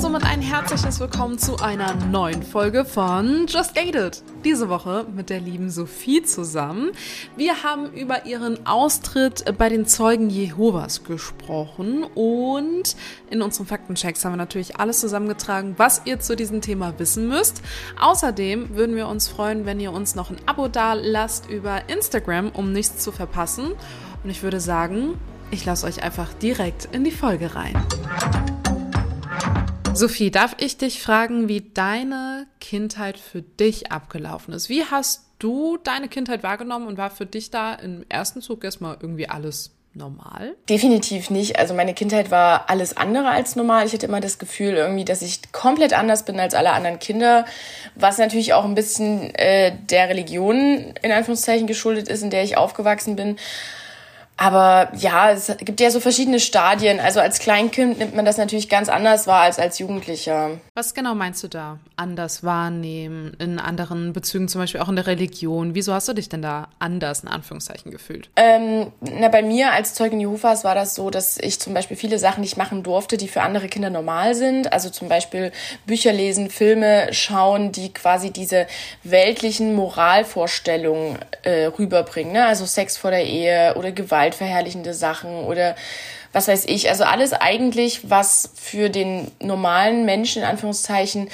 Somit 0.00 0.24
ein 0.24 0.40
herzliches 0.40 0.98
Willkommen 0.98 1.38
zu 1.38 1.58
einer 1.58 1.94
neuen 1.94 2.42
Folge 2.42 2.86
von 2.86 3.46
Just 3.46 3.74
Gated. 3.74 4.22
Diese 4.44 4.70
Woche 4.70 5.04
mit 5.14 5.28
der 5.28 5.40
lieben 5.40 5.68
Sophie 5.68 6.22
zusammen. 6.22 6.92
Wir 7.36 7.62
haben 7.62 7.92
über 7.92 8.24
ihren 8.24 8.66
Austritt 8.66 9.44
bei 9.58 9.68
den 9.68 9.84
Zeugen 9.84 10.30
Jehovas 10.30 11.04
gesprochen 11.04 12.04
und 12.14 12.96
in 13.28 13.42
unseren 13.42 13.66
Faktenchecks 13.66 14.24
haben 14.24 14.32
wir 14.32 14.38
natürlich 14.38 14.80
alles 14.80 15.00
zusammengetragen, 15.00 15.74
was 15.76 16.00
ihr 16.06 16.18
zu 16.18 16.34
diesem 16.34 16.62
Thema 16.62 16.98
wissen 16.98 17.28
müsst. 17.28 17.60
Außerdem 18.00 18.74
würden 18.74 18.96
wir 18.96 19.06
uns 19.06 19.28
freuen, 19.28 19.66
wenn 19.66 19.80
ihr 19.80 19.92
uns 19.92 20.14
noch 20.14 20.30
ein 20.30 20.38
Abo 20.46 20.68
da 20.68 20.94
lasst 20.94 21.50
über 21.50 21.90
Instagram, 21.90 22.52
um 22.54 22.72
nichts 22.72 23.04
zu 23.04 23.12
verpassen. 23.12 23.72
Und 24.24 24.30
ich 24.30 24.42
würde 24.42 24.60
sagen, 24.60 25.18
ich 25.50 25.66
lasse 25.66 25.86
euch 25.86 26.02
einfach 26.02 26.32
direkt 26.32 26.88
in 26.90 27.04
die 27.04 27.10
Folge 27.10 27.54
rein. 27.54 27.74
Sophie, 29.92 30.30
darf 30.30 30.54
ich 30.58 30.76
dich 30.76 31.02
fragen, 31.02 31.48
wie 31.48 31.60
deine 31.60 32.46
Kindheit 32.60 33.18
für 33.18 33.42
dich 33.42 33.90
abgelaufen 33.90 34.54
ist? 34.54 34.68
Wie 34.68 34.84
hast 34.84 35.26
du 35.38 35.78
deine 35.78 36.08
Kindheit 36.08 36.42
wahrgenommen 36.42 36.86
und 36.86 36.96
war 36.96 37.10
für 37.10 37.26
dich 37.26 37.50
da 37.50 37.74
im 37.74 38.04
ersten 38.08 38.40
Zug 38.40 38.64
erstmal 38.64 38.96
irgendwie 39.00 39.28
alles 39.28 39.72
normal? 39.92 40.54
Definitiv 40.68 41.30
nicht. 41.30 41.58
Also 41.58 41.74
meine 41.74 41.94
Kindheit 41.94 42.30
war 42.30 42.70
alles 42.70 42.96
andere 42.96 43.28
als 43.28 43.56
normal. 43.56 43.84
Ich 43.86 43.92
hatte 43.92 44.06
immer 44.06 44.20
das 44.20 44.38
Gefühl 44.38 44.74
irgendwie, 44.74 45.04
dass 45.04 45.22
ich 45.22 45.52
komplett 45.52 45.92
anders 45.92 46.24
bin 46.24 46.38
als 46.38 46.54
alle 46.54 46.70
anderen 46.72 46.98
Kinder, 47.00 47.44
was 47.96 48.18
natürlich 48.18 48.54
auch 48.54 48.64
ein 48.64 48.76
bisschen 48.76 49.34
äh, 49.34 49.76
der 49.90 50.08
Religion 50.08 50.94
in 51.02 51.12
Anführungszeichen 51.12 51.66
geschuldet 51.66 52.08
ist, 52.08 52.22
in 52.22 52.30
der 52.30 52.44
ich 52.44 52.56
aufgewachsen 52.56 53.16
bin. 53.16 53.36
Aber 54.40 54.90
ja, 54.96 55.32
es 55.32 55.52
gibt 55.58 55.80
ja 55.80 55.90
so 55.90 56.00
verschiedene 56.00 56.40
Stadien. 56.40 56.98
Also 56.98 57.20
als 57.20 57.40
Kleinkind 57.40 57.98
nimmt 57.98 58.16
man 58.16 58.24
das 58.24 58.38
natürlich 58.38 58.70
ganz 58.70 58.88
anders 58.88 59.26
wahr 59.26 59.42
als 59.42 59.58
als 59.58 59.78
Jugendlicher. 59.78 60.52
Was 60.74 60.94
genau 60.94 61.14
meinst 61.14 61.42
du 61.42 61.48
da? 61.48 61.78
Anders 61.96 62.42
wahrnehmen, 62.42 63.36
in 63.38 63.58
anderen 63.58 64.14
Bezügen, 64.14 64.48
zum 64.48 64.62
Beispiel 64.62 64.80
auch 64.80 64.88
in 64.88 64.96
der 64.96 65.06
Religion. 65.06 65.74
Wieso 65.74 65.92
hast 65.92 66.08
du 66.08 66.14
dich 66.14 66.30
denn 66.30 66.40
da 66.40 66.68
anders 66.78 67.20
in 67.20 67.28
Anführungszeichen 67.28 67.90
gefühlt? 67.90 68.30
Ähm, 68.36 68.90
na, 69.02 69.28
bei 69.28 69.42
mir 69.42 69.72
als 69.72 69.92
Zeugin 69.92 70.20
Jehovas 70.20 70.64
war 70.64 70.74
das 70.74 70.94
so, 70.94 71.10
dass 71.10 71.36
ich 71.36 71.60
zum 71.60 71.74
Beispiel 71.74 71.98
viele 71.98 72.18
Sachen 72.18 72.40
nicht 72.40 72.56
machen 72.56 72.82
durfte, 72.82 73.18
die 73.18 73.28
für 73.28 73.42
andere 73.42 73.68
Kinder 73.68 73.90
normal 73.90 74.34
sind. 74.34 74.72
Also 74.72 74.88
zum 74.88 75.10
Beispiel 75.10 75.52
Bücher 75.84 76.14
lesen, 76.14 76.48
Filme 76.48 77.12
schauen, 77.12 77.72
die 77.72 77.92
quasi 77.92 78.30
diese 78.30 78.66
weltlichen 79.04 79.74
Moralvorstellungen 79.74 81.18
äh, 81.42 81.66
rüberbringen. 81.66 82.32
Ne? 82.32 82.46
Also 82.46 82.64
Sex 82.64 82.96
vor 82.96 83.10
der 83.10 83.26
Ehe 83.26 83.74
oder 83.76 83.92
Gewalt 83.92 84.29
gewaltverherrlichende 84.30 84.94
Sachen 84.94 85.44
oder 85.44 85.74
was 86.32 86.48
weiß 86.48 86.66
ich. 86.66 86.88
Also 86.88 87.04
alles 87.04 87.32
eigentlich, 87.32 88.08
was 88.08 88.50
für 88.54 88.88
den 88.88 89.30
normalen 89.40 90.04
Menschen 90.04 90.42
in 90.42 90.48
Anführungszeichen 90.48 91.28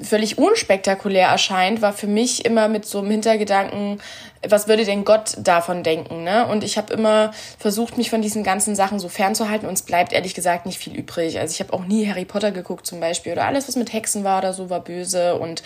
völlig 0.00 0.38
unspektakulär 0.38 1.28
erscheint, 1.28 1.82
war 1.82 1.92
für 1.92 2.06
mich 2.06 2.44
immer 2.44 2.68
mit 2.68 2.86
so 2.86 2.98
einem 2.98 3.10
Hintergedanken, 3.10 4.00
was 4.46 4.68
würde 4.68 4.84
denn 4.84 5.04
Gott 5.04 5.36
davon 5.38 5.82
denken? 5.82 6.22
Ne? 6.22 6.46
Und 6.46 6.62
ich 6.62 6.76
habe 6.76 6.92
immer 6.92 7.32
versucht, 7.58 7.98
mich 7.98 8.10
von 8.10 8.22
diesen 8.22 8.44
ganzen 8.44 8.76
Sachen 8.76 8.98
so 8.98 9.08
fernzuhalten 9.08 9.68
und 9.68 9.74
es 9.74 9.82
bleibt 9.82 10.12
ehrlich 10.12 10.34
gesagt 10.34 10.66
nicht 10.66 10.78
viel 10.78 10.94
übrig. 10.94 11.38
Also 11.38 11.52
ich 11.52 11.60
habe 11.60 11.72
auch 11.72 11.84
nie 11.84 12.08
Harry 12.08 12.24
Potter 12.24 12.52
geguckt 12.52 12.86
zum 12.86 13.00
Beispiel 13.00 13.32
oder 13.32 13.46
alles, 13.46 13.66
was 13.66 13.76
mit 13.76 13.92
Hexen 13.92 14.24
war 14.24 14.38
oder 14.38 14.52
so, 14.52 14.70
war 14.70 14.80
böse. 14.80 15.34
Und 15.36 15.62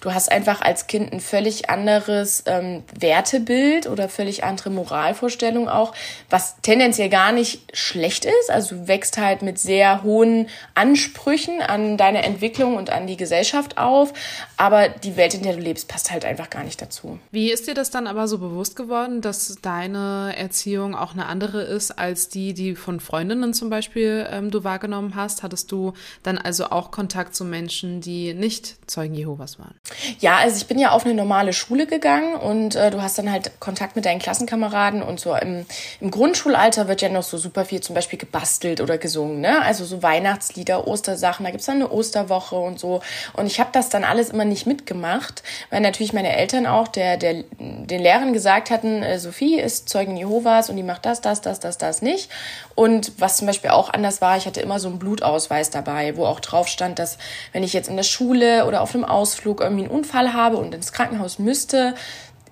du 0.00 0.14
hast 0.14 0.30
einfach 0.30 0.60
als 0.60 0.86
Kind 0.86 1.12
ein 1.12 1.20
völlig 1.20 1.68
anderes 1.68 2.44
ähm, 2.46 2.84
Wertebild 2.98 3.88
oder 3.88 4.08
völlig 4.08 4.44
andere 4.44 4.70
Moralvorstellung 4.70 5.68
auch, 5.68 5.92
was 6.30 6.56
tendenziell 6.62 7.08
gar 7.08 7.32
nicht 7.32 7.76
schlecht 7.76 8.24
ist. 8.24 8.50
Also 8.50 8.76
du 8.76 8.88
wächst 8.88 9.18
halt 9.18 9.42
mit 9.42 9.58
sehr 9.58 10.02
hohen 10.02 10.48
Ansprüchen 10.74 11.60
an 11.60 11.96
deine 11.96 12.22
Entwicklung 12.22 12.76
und 12.76 12.90
an 12.90 13.06
die 13.06 13.16
Gesellschaft 13.16 13.78
auf, 13.78 14.12
aber 14.56 14.88
die 14.88 15.16
Welt, 15.16 15.34
in 15.34 15.42
der 15.42 15.54
du 15.54 15.60
lebst, 15.60 15.88
passt 15.88 16.10
halt 16.12 16.24
einfach 16.24 16.50
gar 16.50 16.62
nicht 16.62 16.80
dazu. 16.80 17.18
Wie 17.30 17.50
ist 17.50 17.66
dir 17.66 17.74
das 17.74 17.90
dann 17.90 18.06
aber 18.12 18.28
so 18.28 18.36
bewusst 18.36 18.76
geworden, 18.76 19.22
dass 19.22 19.56
deine 19.62 20.34
Erziehung 20.36 20.94
auch 20.94 21.14
eine 21.14 21.24
andere 21.26 21.62
ist 21.62 21.98
als 21.98 22.28
die, 22.28 22.52
die 22.52 22.76
von 22.76 23.00
Freundinnen 23.00 23.54
zum 23.54 23.70
Beispiel 23.70 24.26
ähm, 24.30 24.50
du 24.50 24.64
wahrgenommen 24.64 25.14
hast? 25.16 25.42
Hattest 25.42 25.72
du 25.72 25.94
dann 26.22 26.36
also 26.36 26.66
auch 26.66 26.90
Kontakt 26.90 27.34
zu 27.34 27.46
Menschen, 27.46 28.02
die 28.02 28.34
nicht 28.34 28.76
Zeugen 28.86 29.14
Jehovas 29.14 29.58
waren? 29.58 29.74
Ja, 30.20 30.36
also 30.36 30.58
ich 30.58 30.66
bin 30.66 30.78
ja 30.78 30.90
auf 30.90 31.06
eine 31.06 31.14
normale 31.14 31.54
Schule 31.54 31.86
gegangen 31.86 32.36
und 32.36 32.76
äh, 32.76 32.90
du 32.90 33.00
hast 33.00 33.16
dann 33.16 33.32
halt 33.32 33.58
Kontakt 33.60 33.96
mit 33.96 34.04
deinen 34.04 34.18
Klassenkameraden 34.18 35.02
und 35.02 35.18
so 35.18 35.34
im, 35.34 35.64
im 36.00 36.10
Grundschulalter 36.10 36.88
wird 36.88 37.00
ja 37.00 37.08
noch 37.08 37.22
so 37.22 37.38
super 37.38 37.64
viel 37.64 37.80
zum 37.80 37.94
Beispiel 37.94 38.18
gebastelt 38.18 38.82
oder 38.82 38.98
gesungen, 38.98 39.40
ne? 39.40 39.62
Also 39.62 39.86
so 39.86 40.02
Weihnachtslieder, 40.02 40.86
Ostersachen, 40.86 41.44
da 41.44 41.50
gibt's 41.50 41.66
dann 41.66 41.76
eine 41.76 41.90
Osterwoche 41.90 42.56
und 42.56 42.78
so. 42.78 43.00
Und 43.32 43.46
ich 43.46 43.58
habe 43.58 43.70
das 43.72 43.88
dann 43.88 44.04
alles 44.04 44.28
immer 44.28 44.44
nicht 44.44 44.66
mitgemacht, 44.66 45.42
weil 45.70 45.80
natürlich 45.80 46.12
meine 46.12 46.36
Eltern 46.36 46.66
auch, 46.66 46.88
der, 46.88 47.16
der, 47.16 47.44
den 47.58 48.01
Lehrern 48.02 48.32
gesagt 48.32 48.70
hatten, 48.70 49.02
äh, 49.02 49.18
Sophie 49.18 49.58
ist 49.58 49.88
Zeugin 49.88 50.16
Jehovas 50.16 50.68
und 50.68 50.76
die 50.76 50.82
macht 50.82 51.06
das, 51.06 51.20
das, 51.20 51.40
das, 51.40 51.60
das, 51.60 51.78
das 51.78 52.02
nicht. 52.02 52.30
Und 52.74 53.12
was 53.18 53.38
zum 53.38 53.46
Beispiel 53.46 53.70
auch 53.70 53.90
anders 53.90 54.20
war, 54.20 54.36
ich 54.36 54.46
hatte 54.46 54.60
immer 54.60 54.78
so 54.78 54.88
einen 54.88 54.98
Blutausweis 54.98 55.70
dabei, 55.70 56.16
wo 56.16 56.26
auch 56.26 56.40
drauf 56.40 56.68
stand, 56.68 56.98
dass 56.98 57.18
wenn 57.52 57.62
ich 57.62 57.72
jetzt 57.72 57.88
in 57.88 57.96
der 57.96 58.02
Schule 58.02 58.66
oder 58.66 58.82
auf 58.82 58.94
einem 58.94 59.04
Ausflug 59.04 59.60
irgendwie 59.60 59.84
einen 59.84 59.92
Unfall 59.92 60.32
habe 60.32 60.56
und 60.56 60.74
ins 60.74 60.92
Krankenhaus 60.92 61.38
müsste, 61.38 61.94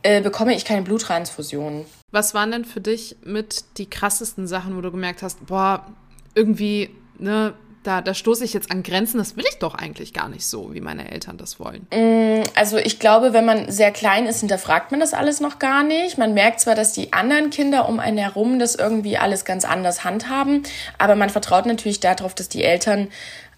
äh, 0.03 0.23
bekomme 0.23 0.55
ich 0.55 0.65
keine 0.65 0.83
Bluttransfusion. 0.83 1.85
Was 2.11 2.35
waren 2.35 2.51
denn 2.51 2.65
für 2.65 2.81
dich 2.81 3.17
mit 3.23 3.79
die 3.79 3.89
krassesten 3.89 4.47
Sachen, 4.47 4.77
wo 4.77 4.81
du 4.81 4.91
gemerkt 4.91 5.23
hast, 5.23 5.47
boah, 5.47 5.87
irgendwie, 6.35 6.91
ne, 7.19 7.55
da, 7.83 8.03
da 8.03 8.13
stoße 8.13 8.45
ich 8.45 8.53
jetzt 8.53 8.71
an 8.71 8.83
Grenzen, 8.83 9.19
das 9.19 9.37
will 9.37 9.45
ich 9.49 9.59
doch 9.59 9.75
eigentlich 9.75 10.13
gar 10.13 10.29
nicht 10.29 10.47
so, 10.47 10.75
wie 10.75 10.81
meine 10.81 11.11
Eltern 11.11 11.39
das 11.39 11.59
wollen. 11.59 11.87
Mm, 11.93 12.43
also 12.55 12.77
ich 12.77 12.99
glaube, 12.99 13.33
wenn 13.33 13.47
man 13.47 13.71
sehr 13.71 13.91
klein 13.91 14.27
ist, 14.27 14.41
hinterfragt 14.41 14.91
man 14.91 15.01
das 15.01 15.15
alles 15.15 15.41
noch 15.41 15.59
gar 15.59 15.83
nicht. 15.83 16.19
Man 16.19 16.35
merkt 16.35 16.61
zwar, 16.61 16.75
dass 16.75 16.93
die 16.93 17.13
anderen 17.13 17.51
Kinder 17.51 17.89
um 17.89 17.99
einen 17.99 18.19
herum 18.19 18.59
das 18.59 18.75
irgendwie 18.75 19.17
alles 19.17 19.45
ganz 19.45 19.65
anders 19.65 20.05
handhaben, 20.05 20.63
aber 20.99 21.17
man 21.17 21.31
vertraut 21.31 21.65
natürlich 21.65 22.01
darauf, 22.01 22.35
dass 22.35 22.49
die 22.49 22.65
Eltern 22.65 23.09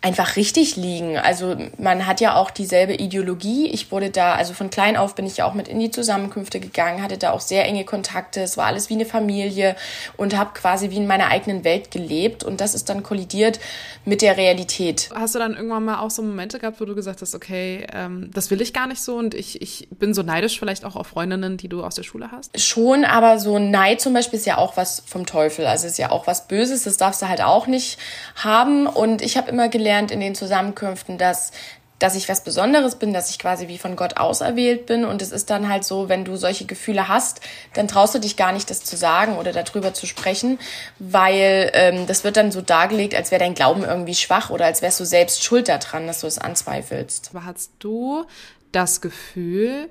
einfach 0.02 0.34
richtig 0.34 0.74
liegen. 0.74 1.16
Also 1.16 1.56
man 1.78 2.06
hat 2.06 2.20
ja 2.20 2.34
auch 2.34 2.50
dieselbe 2.50 2.94
Ideologie. 2.94 3.68
Ich 3.68 3.92
wurde 3.92 4.10
da, 4.10 4.34
also 4.34 4.52
von 4.52 4.68
klein 4.68 4.96
auf 4.96 5.14
bin 5.14 5.26
ich 5.26 5.36
ja 5.36 5.46
auch 5.46 5.54
mit 5.54 5.68
in 5.68 5.78
die 5.78 5.92
Zusammenkünfte 5.92 6.58
gegangen, 6.58 7.02
hatte 7.02 7.18
da 7.18 7.30
auch 7.30 7.40
sehr 7.40 7.64
enge 7.64 7.84
Kontakte. 7.84 8.40
Es 8.40 8.56
war 8.56 8.66
alles 8.66 8.90
wie 8.90 8.94
eine 8.94 9.06
Familie 9.06 9.76
und 10.16 10.36
habe 10.36 10.50
quasi 10.54 10.90
wie 10.90 10.96
in 10.96 11.06
meiner 11.06 11.28
eigenen 11.28 11.62
Welt 11.62 11.92
gelebt. 11.92 12.42
Und 12.42 12.60
das 12.60 12.74
ist 12.74 12.88
dann 12.88 13.04
kollidiert 13.04 13.60
mit 14.04 14.22
der 14.22 14.36
Realität. 14.36 15.08
Hast 15.14 15.36
du 15.36 15.38
dann 15.38 15.54
irgendwann 15.54 15.84
mal 15.84 16.00
auch 16.00 16.10
so 16.10 16.20
Momente 16.22 16.58
gehabt, 16.58 16.80
wo 16.80 16.84
du 16.84 16.96
gesagt 16.96 17.22
hast, 17.22 17.36
okay, 17.36 17.86
ähm, 17.92 18.30
das 18.34 18.50
will 18.50 18.60
ich 18.60 18.72
gar 18.72 18.88
nicht 18.88 19.00
so 19.00 19.16
und 19.16 19.34
ich, 19.34 19.62
ich 19.62 19.86
bin 19.90 20.14
so 20.14 20.22
neidisch 20.22 20.58
vielleicht 20.58 20.84
auch 20.84 20.96
auf 20.96 21.06
Freundinnen, 21.06 21.56
die 21.56 21.68
du 21.68 21.84
aus 21.84 21.94
der 21.94 22.02
Schule 22.02 22.32
hast? 22.32 22.58
Schon, 22.60 23.04
aber 23.04 23.38
so 23.38 23.60
Neid 23.60 24.00
zum 24.00 24.14
Beispiel 24.14 24.40
ist 24.40 24.46
ja 24.46 24.58
auch 24.58 24.76
was 24.76 25.04
vom 25.06 25.26
Teufel. 25.26 25.66
Also 25.66 25.86
ist 25.86 25.98
ja 25.98 26.10
auch 26.10 26.26
was 26.26 26.48
Böses, 26.48 26.82
das 26.82 26.96
darfst 26.96 27.22
du 27.22 27.28
halt 27.28 27.40
auch 27.40 27.68
nicht 27.68 27.98
haben. 28.34 28.88
Und 28.88 29.22
ich 29.22 29.36
habe 29.36 29.48
immer 29.48 29.68
gelernt, 29.68 29.91
gelernt 29.92 30.10
in 30.10 30.20
den 30.20 30.34
Zusammenkünften, 30.34 31.18
dass 31.18 31.52
dass 31.98 32.16
ich 32.16 32.28
was 32.28 32.42
Besonderes 32.42 32.96
bin, 32.96 33.12
dass 33.12 33.30
ich 33.30 33.38
quasi 33.38 33.68
wie 33.68 33.78
von 33.78 33.94
Gott 33.94 34.16
auserwählt 34.16 34.86
bin. 34.86 35.04
Und 35.04 35.22
es 35.22 35.30
ist 35.30 35.50
dann 35.50 35.68
halt 35.68 35.84
so, 35.84 36.08
wenn 36.08 36.24
du 36.24 36.34
solche 36.34 36.64
Gefühle 36.64 37.06
hast, 37.06 37.40
dann 37.74 37.86
traust 37.86 38.12
du 38.12 38.18
dich 38.18 38.36
gar 38.36 38.50
nicht, 38.50 38.68
das 38.70 38.82
zu 38.82 38.96
sagen 38.96 39.36
oder 39.36 39.52
darüber 39.52 39.94
zu 39.94 40.06
sprechen, 40.06 40.58
weil 40.98 41.70
ähm, 41.74 42.08
das 42.08 42.24
wird 42.24 42.36
dann 42.36 42.50
so 42.50 42.60
dargelegt, 42.60 43.14
als 43.14 43.30
wäre 43.30 43.38
dein 43.38 43.54
Glauben 43.54 43.84
irgendwie 43.84 44.16
schwach 44.16 44.50
oder 44.50 44.64
als 44.64 44.82
wärst 44.82 44.98
du 44.98 45.04
selbst 45.04 45.44
schuld 45.44 45.68
daran, 45.68 46.08
dass 46.08 46.22
du 46.22 46.26
es 46.26 46.40
anzweifelst. 46.40 47.30
Aber 47.32 47.44
hast 47.44 47.70
du 47.78 48.24
das 48.72 49.00
Gefühl, 49.00 49.88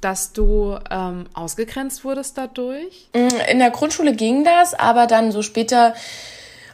dass 0.00 0.32
du 0.32 0.78
ähm, 0.92 1.26
ausgegrenzt 1.34 2.04
wurdest 2.04 2.38
dadurch? 2.38 3.08
In 3.50 3.58
der 3.58 3.70
Grundschule 3.70 4.14
ging 4.14 4.44
das, 4.44 4.74
aber 4.74 5.08
dann 5.08 5.32
so 5.32 5.42
später 5.42 5.92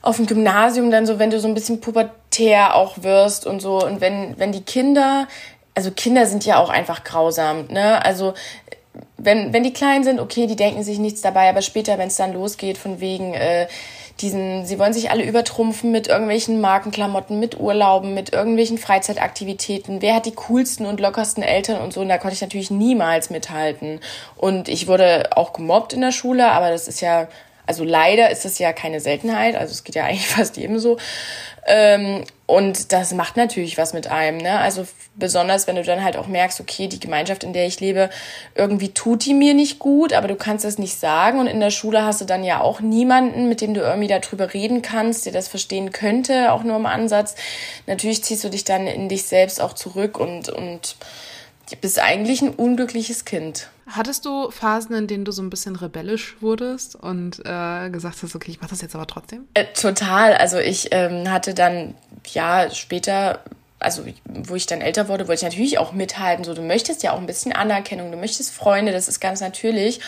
auf 0.04 0.16
dem 0.16 0.26
Gymnasium 0.26 0.90
dann 0.90 1.06
so, 1.06 1.18
wenn 1.18 1.30
du 1.30 1.40
so 1.40 1.48
ein 1.48 1.54
bisschen 1.54 1.80
pubertär 1.80 2.74
auch 2.74 3.02
wirst 3.02 3.46
und 3.46 3.60
so 3.60 3.84
und 3.84 4.00
wenn, 4.00 4.38
wenn 4.38 4.52
die 4.52 4.62
Kinder, 4.62 5.26
also 5.74 5.90
Kinder 5.90 6.26
sind 6.26 6.44
ja 6.44 6.58
auch 6.58 6.68
einfach 6.68 7.04
grausam, 7.04 7.66
ne? 7.68 8.04
Also 8.04 8.34
wenn, 9.16 9.52
wenn 9.52 9.62
die 9.62 9.72
klein 9.72 10.04
sind, 10.04 10.20
okay, 10.20 10.46
die 10.46 10.56
denken 10.56 10.82
sich 10.82 10.98
nichts 10.98 11.22
dabei, 11.22 11.48
aber 11.48 11.62
später, 11.62 11.98
wenn 11.98 12.08
es 12.08 12.16
dann 12.16 12.34
losgeht, 12.34 12.76
von 12.76 13.00
wegen, 13.00 13.32
äh, 13.32 13.66
diesen, 14.20 14.66
sie 14.66 14.78
wollen 14.78 14.92
sich 14.92 15.10
alle 15.10 15.24
übertrumpfen 15.24 15.90
mit 15.90 16.06
irgendwelchen 16.06 16.60
Markenklamotten, 16.60 17.40
mit 17.40 17.58
Urlauben, 17.58 18.14
mit 18.14 18.32
irgendwelchen 18.32 18.78
Freizeitaktivitäten. 18.78 20.02
Wer 20.02 20.14
hat 20.14 20.26
die 20.26 20.34
coolsten 20.34 20.86
und 20.86 21.00
lockersten 21.00 21.42
Eltern 21.42 21.80
und 21.80 21.92
so? 21.92 22.00
Und 22.00 22.08
da 22.08 22.18
konnte 22.18 22.34
ich 22.34 22.40
natürlich 22.40 22.70
niemals 22.70 23.30
mithalten. 23.30 24.00
Und 24.36 24.68
ich 24.68 24.86
wurde 24.86 25.30
auch 25.34 25.52
gemobbt 25.52 25.94
in 25.94 26.00
der 26.00 26.12
Schule, 26.12 26.52
aber 26.52 26.70
das 26.70 26.86
ist 26.86 27.00
ja 27.00 27.26
also 27.66 27.84
leider 27.84 28.30
ist 28.30 28.44
das 28.44 28.58
ja 28.58 28.72
keine 28.72 29.00
Seltenheit, 29.00 29.56
also 29.56 29.72
es 29.72 29.84
geht 29.84 29.94
ja 29.94 30.04
eigentlich 30.06 30.28
fast 30.28 30.56
jedem 30.56 30.78
so. 30.78 30.98
Ähm, 31.66 32.24
und 32.46 32.92
das 32.92 33.14
macht 33.14 33.38
natürlich 33.38 33.78
was 33.78 33.94
mit 33.94 34.06
einem, 34.08 34.36
ne? 34.36 34.58
Also 34.58 34.86
besonders, 35.16 35.66
wenn 35.66 35.76
du 35.76 35.82
dann 35.82 36.04
halt 36.04 36.18
auch 36.18 36.26
merkst, 36.26 36.60
okay, 36.60 36.88
die 36.88 37.00
Gemeinschaft, 37.00 37.42
in 37.42 37.54
der 37.54 37.66
ich 37.66 37.80
lebe, 37.80 38.10
irgendwie 38.54 38.90
tut 38.90 39.24
die 39.24 39.32
mir 39.32 39.54
nicht 39.54 39.78
gut, 39.78 40.12
aber 40.12 40.28
du 40.28 40.36
kannst 40.36 40.66
es 40.66 40.78
nicht 40.78 41.00
sagen. 41.00 41.38
Und 41.38 41.46
in 41.46 41.60
der 41.60 41.70
Schule 41.70 42.02
hast 42.02 42.20
du 42.20 42.26
dann 42.26 42.44
ja 42.44 42.60
auch 42.60 42.80
niemanden, 42.80 43.48
mit 43.48 43.62
dem 43.62 43.72
du 43.72 43.80
irgendwie 43.80 44.08
darüber 44.08 44.52
reden 44.52 44.82
kannst, 44.82 45.24
der 45.24 45.32
das 45.32 45.48
verstehen 45.48 45.90
könnte, 45.90 46.52
auch 46.52 46.64
nur 46.64 46.76
im 46.76 46.86
Ansatz. 46.86 47.34
Natürlich 47.86 48.22
ziehst 48.22 48.44
du 48.44 48.50
dich 48.50 48.64
dann 48.64 48.86
in 48.86 49.08
dich 49.08 49.22
selbst 49.22 49.62
auch 49.62 49.72
zurück 49.72 50.20
und, 50.20 50.50
und 50.50 50.96
bist 51.80 51.98
eigentlich 51.98 52.42
ein 52.42 52.50
unglückliches 52.50 53.24
Kind. 53.24 53.68
Hattest 53.86 54.24
du 54.24 54.50
Phasen, 54.50 54.94
in 54.94 55.06
denen 55.06 55.24
du 55.24 55.32
so 55.32 55.42
ein 55.42 55.50
bisschen 55.50 55.76
rebellisch 55.76 56.36
wurdest 56.40 56.96
und 56.96 57.40
äh, 57.44 57.90
gesagt 57.90 58.22
hast, 58.22 58.34
okay, 58.34 58.50
ich 58.50 58.60
mache 58.60 58.70
das 58.70 58.80
jetzt 58.80 58.94
aber 58.94 59.06
trotzdem? 59.06 59.46
Äh, 59.54 59.66
total. 59.74 60.34
Also 60.34 60.58
ich 60.58 60.88
ähm, 60.92 61.30
hatte 61.30 61.54
dann 61.54 61.94
ja 62.32 62.70
später 62.70 63.40
also 63.84 64.02
wo 64.24 64.54
ich 64.54 64.66
dann 64.66 64.80
älter 64.80 65.08
wurde, 65.08 65.28
wollte 65.28 65.40
ich 65.40 65.50
natürlich 65.50 65.78
auch 65.78 65.92
mithalten. 65.92 66.44
So, 66.44 66.54
du 66.54 66.62
möchtest 66.62 67.02
ja 67.02 67.12
auch 67.12 67.18
ein 67.18 67.26
bisschen 67.26 67.52
Anerkennung, 67.52 68.10
du 68.10 68.16
möchtest 68.16 68.52
Freunde, 68.52 68.92
das 68.92 69.08
ist 69.08 69.20
ganz 69.20 69.40
natürlich. 69.40 70.00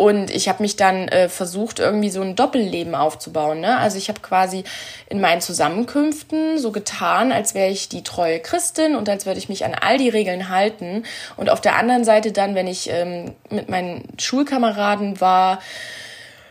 Und 0.00 0.30
ich 0.30 0.48
habe 0.48 0.62
mich 0.62 0.76
dann 0.76 1.08
äh, 1.08 1.28
versucht, 1.28 1.78
irgendwie 1.78 2.08
so 2.08 2.22
ein 2.22 2.34
Doppelleben 2.34 2.94
aufzubauen. 2.94 3.60
Ne? 3.60 3.76
Also 3.76 3.98
ich 3.98 4.08
habe 4.08 4.20
quasi 4.20 4.64
in 5.10 5.20
meinen 5.20 5.42
Zusammenkünften 5.42 6.56
so 6.56 6.72
getan, 6.72 7.32
als 7.32 7.52
wäre 7.52 7.68
ich 7.68 7.90
die 7.90 8.02
treue 8.02 8.40
Christin 8.40 8.96
und 8.96 9.10
als 9.10 9.26
würde 9.26 9.38
ich 9.38 9.50
mich 9.50 9.66
an 9.66 9.74
all 9.78 9.98
die 9.98 10.08
Regeln 10.08 10.48
halten. 10.48 11.02
Und 11.36 11.50
auf 11.50 11.60
der 11.60 11.76
anderen 11.76 12.04
Seite 12.04 12.32
dann, 12.32 12.54
wenn 12.54 12.66
ich 12.66 12.88
ähm, 12.88 13.34
mit 13.50 13.68
meinen 13.68 14.08
Schulkameraden 14.18 15.20
war, 15.20 15.58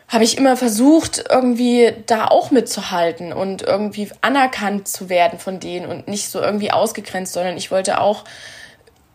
habe 0.07 0.23
ich 0.23 0.37
immer 0.37 0.55
versucht, 0.55 1.25
irgendwie 1.27 1.91
da 2.05 2.27
auch 2.27 2.51
mitzuhalten 2.51 3.33
und 3.33 3.63
irgendwie 3.63 4.11
anerkannt 4.21 4.87
zu 4.87 5.09
werden 5.09 5.39
von 5.39 5.59
denen 5.59 5.87
und 5.87 6.07
nicht 6.07 6.29
so 6.29 6.39
irgendwie 6.39 6.69
ausgegrenzt, 6.69 7.33
sondern 7.33 7.57
ich 7.57 7.71
wollte 7.71 7.99
auch 7.99 8.25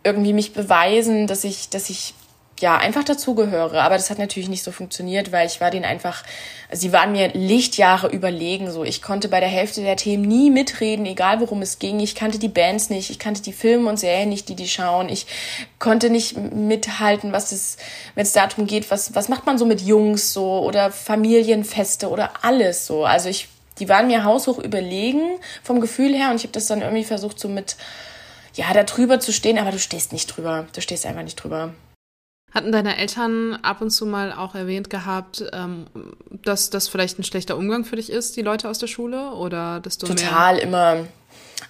irgendwie 0.03 0.33
mich 0.33 0.51
beweisen, 0.51 1.25
dass 1.25 1.45
ich, 1.45 1.69
dass 1.69 1.89
ich 1.89 2.13
ja, 2.61 2.77
einfach 2.77 3.03
dazugehöre. 3.03 3.81
Aber 3.81 3.95
das 3.95 4.09
hat 4.09 4.17
natürlich 4.17 4.47
nicht 4.47 4.63
so 4.63 4.71
funktioniert, 4.71 5.31
weil 5.31 5.45
ich 5.45 5.59
war 5.59 5.71
denen 5.71 5.83
einfach, 5.83 6.23
sie 6.71 6.93
waren 6.93 7.11
mir 7.11 7.29
Lichtjahre 7.33 8.07
überlegen. 8.07 8.71
So, 8.71 8.83
ich 8.85 9.01
konnte 9.01 9.27
bei 9.27 9.41
der 9.41 9.49
Hälfte 9.49 9.81
der 9.81 9.97
Themen 9.97 10.23
nie 10.23 10.49
mitreden, 10.49 11.05
egal 11.05 11.41
worum 11.41 11.61
es 11.61 11.79
ging. 11.79 11.99
Ich 11.99 12.15
kannte 12.15 12.39
die 12.39 12.47
Bands 12.47 12.89
nicht, 12.89 13.09
ich 13.09 13.19
kannte 13.19 13.41
die 13.41 13.51
Filme 13.51 13.89
und 13.89 13.99
Serien 13.99 14.29
nicht, 14.29 14.47
die 14.47 14.55
die 14.55 14.69
schauen. 14.69 15.09
Ich 15.09 15.27
konnte 15.79 16.09
nicht 16.09 16.37
mithalten, 16.37 17.33
was 17.33 17.51
es, 17.51 17.77
wenn 18.15 18.23
es 18.23 18.31
darum 18.33 18.67
geht, 18.67 18.89
was, 18.89 19.13
was 19.15 19.27
macht 19.27 19.45
man 19.45 19.57
so 19.57 19.65
mit 19.65 19.81
Jungs 19.81 20.31
so 20.31 20.59
oder 20.59 20.91
Familienfeste 20.91 22.09
oder 22.09 22.31
alles 22.41 22.87
so. 22.87 23.03
Also 23.03 23.27
ich, 23.27 23.49
die 23.79 23.89
waren 23.89 24.07
mir 24.07 24.23
haushoch 24.23 24.59
überlegen 24.59 25.39
vom 25.61 25.81
Gefühl 25.81 26.15
her 26.15 26.29
und 26.29 26.37
ich 26.37 26.43
habe 26.43 26.53
das 26.53 26.67
dann 26.67 26.81
irgendwie 26.81 27.03
versucht, 27.03 27.37
so 27.37 27.49
mit, 27.49 27.75
ja, 28.53 28.71
da 28.73 28.83
drüber 28.83 29.19
zu 29.19 29.33
stehen, 29.33 29.59
aber 29.59 29.71
du 29.71 29.79
stehst 29.79 30.13
nicht 30.13 30.27
drüber. 30.27 30.67
Du 30.73 30.79
stehst 30.79 31.05
einfach 31.05 31.23
nicht 31.23 31.35
drüber. 31.35 31.73
Hatten 32.55 32.71
deine 32.71 32.97
Eltern 32.97 33.59
ab 33.63 33.81
und 33.81 33.89
zu 33.89 34.05
mal 34.05 34.31
auch 34.31 34.55
erwähnt 34.55 34.89
gehabt, 34.89 35.43
ähm, 35.51 35.87
dass 36.31 36.69
das 36.69 36.87
vielleicht 36.87 37.19
ein 37.19 37.25
schlechter 37.25 37.57
Umgang 37.57 37.83
für 37.83 37.97
dich 37.97 38.09
ist, 38.09 38.37
die 38.37 38.41
Leute 38.41 38.69
aus 38.69 38.79
der 38.79 38.87
Schule? 38.87 39.31
Oder 39.31 39.81
dass 39.81 39.97
du 39.97 40.07
Total, 40.07 40.57
immer. 40.57 41.05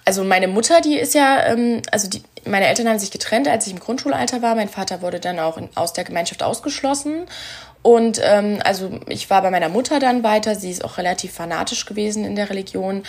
Also 0.04 0.22
meine 0.22 0.46
Mutter, 0.46 0.80
die 0.80 0.96
ist 0.96 1.14
ja, 1.14 1.44
ähm, 1.46 1.82
also 1.90 2.08
die, 2.08 2.22
meine 2.44 2.68
Eltern 2.68 2.88
haben 2.88 3.00
sich 3.00 3.10
getrennt, 3.10 3.48
als 3.48 3.66
ich 3.66 3.72
im 3.72 3.80
Grundschulalter 3.80 4.42
war. 4.42 4.54
Mein 4.54 4.68
Vater 4.68 5.02
wurde 5.02 5.18
dann 5.18 5.40
auch 5.40 5.60
aus 5.74 5.92
der 5.92 6.04
Gemeinschaft 6.04 6.44
ausgeschlossen. 6.44 7.26
Und 7.82 8.20
ähm, 8.22 8.60
also 8.64 9.00
ich 9.08 9.28
war 9.28 9.42
bei 9.42 9.50
meiner 9.50 9.68
Mutter 9.68 9.98
dann 9.98 10.22
weiter. 10.22 10.54
Sie 10.54 10.70
ist 10.70 10.84
auch 10.84 10.98
relativ 10.98 11.32
fanatisch 11.32 11.86
gewesen 11.86 12.24
in 12.24 12.36
der 12.36 12.48
Religion. 12.50 13.02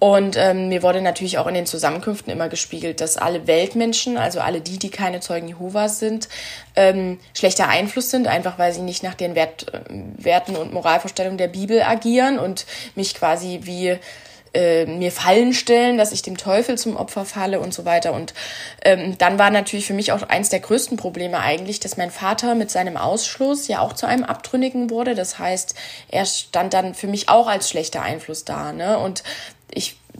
Und 0.00 0.36
ähm, 0.38 0.68
mir 0.68 0.82
wurde 0.82 1.02
natürlich 1.02 1.36
auch 1.36 1.46
in 1.46 1.52
den 1.52 1.66
Zusammenkünften 1.66 2.32
immer 2.32 2.48
gespiegelt, 2.48 3.02
dass 3.02 3.18
alle 3.18 3.46
Weltmenschen, 3.46 4.16
also 4.16 4.40
alle 4.40 4.62
die, 4.62 4.78
die 4.78 4.88
keine 4.88 5.20
Zeugen 5.20 5.46
Jehovas 5.46 5.98
sind, 5.98 6.30
ähm, 6.74 7.20
schlechter 7.36 7.68
Einfluss 7.68 8.10
sind, 8.10 8.26
einfach 8.26 8.58
weil 8.58 8.72
sie 8.72 8.80
nicht 8.80 9.02
nach 9.02 9.14
den 9.14 9.34
Wert, 9.34 9.66
äh, 9.74 9.80
Werten 10.16 10.56
und 10.56 10.72
Moralvorstellungen 10.72 11.36
der 11.36 11.48
Bibel 11.48 11.82
agieren 11.82 12.38
und 12.38 12.64
mich 12.94 13.14
quasi 13.14 13.60
wie 13.64 13.98
äh, 14.54 14.86
mir 14.86 15.12
Fallen 15.12 15.52
stellen, 15.52 15.98
dass 15.98 16.12
ich 16.12 16.22
dem 16.22 16.36
Teufel 16.36 16.76
zum 16.78 16.96
Opfer 16.96 17.24
falle 17.24 17.60
und 17.60 17.74
so 17.74 17.84
weiter. 17.84 18.12
Und 18.12 18.34
ähm, 18.82 19.16
dann 19.18 19.38
war 19.38 19.50
natürlich 19.50 19.86
für 19.86 19.94
mich 19.94 20.12
auch 20.12 20.22
eins 20.22 20.48
der 20.48 20.60
größten 20.60 20.96
Probleme 20.96 21.40
eigentlich, 21.40 21.78
dass 21.78 21.96
mein 21.96 22.10
Vater 22.10 22.54
mit 22.54 22.70
seinem 22.70 22.96
Ausschluss 22.96 23.68
ja 23.68 23.80
auch 23.80 23.92
zu 23.92 24.06
einem 24.06 24.24
Abtrünnigen 24.24 24.90
wurde. 24.90 25.14
Das 25.14 25.38
heißt, 25.38 25.74
er 26.08 26.24
stand 26.24 26.74
dann 26.74 26.94
für 26.94 27.06
mich 27.06 27.28
auch 27.28 27.46
als 27.46 27.68
schlechter 27.68 28.02
Einfluss 28.02 28.44
da. 28.44 28.72
Ne? 28.72 28.98
Und 28.98 29.22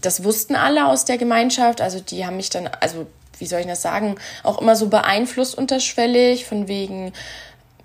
das 0.00 0.25
wussten 0.25 0.56
alle 0.56 0.87
aus 0.87 1.05
der 1.05 1.19
Gemeinschaft, 1.19 1.81
also 1.81 2.00
die 2.00 2.26
haben 2.26 2.37
mich 2.37 2.50
dann, 2.50 2.69
also 2.81 3.06
wie 3.38 3.47
soll 3.47 3.61
ich 3.61 3.67
das 3.67 3.82
sagen, 3.82 4.17
auch 4.43 4.61
immer 4.61 4.76
so 4.76 4.88
beeinflusst 4.88 5.56
unterschwellig, 5.56 6.44
von 6.44 6.69
wegen, 6.69 7.12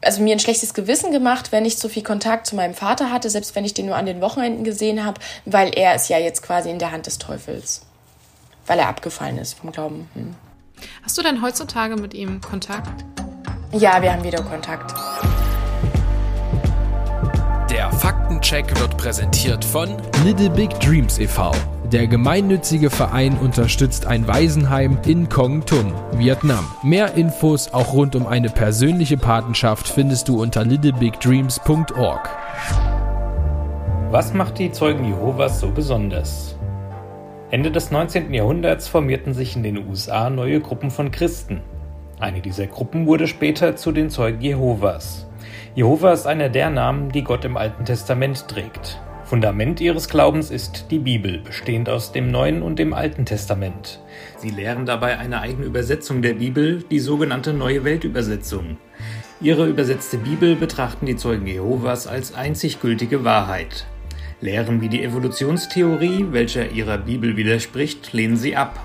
also 0.01 0.21
mir 0.21 0.35
ein 0.35 0.39
schlechtes 0.39 0.73
Gewissen 0.73 1.11
gemacht, 1.11 1.51
wenn 1.51 1.65
ich 1.65 1.77
zu 1.77 1.89
viel 1.89 2.03
Kontakt 2.03 2.47
zu 2.47 2.55
meinem 2.55 2.73
Vater 2.73 3.11
hatte, 3.11 3.29
selbst 3.29 3.55
wenn 3.55 3.65
ich 3.65 3.73
den 3.73 3.85
nur 3.85 3.95
an 3.95 4.05
den 4.05 4.21
Wochenenden 4.21 4.63
gesehen 4.63 5.05
habe, 5.05 5.19
weil 5.45 5.71
er 5.75 5.95
ist 5.95 6.09
ja 6.09 6.17
jetzt 6.17 6.43
quasi 6.43 6.69
in 6.69 6.79
der 6.79 6.91
Hand 6.91 7.07
des 7.07 7.17
Teufels, 7.17 7.81
weil 8.67 8.79
er 8.79 8.89
abgefallen 8.89 9.37
ist 9.37 9.53
vom 9.53 9.71
Glauben. 9.71 10.09
Hm. 10.13 10.35
Hast 11.03 11.17
du 11.17 11.21
denn 11.21 11.41
heutzutage 11.41 11.95
mit 11.95 12.13
ihm 12.13 12.41
Kontakt? 12.41 13.05
Ja, 13.71 14.01
wir 14.01 14.13
haben 14.13 14.23
wieder 14.23 14.41
Kontakt. 14.43 14.93
Der 17.69 17.91
Faktencheck 17.91 18.79
wird 18.79 18.95
präsentiert 18.97 19.65
von 19.65 19.97
Little 20.23 20.49
Big 20.49 20.79
Dreams 20.79 21.17
e.V. 21.17 21.51
Der 21.91 22.07
gemeinnützige 22.07 22.89
Verein 22.89 23.37
unterstützt 23.37 24.07
ein 24.07 24.27
Waisenheim 24.27 24.97
in 25.05 25.29
Kong 25.29 25.63
Tum, 25.65 25.93
Vietnam. 26.13 26.65
Mehr 26.81 27.13
Infos 27.13 27.71
auch 27.73 27.93
rund 27.93 28.15
um 28.15 28.25
eine 28.25 28.49
persönliche 28.49 29.17
Patenschaft 29.17 29.87
findest 29.87 30.27
du 30.27 30.41
unter 30.41 30.65
littlebigdreams.org. 30.65 32.29
Was 34.09 34.33
macht 34.33 34.57
die 34.57 34.71
Zeugen 34.71 35.05
Jehovas 35.05 35.59
so 35.59 35.69
besonders? 35.69 36.57
Ende 37.51 37.69
des 37.69 37.91
19. 37.91 38.33
Jahrhunderts 38.33 38.87
formierten 38.87 39.35
sich 39.35 39.55
in 39.55 39.61
den 39.61 39.87
USA 39.87 40.31
neue 40.31 40.61
Gruppen 40.61 40.89
von 40.89 41.11
Christen. 41.11 41.61
Eine 42.19 42.41
dieser 42.41 42.65
Gruppen 42.65 43.05
wurde 43.05 43.27
später 43.27 43.75
zu 43.75 43.91
den 43.91 44.09
Zeugen 44.09 44.41
Jehovas. 44.41 45.27
Jehova 45.75 46.13
ist 46.13 46.25
einer 46.25 46.49
der 46.49 46.71
Namen, 46.71 47.11
die 47.11 47.23
Gott 47.23 47.45
im 47.45 47.57
Alten 47.57 47.85
Testament 47.85 48.47
trägt. 48.47 48.99
Fundament 49.25 49.81
ihres 49.81 50.07
Glaubens 50.07 50.51
ist 50.51 50.85
die 50.91 50.99
Bibel, 50.99 51.39
bestehend 51.39 51.89
aus 51.89 52.11
dem 52.11 52.29
Neuen 52.29 52.61
und 52.61 52.77
dem 52.77 52.93
Alten 52.93 53.25
Testament. 53.25 53.99
Sie 54.37 54.51
lehren 54.51 54.85
dabei 54.85 55.17
eine 55.17 55.41
eigene 55.41 55.65
Übersetzung 55.65 56.21
der 56.21 56.35
Bibel, 56.35 56.83
die 56.91 56.99
sogenannte 56.99 57.51
Neue 57.51 57.83
Weltübersetzung. 57.83 58.77
Ihre 59.41 59.65
übersetzte 59.65 60.19
Bibel 60.19 60.55
betrachten 60.55 61.07
die 61.07 61.15
Zeugen 61.15 61.47
Jehovas 61.47 62.05
als 62.05 62.35
einzig 62.35 62.79
gültige 62.81 63.23
Wahrheit. 63.23 63.87
Lehren 64.41 64.79
wie 64.81 64.89
die 64.89 65.03
Evolutionstheorie, 65.03 66.27
welcher 66.29 66.69
ihrer 66.69 66.99
Bibel 66.99 67.35
widerspricht, 67.35 68.13
lehnen 68.13 68.37
sie 68.37 68.55
ab. 68.55 68.79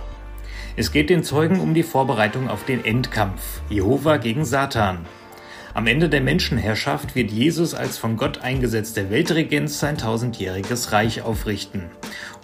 Es 0.75 0.91
geht 0.91 1.11
den 1.11 1.23
Zeugen 1.23 1.61
um 1.61 1.75
die 1.75 1.83
Vorbereitung 1.83 2.49
auf 2.49 2.65
den 2.65 2.83
Endkampf, 2.83 3.61
Jehova 3.69 4.17
gegen 4.17 4.47
Satan. 4.47 5.05
Am 5.73 5.87
Ende 5.87 6.09
der 6.09 6.21
Menschenherrschaft 6.21 7.15
wird 7.15 7.31
Jesus 7.31 7.75
als 7.75 7.97
von 7.97 8.17
Gott 8.17 8.39
eingesetzter 8.39 9.09
Weltregent 9.09 9.71
sein 9.71 9.97
tausendjähriges 9.97 10.91
Reich 10.91 11.23
aufrichten. 11.23 11.85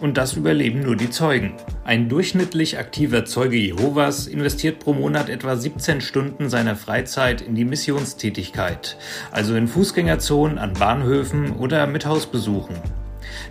Und 0.00 0.16
das 0.16 0.34
überleben 0.34 0.80
nur 0.80 0.94
die 0.94 1.10
Zeugen. 1.10 1.54
Ein 1.84 2.08
durchschnittlich 2.08 2.78
aktiver 2.78 3.24
Zeuge 3.24 3.56
Jehovas 3.56 4.28
investiert 4.28 4.78
pro 4.78 4.92
Monat 4.92 5.28
etwa 5.28 5.56
17 5.56 6.00
Stunden 6.00 6.48
seiner 6.48 6.76
Freizeit 6.76 7.40
in 7.40 7.56
die 7.56 7.64
Missionstätigkeit, 7.64 8.96
also 9.32 9.56
in 9.56 9.66
Fußgängerzonen, 9.66 10.58
an 10.58 10.74
Bahnhöfen 10.74 11.56
oder 11.56 11.88
mit 11.88 12.06
Hausbesuchen. 12.06 12.76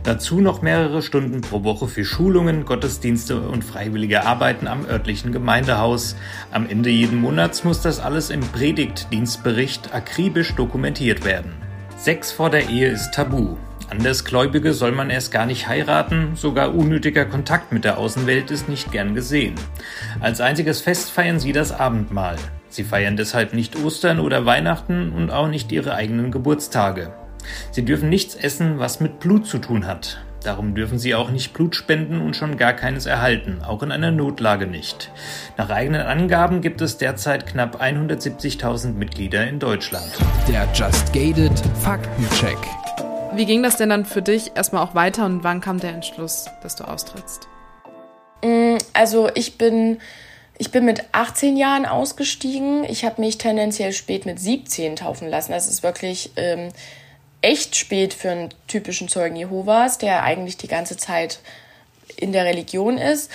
Dazu 0.06 0.40
noch 0.40 0.62
mehrere 0.62 1.02
Stunden 1.02 1.42
pro 1.42 1.64
Woche 1.64 1.88
für 1.88 2.06
Schulungen, 2.06 2.66
Gottesdienste 2.66 3.40
und 3.40 3.64
freiwillige 3.64 4.24
Arbeiten 4.24 4.68
am 4.68 4.86
örtlichen 4.86 5.32
Gemeindehaus. 5.32 6.16
Am 6.52 6.70
Ende 6.70 6.92
jeden 6.92 7.20
Monats 7.20 7.64
muss 7.64 7.82
das 7.82 8.00
alles 8.00 8.30
im 8.30 8.42
Predigtdienstbericht 8.42 9.96
akribisch 9.96 10.54
dokumentiert 10.54 11.26
werden. 11.26 11.54
Sex 11.98 12.32
vor 12.32 12.52
der 12.52 12.70
Ehe 12.70 12.90
ist 12.90 13.16
tabu. 13.16 13.58
Andersgläubige 13.90 14.74
soll 14.74 14.92
man 14.92 15.10
erst 15.10 15.32
gar 15.32 15.48
nicht 15.48 15.68
heiraten, 15.68 16.36
sogar 16.36 16.76
unnötiger 16.76 17.26
Kontakt 17.26 17.72
mit 17.72 17.84
der 17.84 17.98
Außenwelt 17.98 18.52
ist 18.52 18.70
nicht 18.70 18.92
gern 18.92 19.16
gesehen. 19.16 19.56
Als 20.20 20.40
einziges 20.40 20.82
Fest 20.82 21.10
feiern 21.10 21.40
sie 21.40 21.52
das 21.52 21.72
Abendmahl. 21.72 22.36
Sie 22.70 22.84
feiern 22.84 23.18
deshalb 23.18 23.56
nicht 23.56 23.76
Ostern 23.76 24.20
oder 24.20 24.46
Weihnachten 24.46 25.14
und 25.14 25.32
auch 25.32 25.48
nicht 25.48 25.72
ihre 25.72 25.96
eigenen 25.96 26.30
Geburtstage. 26.30 27.12
Sie 27.72 27.86
dürfen 27.86 28.10
nichts 28.10 28.36
essen, 28.36 28.80
was 28.80 29.00
mit 29.00 29.20
Blut 29.20 29.48
zu 29.48 29.60
tun 29.60 29.86
hat. 29.88 30.20
Darum 30.46 30.76
dürfen 30.76 31.00
sie 31.00 31.16
auch 31.16 31.32
nicht 31.32 31.54
Blut 31.54 31.76
spenden 31.76 32.22
und 32.22 32.36
schon 32.36 32.56
gar 32.56 32.74
keines 32.74 33.08
erhalten, 33.08 33.64
auch 33.66 33.82
in 33.82 33.92
einer 33.92 34.12
Notlage 34.12 34.68
nicht. 34.68 35.10
Nach 35.58 35.72
eigenen 35.72 36.02
Angaben 36.02 36.62
gibt 36.62 36.82
es 36.82 37.00
derzeit 37.00 37.48
knapp 37.48 37.82
170.000 37.82 38.94
Mitglieder 38.94 39.48
in 39.48 39.58
Deutschland. 39.58 40.06
Der 40.48 40.68
Just 40.76 41.12
Gated 41.14 41.52
Faktencheck. 41.82 42.60
Wie 43.34 43.46
ging 43.48 43.64
das 43.64 43.78
denn 43.78 43.90
dann 43.90 44.06
für 44.06 44.22
dich 44.22 44.52
erstmal 44.56 44.86
auch 44.86 44.94
weiter 44.94 45.26
und 45.26 45.44
wann 45.44 45.62
kam 45.62 45.80
der 45.80 45.94
Entschluss, 45.94 46.46
dass 46.62 46.76
du 46.76 46.84
austrittst? 46.84 47.48
Mm, 48.44 48.78
also 48.94 49.32
ich 49.34 49.58
bin, 49.58 49.98
ich 50.60 50.70
bin 50.70 50.86
mit 50.86 51.06
18 51.12 51.58
Jahren 51.58 51.88
ausgestiegen. 51.88 52.84
Ich 52.84 53.04
habe 53.04 53.20
mich 53.20 53.40
tendenziell 53.40 53.94
spät 53.94 54.28
mit 54.28 54.40
17 54.40 54.96
taufen 54.96 55.28
lassen. 55.28 55.54
Das 55.54 55.68
ist 55.68 55.82
wirklich 55.82 56.34
ähm, 56.36 56.70
echt 57.46 57.76
spät 57.76 58.16
für 58.16 58.32
einen 58.32 58.50
typischen 58.68 59.08
Zeugen 59.08 59.36
Jehovas, 59.36 60.00
der 60.00 60.24
eigentlich 60.24 60.58
die 60.58 60.68
ganze 60.68 60.98
Zeit 60.98 61.40
in 62.18 62.32
der 62.32 62.44
Religion 62.44 62.98
ist. 62.98 63.30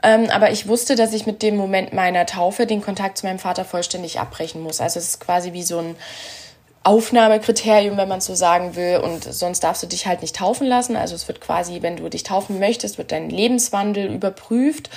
Ähm, 0.00 0.30
aber 0.30 0.52
ich 0.52 0.68
wusste, 0.68 0.94
dass 0.94 1.12
ich 1.12 1.26
mit 1.26 1.42
dem 1.42 1.56
Moment 1.56 1.92
meiner 1.92 2.24
Taufe 2.24 2.66
den 2.66 2.80
Kontakt 2.80 3.18
zu 3.18 3.26
meinem 3.26 3.40
Vater 3.40 3.64
vollständig 3.64 4.20
abbrechen 4.20 4.62
muss. 4.62 4.80
Also 4.80 5.00
es 5.00 5.08
ist 5.08 5.20
quasi 5.20 5.52
wie 5.54 5.64
so 5.64 5.78
ein 5.80 5.96
Aufnahmekriterium, 6.84 7.96
wenn 7.96 8.08
man 8.08 8.20
so 8.20 8.36
sagen 8.36 8.76
will. 8.76 8.98
Und 8.98 9.24
sonst 9.24 9.64
darfst 9.64 9.82
du 9.82 9.88
dich 9.88 10.06
halt 10.06 10.22
nicht 10.22 10.36
taufen 10.36 10.68
lassen. 10.68 10.94
Also 10.94 11.16
es 11.16 11.26
wird 11.26 11.40
quasi, 11.40 11.82
wenn 11.82 11.96
du 11.96 12.08
dich 12.08 12.22
taufen 12.22 12.60
möchtest, 12.60 12.96
wird 12.96 13.10
dein 13.10 13.28
Lebenswandel 13.28 14.06
überprüft. 14.06 14.88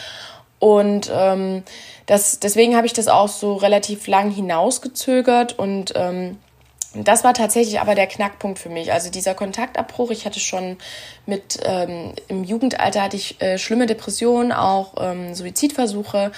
Und 0.59 1.11
ähm, 1.11 1.63
das, 2.05 2.39
deswegen 2.39 2.75
habe 2.75 2.85
ich 2.85 2.93
das 2.93 3.07
auch 3.07 3.27
so 3.27 3.55
relativ 3.55 4.05
lang 4.05 4.29
hinausgezögert 4.29 5.57
und 5.57 5.93
ähm, 5.95 6.37
das 6.93 7.23
war 7.23 7.33
tatsächlich 7.33 7.79
aber 7.79 7.95
der 7.95 8.07
Knackpunkt 8.07 8.59
für 8.59 8.69
mich. 8.69 8.91
Also 8.91 9.09
dieser 9.09 9.33
Kontaktabbruch. 9.33 10.11
Ich 10.11 10.25
hatte 10.25 10.39
schon 10.39 10.77
mit 11.25 11.59
ähm, 11.63 12.13
im 12.27 12.43
Jugendalter 12.43 13.03
hatte 13.03 13.17
ich 13.17 13.41
äh, 13.41 13.57
schlimme 13.57 13.85
Depressionen, 13.85 14.51
auch 14.51 14.95
ähm, 14.99 15.33
Suizidversuche 15.33 16.31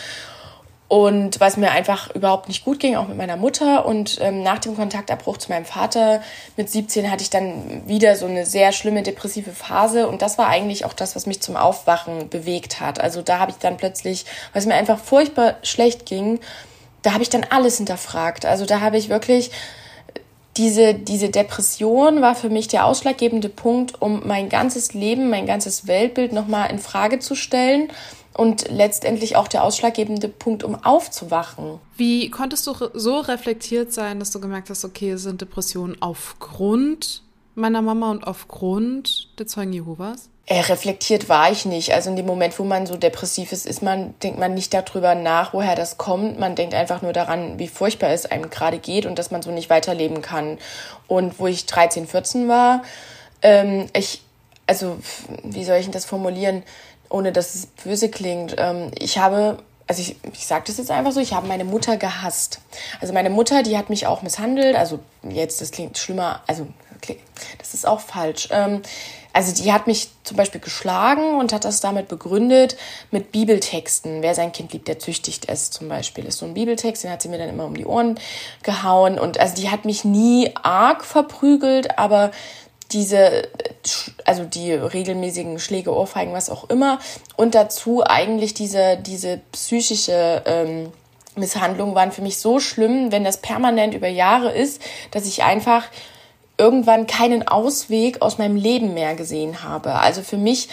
und 0.94 1.40
was 1.40 1.58
mir 1.58 1.72
einfach 1.72 2.14
überhaupt 2.14 2.50
nicht 2.50 2.64
gut 2.66 2.80
ging, 2.80 2.96
auch 2.98 3.08
mit 3.08 3.18
meiner 3.18 3.36
Mutter. 3.36 3.88
Und 3.88 4.20
ähm, 4.22 4.44
nach 4.44 4.60
dem 4.60 4.76
Kontaktabbruch 4.76 5.38
zu 5.38 5.50
meinem 5.50 5.66
Vater 5.66 6.22
mit 6.56 6.70
17 6.70 7.10
hatte 7.10 7.24
ich 7.24 7.32
dann 7.32 7.88
wieder 7.88 8.16
so 8.16 8.28
eine 8.28 8.46
sehr 8.46 8.72
schlimme 8.74 9.02
depressive 9.02 9.54
Phase. 9.54 10.08
Und 10.08 10.22
das 10.22 10.38
war 10.38 10.50
eigentlich 10.50 10.86
auch 10.86 10.94
das, 10.94 11.16
was 11.16 11.26
mich 11.26 11.42
zum 11.42 11.56
Aufwachen 11.56 12.30
bewegt 12.30 12.80
hat. 12.80 13.02
Also 13.02 13.24
da 13.24 13.40
habe 13.40 13.50
ich 13.50 13.58
dann 13.58 13.78
plötzlich, 13.78 14.26
weil 14.52 14.60
es 14.60 14.68
mir 14.68 14.76
einfach 14.76 15.00
furchtbar 15.00 15.56
schlecht 15.64 16.06
ging, 16.06 16.40
da 17.02 17.14
habe 17.14 17.24
ich 17.24 17.30
dann 17.30 17.46
alles 17.50 17.78
hinterfragt. 17.78 18.46
Also 18.46 18.68
da 18.68 18.80
habe 18.80 18.98
ich 18.98 19.10
wirklich 19.10 19.50
diese, 20.58 20.94
diese 20.94 21.30
Depression 21.30 22.22
war 22.22 22.36
für 22.36 22.50
mich 22.50 22.68
der 22.68 22.86
ausschlaggebende 22.86 23.50
Punkt, 23.50 24.02
um 24.02 24.22
mein 24.26 24.50
ganzes 24.50 24.94
Leben, 24.94 25.30
mein 25.30 25.46
ganzes 25.46 25.88
Weltbild 25.88 26.32
nochmal 26.32 26.70
in 26.70 26.80
Frage 26.80 27.20
zu 27.20 27.36
stellen 27.36 27.90
und 28.34 28.70
letztendlich 28.70 29.36
auch 29.36 29.48
der 29.48 29.64
ausschlaggebende 29.64 30.28
Punkt, 30.28 30.64
um 30.64 30.76
aufzuwachen. 30.76 31.80
Wie 31.98 32.30
konntest 32.30 32.68
du 32.68 32.74
so 32.94 33.20
reflektiert 33.20 33.94
sein, 33.94 34.20
dass 34.20 34.32
du 34.32 34.40
gemerkt 34.40 34.70
hast, 34.70 34.86
okay, 34.86 35.12
es 35.12 35.24
sind 35.24 35.42
Depressionen 35.42 36.02
aufgrund 36.02 37.24
meiner 37.56 37.82
Mama 37.82 38.12
und 38.12 38.26
aufgrund 38.26 39.40
der 39.40 39.48
Zeugen 39.48 39.74
Jehovas? 39.74 40.30
Äh, 40.46 40.60
reflektiert 40.60 41.30
war 41.30 41.52
ich 41.52 41.66
nicht. 41.66 41.94
Also 41.94 42.10
in 42.10 42.18
dem 42.18 42.26
Moment, 42.26 42.60
wo 42.60 42.66
man 42.66 42.86
so 42.86 42.98
depressiv 42.98 43.54
ist, 43.54 43.66
ist 43.66 43.82
man, 43.82 44.14
denkt 44.20 44.40
man 44.40 44.54
nicht 44.54 44.74
darüber 44.74 45.16
nach, 45.16 45.54
woher 45.54 45.76
das 45.76 45.98
kommt. 45.98 46.38
Man 46.38 46.56
denkt 46.56 46.74
einfach 46.74 47.02
nur 47.02 47.14
daran, 47.14 47.60
wie 47.60 47.70
furchtbar 47.70 48.10
es 48.10 48.26
einem 48.26 48.50
gerade 48.50 48.78
geht 48.78 49.06
und 49.06 49.18
dass 49.18 49.32
man 49.32 49.42
so 49.42 49.52
nicht 49.52 49.70
weiterleben 49.70 50.22
kann. 50.22 50.58
Und 51.08 51.40
wo 51.40 51.48
ich 51.48 51.66
13, 51.66 52.08
14 52.08 52.50
war, 52.50 52.84
ähm, 53.42 53.88
ich, 53.96 54.22
also 54.68 54.98
wie 55.44 55.64
soll 55.64 55.78
ich 55.78 55.90
das 55.92 56.04
formulieren, 56.04 56.64
ohne 57.10 57.32
dass 57.32 57.56
es 57.56 57.68
böse 57.68 58.10
klingt? 58.10 58.56
Ähm, 58.58 58.92
ich 59.00 59.18
habe 59.20 59.60
also 59.88 60.02
ich, 60.02 60.16
ich 60.32 60.46
sage 60.46 60.64
das 60.68 60.78
jetzt 60.78 60.92
einfach 60.92 61.12
so, 61.12 61.20
ich 61.20 61.34
habe 61.34 61.48
meine 61.48 61.66
Mutter 61.66 61.98
gehasst. 61.98 62.60
Also 63.02 63.14
meine 63.14 63.30
Mutter, 63.30 63.64
die 63.64 63.78
hat 63.78 63.90
mich 63.90 64.08
auch 64.08 64.22
misshandelt. 64.22 64.76
Also 64.76 65.00
jetzt, 65.30 65.62
das 65.62 65.72
klingt 65.72 65.98
schlimmer, 65.98 66.42
also 66.48 66.68
das 67.60 67.74
ist 67.74 67.86
auch 67.86 68.00
falsch. 68.00 68.48
Ähm, 68.52 68.82
also 69.34 69.52
die 69.52 69.74
hat 69.74 69.88
mich 69.88 70.10
zum 70.24 70.38
Beispiel 70.38 70.62
geschlagen 70.62 71.40
und 71.40 71.52
hat 71.52 71.66
das 71.66 71.82
damit 71.82 72.08
begründet 72.08 72.78
mit 73.10 73.32
Bibeltexten. 73.32 74.22
Wer 74.22 74.36
sein 74.36 74.52
Kind 74.52 74.74
liebt, 74.74 74.88
der 74.88 75.00
züchtigt 75.00 75.50
es 75.50 75.72
zum 75.72 75.90
Beispiel. 75.90 76.26
Ist 76.26 76.38
so 76.38 76.46
ein 76.46 76.54
Bibeltext, 76.54 77.04
den 77.04 77.12
hat 77.12 77.24
sie 77.24 77.30
mir 77.30 77.40
dann 77.40 77.50
immer 77.50 77.66
um 77.66 77.76
die 77.76 77.86
Ohren 77.86 78.20
gehauen. 78.62 79.18
Und 79.18 79.40
also 79.40 79.56
die 79.56 79.72
hat 79.72 79.86
mich 79.86 80.06
nie 80.06 80.52
arg 80.62 81.04
verprügelt, 81.04 81.98
aber 81.98 82.30
diese, 82.92 83.50
also 84.24 84.46
die 84.46 84.72
regelmäßigen 84.72 85.58
Schläge, 85.58 85.96
Ohrfeigen, 85.96 86.34
was 86.34 86.52
auch 86.52 86.70
immer. 86.70 87.00
Und 87.36 87.56
dazu 87.56 88.04
eigentlich 88.06 88.54
diese, 88.54 88.98
diese 88.98 89.42
psychische 89.52 90.44
ähm, 90.46 90.92
Misshandlung 91.36 91.96
waren 91.96 92.12
für 92.12 92.22
mich 92.22 92.38
so 92.38 92.60
schlimm, 92.60 93.12
wenn 93.12 93.24
das 93.24 93.38
permanent 93.38 93.96
über 93.96 94.08
Jahre 94.08 94.52
ist, 94.52 94.80
dass 95.10 95.26
ich 95.26 95.42
einfach 95.42 95.86
irgendwann 96.58 97.08
keinen 97.08 97.48
Ausweg 97.48 98.22
aus 98.22 98.38
meinem 98.38 98.56
Leben 98.56 98.94
mehr 98.94 99.16
gesehen 99.16 99.64
habe. 99.64 99.96
Also 99.96 100.22
für 100.22 100.38
mich, 100.38 100.70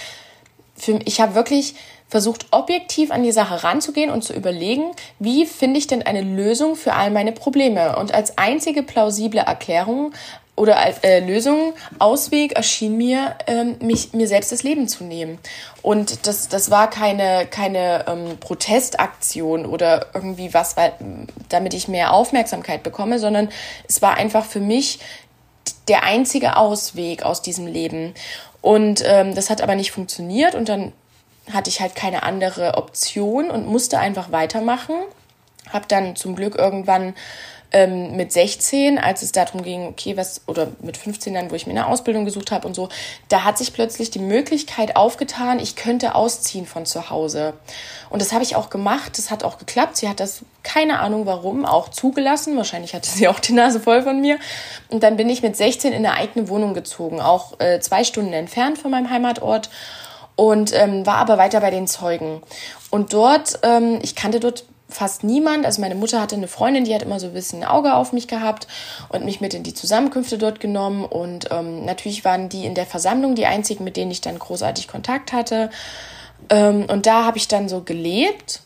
für, 0.74 0.98
ich 1.04 1.20
habe 1.20 1.34
wirklich 1.34 1.74
versucht, 2.08 2.46
objektiv 2.50 3.12
an 3.12 3.22
die 3.22 3.32
Sache 3.32 3.62
ranzugehen 3.62 4.10
und 4.10 4.22
zu 4.22 4.34
überlegen, 4.34 4.90
wie 5.20 5.46
finde 5.46 5.78
ich 5.78 5.86
denn 5.86 6.02
eine 6.02 6.22
Lösung 6.22 6.74
für 6.74 6.94
all 6.94 7.10
meine 7.10 7.32
Probleme. 7.32 7.96
Und 7.96 8.12
als 8.12 8.36
einzige 8.36 8.82
plausible 8.82 9.40
Erklärung 9.40 10.12
oder 10.56 10.76
äh, 11.04 11.20
Lösung, 11.20 11.72
Ausweg 12.00 12.52
erschien 12.52 12.96
mir, 12.96 13.36
ähm, 13.46 13.76
mich, 13.80 14.12
mir 14.12 14.28
selbst 14.28 14.52
das 14.52 14.62
Leben 14.62 14.88
zu 14.88 15.04
nehmen. 15.04 15.38
Und 15.80 16.26
das, 16.26 16.48
das 16.48 16.70
war 16.70 16.90
keine, 16.90 17.46
keine 17.46 18.04
ähm, 18.06 18.36
Protestaktion 18.40 19.64
oder 19.64 20.08
irgendwie 20.12 20.52
was, 20.52 20.76
weil, 20.76 20.92
damit 21.48 21.72
ich 21.72 21.88
mehr 21.88 22.12
Aufmerksamkeit 22.12 22.82
bekomme, 22.82 23.18
sondern 23.18 23.48
es 23.88 24.02
war 24.02 24.18
einfach 24.18 24.44
für 24.44 24.60
mich 24.60 24.98
der 25.88 26.04
einzige 26.04 26.56
Ausweg 26.56 27.22
aus 27.22 27.42
diesem 27.42 27.66
Leben. 27.66 28.14
Und 28.60 29.02
ähm, 29.04 29.34
das 29.34 29.50
hat 29.50 29.62
aber 29.62 29.74
nicht 29.74 29.92
funktioniert 29.92 30.54
und 30.54 30.68
dann 30.68 30.92
hatte 31.52 31.70
ich 31.70 31.80
halt 31.80 31.94
keine 31.94 32.22
andere 32.22 32.74
Option 32.74 33.50
und 33.50 33.66
musste 33.66 33.98
einfach 33.98 34.30
weitermachen. 34.30 34.94
Hab 35.72 35.88
dann 35.88 36.16
zum 36.16 36.36
Glück 36.36 36.56
irgendwann 36.56 37.14
ähm, 37.72 38.16
mit 38.16 38.32
16, 38.32 38.98
als 38.98 39.22
es 39.22 39.32
darum 39.32 39.62
ging, 39.62 39.86
okay, 39.86 40.16
was, 40.16 40.42
oder 40.46 40.68
mit 40.80 40.96
15 40.96 41.34
dann, 41.34 41.50
wo 41.50 41.54
ich 41.54 41.66
mir 41.66 41.72
eine 41.72 41.86
Ausbildung 41.86 42.24
gesucht 42.24 42.50
habe 42.50 42.66
und 42.66 42.74
so, 42.74 42.88
da 43.28 43.44
hat 43.44 43.58
sich 43.58 43.72
plötzlich 43.72 44.10
die 44.10 44.18
Möglichkeit 44.18 44.96
aufgetan, 44.96 45.58
ich 45.60 45.76
könnte 45.76 46.14
ausziehen 46.14 46.66
von 46.66 46.86
zu 46.86 47.10
Hause. 47.10 47.54
Und 48.10 48.20
das 48.20 48.32
habe 48.32 48.42
ich 48.42 48.56
auch 48.56 48.70
gemacht, 48.70 49.16
das 49.18 49.30
hat 49.30 49.44
auch 49.44 49.58
geklappt. 49.58 49.96
Sie 49.96 50.08
hat 50.08 50.18
das, 50.18 50.42
keine 50.64 50.98
Ahnung 50.98 51.26
warum, 51.26 51.64
auch 51.64 51.88
zugelassen. 51.88 52.56
Wahrscheinlich 52.56 52.94
hatte 52.94 53.08
sie 53.08 53.28
auch 53.28 53.38
die 53.38 53.52
Nase 53.52 53.80
voll 53.80 54.02
von 54.02 54.20
mir. 54.20 54.38
Und 54.88 55.02
dann 55.02 55.16
bin 55.16 55.28
ich 55.28 55.42
mit 55.42 55.56
16 55.56 55.92
in 55.92 56.04
eine 56.04 56.14
eigene 56.14 56.48
Wohnung 56.48 56.74
gezogen, 56.74 57.20
auch 57.20 57.60
äh, 57.60 57.80
zwei 57.80 58.02
Stunden 58.04 58.32
entfernt 58.32 58.78
von 58.78 58.90
meinem 58.90 59.10
Heimatort 59.10 59.70
und 60.34 60.72
ähm, 60.74 61.06
war 61.06 61.16
aber 61.16 61.38
weiter 61.38 61.60
bei 61.60 61.70
den 61.70 61.86
Zeugen. 61.86 62.42
Und 62.90 63.12
dort, 63.12 63.60
ähm, 63.62 63.98
ich 64.02 64.16
kannte 64.16 64.40
dort 64.40 64.64
fast 64.90 65.24
niemand. 65.24 65.66
Also 65.66 65.80
meine 65.80 65.94
Mutter 65.94 66.20
hatte 66.20 66.36
eine 66.36 66.48
Freundin, 66.48 66.84
die 66.84 66.94
hat 66.94 67.02
immer 67.02 67.20
so 67.20 67.28
ein 67.28 67.32
bisschen 67.32 67.62
ein 67.62 67.68
Auge 67.68 67.94
auf 67.94 68.12
mich 68.12 68.28
gehabt 68.28 68.66
und 69.08 69.24
mich 69.24 69.40
mit 69.40 69.54
in 69.54 69.62
die 69.62 69.74
Zusammenkünfte 69.74 70.38
dort 70.38 70.60
genommen. 70.60 71.04
Und 71.04 71.48
ähm, 71.50 71.84
natürlich 71.84 72.24
waren 72.24 72.48
die 72.48 72.64
in 72.64 72.74
der 72.74 72.86
Versammlung 72.86 73.34
die 73.34 73.46
einzigen, 73.46 73.84
mit 73.84 73.96
denen 73.96 74.10
ich 74.10 74.20
dann 74.20 74.38
großartig 74.38 74.88
Kontakt 74.88 75.32
hatte. 75.32 75.70
Ähm, 76.48 76.86
und 76.88 77.06
da 77.06 77.24
habe 77.24 77.38
ich 77.38 77.48
dann 77.48 77.68
so 77.68 77.82
gelebt 77.82 78.62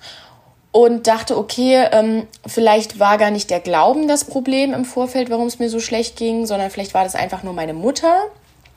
und 0.72 1.06
dachte, 1.06 1.38
okay, 1.38 1.86
ähm, 1.92 2.26
vielleicht 2.46 2.98
war 2.98 3.16
gar 3.16 3.30
nicht 3.30 3.50
der 3.50 3.60
Glauben 3.60 4.08
das 4.08 4.24
Problem 4.24 4.74
im 4.74 4.84
Vorfeld, 4.84 5.30
warum 5.30 5.46
es 5.46 5.58
mir 5.58 5.70
so 5.70 5.78
schlecht 5.78 6.16
ging, 6.16 6.46
sondern 6.46 6.70
vielleicht 6.70 6.94
war 6.94 7.04
das 7.04 7.14
einfach 7.14 7.42
nur 7.44 7.52
meine 7.52 7.74
Mutter 7.74 8.24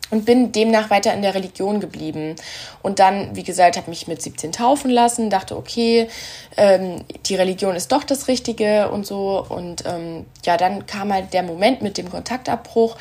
und 0.09 0.25
bin 0.25 0.51
demnach 0.51 0.89
weiter 0.89 1.13
in 1.13 1.21
der 1.21 1.35
Religion 1.35 1.79
geblieben. 1.79 2.35
Und 2.81 2.99
dann, 2.99 3.35
wie 3.35 3.43
gesagt, 3.43 3.77
habe 3.77 3.89
mich 3.89 4.07
mit 4.07 4.21
17 4.21 4.51
taufen 4.51 4.89
lassen, 4.89 5.29
dachte, 5.29 5.57
okay, 5.57 6.07
ähm, 6.55 7.03
die 7.25 7.35
Religion 7.35 7.75
ist 7.75 7.91
doch 7.91 8.03
das 8.03 8.27
Richtige 8.27 8.89
und 8.89 9.05
so. 9.05 9.45
Und 9.47 9.83
ähm, 9.85 10.25
ja, 10.45 10.57
dann 10.57 10.85
kam 10.85 11.11
halt 11.11 11.33
der 11.33 11.43
Moment 11.43 11.81
mit 11.81 11.97
dem 11.97 12.09
Kontaktabbruch, 12.09 12.95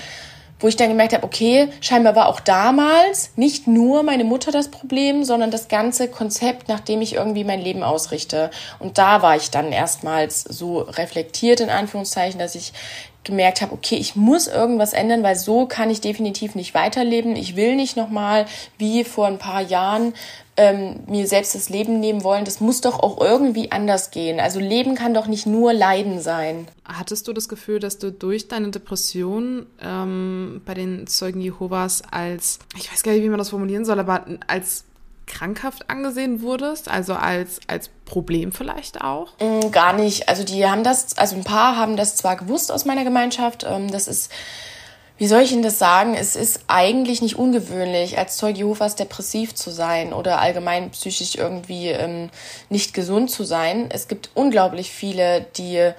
wo 0.58 0.68
ich 0.68 0.76
dann 0.76 0.88
gemerkt 0.88 1.12
habe, 1.12 1.24
okay, 1.24 1.68
scheinbar 1.80 2.16
war 2.16 2.28
auch 2.28 2.40
damals 2.40 3.30
nicht 3.36 3.66
nur 3.66 4.02
meine 4.02 4.24
Mutter 4.24 4.50
das 4.50 4.70
Problem, 4.70 5.22
sondern 5.22 5.50
das 5.50 5.68
ganze 5.68 6.08
Konzept, 6.08 6.68
nach 6.68 6.80
dem 6.80 7.02
ich 7.02 7.14
irgendwie 7.14 7.44
mein 7.44 7.60
Leben 7.60 7.82
ausrichte. 7.82 8.50
Und 8.78 8.96
da 8.96 9.20
war 9.20 9.36
ich 9.36 9.50
dann 9.50 9.70
erstmals 9.70 10.40
so 10.42 10.78
reflektiert, 10.78 11.60
in 11.60 11.68
Anführungszeichen, 11.68 12.38
dass 12.38 12.54
ich 12.54 12.72
gemerkt 13.26 13.60
habe, 13.60 13.72
okay, 13.72 13.96
ich 13.96 14.16
muss 14.16 14.46
irgendwas 14.46 14.92
ändern, 14.94 15.22
weil 15.22 15.36
so 15.36 15.66
kann 15.66 15.90
ich 15.90 16.00
definitiv 16.00 16.54
nicht 16.54 16.72
weiterleben. 16.74 17.36
Ich 17.36 17.56
will 17.56 17.76
nicht 17.76 17.96
nochmal 17.96 18.46
wie 18.78 19.04
vor 19.04 19.26
ein 19.26 19.38
paar 19.38 19.60
Jahren 19.60 20.14
ähm, 20.56 21.00
mir 21.06 21.26
selbst 21.26 21.54
das 21.54 21.68
Leben 21.68 22.00
nehmen 22.00 22.24
wollen. 22.24 22.44
Das 22.44 22.60
muss 22.60 22.80
doch 22.80 23.00
auch 23.00 23.20
irgendwie 23.20 23.72
anders 23.72 24.10
gehen. 24.10 24.40
Also 24.40 24.58
Leben 24.58 24.94
kann 24.94 25.12
doch 25.12 25.26
nicht 25.26 25.46
nur 25.46 25.72
Leiden 25.72 26.20
sein. 26.20 26.66
Hattest 26.84 27.28
du 27.28 27.32
das 27.32 27.48
Gefühl, 27.48 27.78
dass 27.78 27.98
du 27.98 28.10
durch 28.10 28.48
deine 28.48 28.70
Depression 28.70 29.66
ähm, 29.82 30.62
bei 30.64 30.74
den 30.74 31.06
Zeugen 31.06 31.40
Jehovas 31.40 32.02
als, 32.10 32.58
ich 32.78 32.90
weiß 32.90 33.02
gar 33.02 33.12
nicht, 33.12 33.22
wie 33.22 33.28
man 33.28 33.38
das 33.38 33.50
formulieren 33.50 33.84
soll, 33.84 34.00
aber 34.00 34.24
als 34.46 34.84
krankhaft 35.26 35.90
angesehen 35.90 36.40
wurdest, 36.40 36.88
also 36.88 37.14
als, 37.14 37.60
als 37.66 37.90
Problem 38.04 38.52
vielleicht 38.52 39.02
auch? 39.02 39.32
Mm, 39.40 39.70
gar 39.70 39.92
nicht. 39.92 40.28
Also 40.28 40.44
die 40.44 40.66
haben 40.66 40.84
das, 40.84 41.18
also 41.18 41.36
ein 41.36 41.44
paar 41.44 41.76
haben 41.76 41.96
das 41.96 42.16
zwar 42.16 42.36
gewusst 42.36 42.72
aus 42.72 42.84
meiner 42.84 43.04
Gemeinschaft, 43.04 43.66
ähm, 43.68 43.90
das 43.90 44.08
ist, 44.08 44.30
wie 45.18 45.26
soll 45.26 45.42
ich 45.42 45.52
Ihnen 45.52 45.62
das 45.62 45.78
sagen? 45.78 46.14
Es 46.14 46.36
ist 46.36 46.60
eigentlich 46.68 47.22
nicht 47.22 47.36
ungewöhnlich, 47.36 48.18
als 48.18 48.36
Zeuge 48.36 48.58
Jehovas 48.58 48.96
depressiv 48.96 49.54
zu 49.54 49.70
sein 49.70 50.12
oder 50.12 50.40
allgemein 50.40 50.90
psychisch 50.90 51.36
irgendwie 51.36 51.88
ähm, 51.88 52.30
nicht 52.68 52.94
gesund 52.94 53.30
zu 53.30 53.44
sein. 53.44 53.86
Es 53.90 54.08
gibt 54.08 54.30
unglaublich 54.34 54.90
viele, 54.90 55.46
die 55.56 55.92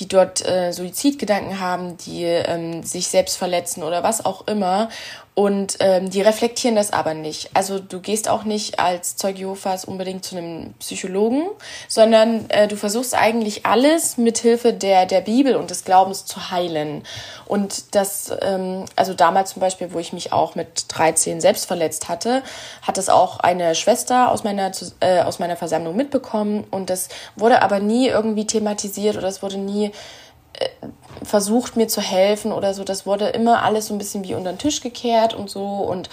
die 0.00 0.08
dort 0.08 0.46
äh, 0.46 0.72
Suizidgedanken 0.72 1.60
haben, 1.60 1.98
die 1.98 2.24
ähm, 2.24 2.82
sich 2.82 3.08
selbst 3.08 3.36
verletzen 3.36 3.82
oder 3.82 4.02
was 4.02 4.24
auch 4.24 4.46
immer. 4.46 4.88
Und 5.34 5.76
ähm, 5.78 6.10
die 6.10 6.22
reflektieren 6.22 6.74
das 6.74 6.92
aber 6.92 7.14
nicht. 7.14 7.50
Also 7.54 7.78
du 7.78 8.00
gehst 8.00 8.28
auch 8.28 8.42
nicht 8.44 8.80
als 8.80 9.16
Zeuge 9.16 9.38
Jehovas 9.38 9.84
unbedingt 9.84 10.24
zu 10.24 10.36
einem 10.36 10.74
Psychologen, 10.80 11.44
sondern 11.88 12.50
äh, 12.50 12.66
du 12.66 12.76
versuchst 12.76 13.14
eigentlich 13.14 13.64
alles 13.64 14.18
mit 14.18 14.38
Hilfe 14.38 14.72
der, 14.72 15.06
der 15.06 15.20
Bibel 15.20 15.54
und 15.54 15.70
des 15.70 15.84
Glaubens 15.84 16.26
zu 16.26 16.50
heilen. 16.50 17.04
Und 17.46 17.94
das, 17.94 18.32
ähm, 18.42 18.84
also 18.96 19.14
damals 19.14 19.52
zum 19.52 19.60
Beispiel, 19.60 19.92
wo 19.92 20.00
ich 20.00 20.12
mich 20.12 20.32
auch 20.32 20.56
mit 20.56 20.86
13 20.88 21.40
selbst 21.40 21.66
verletzt 21.66 22.08
hatte, 22.08 22.42
hat 22.82 22.98
das 22.98 23.08
auch 23.08 23.38
eine 23.38 23.76
Schwester 23.76 24.32
aus 24.32 24.42
meiner, 24.42 24.72
äh, 24.98 25.20
aus 25.20 25.38
meiner 25.38 25.56
Versammlung 25.56 25.94
mitbekommen. 25.94 26.64
Und 26.72 26.90
das 26.90 27.08
wurde 27.36 27.62
aber 27.62 27.78
nie 27.78 28.08
irgendwie 28.08 28.48
thematisiert 28.48 29.16
oder 29.16 29.28
es 29.28 29.42
wurde 29.42 29.58
nie 29.58 29.92
äh, 30.54 30.68
versucht 31.22 31.76
mir 31.76 31.88
zu 31.88 32.00
helfen 32.00 32.52
oder 32.52 32.74
so. 32.74 32.84
Das 32.84 33.06
wurde 33.06 33.28
immer 33.28 33.62
alles 33.62 33.86
so 33.86 33.94
ein 33.94 33.98
bisschen 33.98 34.24
wie 34.24 34.34
unter 34.34 34.52
den 34.52 34.58
Tisch 34.58 34.80
gekehrt 34.80 35.34
und 35.34 35.50
so 35.50 35.64
und 35.64 36.08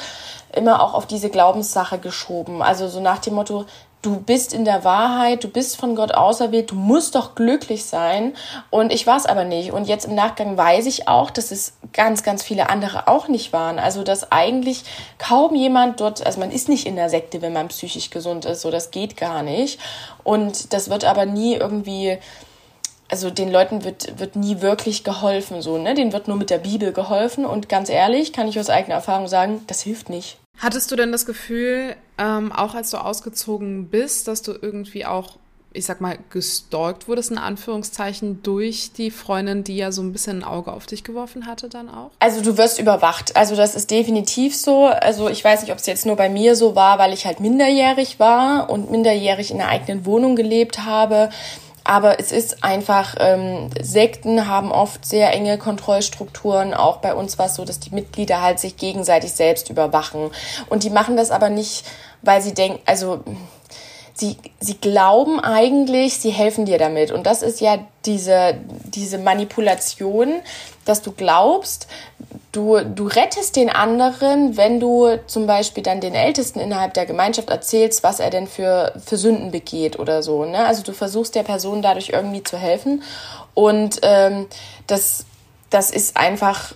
immer 0.53 0.81
auch 0.81 0.93
auf 0.93 1.05
diese 1.05 1.29
Glaubenssache 1.29 1.99
geschoben. 1.99 2.61
Also 2.61 2.87
so 2.87 2.99
nach 2.99 3.19
dem 3.19 3.35
Motto, 3.35 3.65
du 4.01 4.19
bist 4.19 4.53
in 4.53 4.63
der 4.63 4.83
Wahrheit, 4.83 5.43
du 5.43 5.49
bist 5.49 5.77
von 5.77 5.95
Gott 5.95 6.13
auserwählt, 6.13 6.71
du 6.71 6.75
musst 6.75 7.15
doch 7.15 7.35
glücklich 7.35 7.85
sein. 7.85 8.33
Und 8.69 8.91
ich 8.93 9.07
war 9.07 9.17
es 9.17 9.25
aber 9.25 9.43
nicht. 9.43 9.71
Und 9.71 9.87
jetzt 9.87 10.05
im 10.05 10.15
Nachgang 10.15 10.55
weiß 10.55 10.85
ich 10.85 11.07
auch, 11.07 11.29
dass 11.29 11.51
es 11.51 11.73
ganz, 11.93 12.23
ganz 12.23 12.43
viele 12.43 12.69
andere 12.69 13.07
auch 13.07 13.27
nicht 13.27 13.53
waren. 13.53 13.79
Also 13.79 14.03
dass 14.03 14.31
eigentlich 14.31 14.83
kaum 15.17 15.55
jemand 15.55 15.99
dort, 15.99 16.25
also 16.25 16.39
man 16.39 16.51
ist 16.51 16.69
nicht 16.69 16.85
in 16.85 16.95
der 16.95 17.09
Sekte, 17.09 17.41
wenn 17.41 17.53
man 17.53 17.67
psychisch 17.69 18.09
gesund 18.09 18.45
ist, 18.45 18.61
so 18.61 18.71
das 18.71 18.91
geht 18.91 19.17
gar 19.17 19.43
nicht. 19.43 19.79
Und 20.23 20.73
das 20.73 20.89
wird 20.89 21.05
aber 21.05 21.25
nie 21.25 21.55
irgendwie 21.55 22.17
also 23.09 23.29
den 23.29 23.51
Leuten 23.51 23.83
wird, 23.83 24.19
wird 24.19 24.35
nie 24.35 24.61
wirklich 24.61 25.03
geholfen, 25.03 25.61
so, 25.61 25.77
ne? 25.77 25.93
Denen 25.93 26.13
wird 26.13 26.27
nur 26.27 26.37
mit 26.37 26.49
der 26.49 26.57
Bibel 26.57 26.91
geholfen 26.91 27.45
und 27.45 27.69
ganz 27.69 27.89
ehrlich, 27.89 28.33
kann 28.33 28.47
ich 28.47 28.59
aus 28.59 28.69
eigener 28.69 28.95
Erfahrung 28.95 29.27
sagen, 29.27 29.61
das 29.67 29.81
hilft 29.81 30.09
nicht. 30.09 30.37
Hattest 30.57 30.91
du 30.91 30.95
denn 30.95 31.11
das 31.11 31.25
Gefühl, 31.25 31.95
ähm, 32.17 32.51
auch 32.51 32.73
als 32.73 32.89
du 32.89 32.97
ausgezogen 32.97 33.89
bist, 33.89 34.27
dass 34.27 34.41
du 34.41 34.53
irgendwie 34.59 35.05
auch, 35.05 35.33
ich 35.71 35.85
sag 35.85 36.01
mal, 36.01 36.17
gestalkt 36.31 37.07
wurdest, 37.07 37.29
in 37.29 37.37
Anführungszeichen, 37.37 38.41
durch 38.41 38.91
die 38.91 39.11
Freundin, 39.11 39.63
die 39.63 39.77
ja 39.77 39.91
so 39.91 40.01
ein 40.01 40.11
bisschen 40.11 40.39
ein 40.39 40.43
Auge 40.43 40.73
auf 40.73 40.87
dich 40.87 41.03
geworfen 41.03 41.45
hatte 41.45 41.69
dann 41.69 41.89
auch? 41.89 42.09
Also 42.17 42.41
du 42.41 42.57
wirst 42.57 42.79
überwacht. 42.79 43.35
Also 43.35 43.55
das 43.55 43.75
ist 43.75 43.91
definitiv 43.91 44.57
so. 44.57 44.85
Also 44.87 45.29
ich 45.29 45.43
weiß 45.43 45.61
nicht, 45.61 45.71
ob 45.71 45.77
es 45.77 45.85
jetzt 45.85 46.07
nur 46.07 46.15
bei 46.15 46.27
mir 46.27 46.55
so 46.55 46.75
war, 46.75 46.97
weil 46.97 47.13
ich 47.13 47.27
halt 47.27 47.39
minderjährig 47.39 48.19
war 48.19 48.71
und 48.71 48.89
minderjährig 48.89 49.51
in 49.51 49.61
einer 49.61 49.69
eigenen 49.69 50.07
Wohnung 50.07 50.35
gelebt 50.35 50.85
habe 50.85 51.29
aber 51.87 52.19
es 52.19 52.31
ist 52.31 52.63
einfach, 52.63 53.15
ähm, 53.19 53.69
Sekten 53.81 54.47
haben 54.47 54.71
oft 54.71 55.05
sehr 55.05 55.33
enge 55.33 55.57
Kontrollstrukturen. 55.57 56.73
Auch 56.73 56.97
bei 56.97 57.13
uns 57.15 57.39
war 57.39 57.45
es 57.45 57.55
so, 57.55 57.63
dass 57.63 57.79
die 57.79 57.95
Mitglieder 57.95 58.41
halt 58.41 58.59
sich 58.59 58.77
gegenseitig 58.77 59.31
selbst 59.31 59.69
überwachen. 59.69 60.31
Und 60.69 60.83
die 60.83 60.89
machen 60.89 61.15
das 61.15 61.31
aber 61.31 61.49
nicht, 61.49 61.85
weil 62.21 62.41
sie 62.41 62.53
denken, 62.53 62.79
also 62.85 63.23
sie, 64.13 64.37
sie 64.59 64.77
glauben 64.77 65.39
eigentlich, 65.39 66.17
sie 66.17 66.31
helfen 66.31 66.65
dir 66.65 66.77
damit. 66.77 67.11
Und 67.11 67.25
das 67.25 67.41
ist 67.41 67.61
ja 67.61 67.79
diese, 68.05 68.55
diese 68.83 69.17
Manipulation, 69.17 70.41
dass 70.87 71.01
du 71.01 71.11
glaubst, 71.11 71.87
du, 72.51 72.79
du 72.83 73.07
rettest 73.07 73.55
den 73.55 73.69
anderen, 73.69 74.57
wenn 74.57 74.79
du 74.79 75.19
zum 75.27 75.47
Beispiel 75.47 75.83
dann 75.83 76.01
den 76.01 76.15
Ältesten 76.15 76.59
innerhalb 76.59 76.93
der 76.93 77.05
Gemeinschaft 77.05 77.49
erzählst, 77.49 78.03
was 78.03 78.19
er 78.19 78.29
denn 78.29 78.47
für, 78.47 78.93
für 79.05 79.17
Sünden 79.17 79.51
begeht 79.51 79.99
oder 79.99 80.23
so. 80.23 80.45
Ne? 80.45 80.65
Also 80.65 80.83
du 80.83 80.93
versuchst 80.93 81.35
der 81.35 81.43
Person 81.43 81.81
dadurch 81.81 82.09
irgendwie 82.09 82.43
zu 82.43 82.57
helfen. 82.57 83.03
Und 83.53 83.99
ähm, 84.01 84.47
das, 84.87 85.25
das 85.69 85.91
ist 85.91 86.17
einfach, 86.17 86.73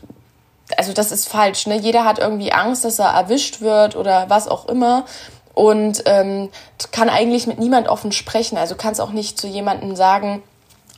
also 0.78 0.94
das 0.94 1.12
ist 1.12 1.28
falsch. 1.28 1.68
Ne? 1.68 1.78
Jeder 1.78 2.06
hat 2.06 2.20
irgendwie 2.20 2.52
Angst, 2.52 2.86
dass 2.86 3.00
er 3.00 3.10
erwischt 3.10 3.62
wird 3.62 3.96
oder 3.96 4.30
was 4.30 4.48
auch 4.48 4.68
immer 4.68 5.06
und 5.54 6.04
ähm, 6.06 6.50
kann 6.92 7.10
eigentlich 7.10 7.48
mit 7.48 7.60
niemand 7.60 7.88
offen 7.88 8.12
sprechen. 8.12 8.58
Also 8.58 8.76
kannst 8.76 9.02
auch 9.02 9.12
nicht 9.12 9.40
zu 9.40 9.48
jemandem 9.48 9.96
sagen, 9.96 10.44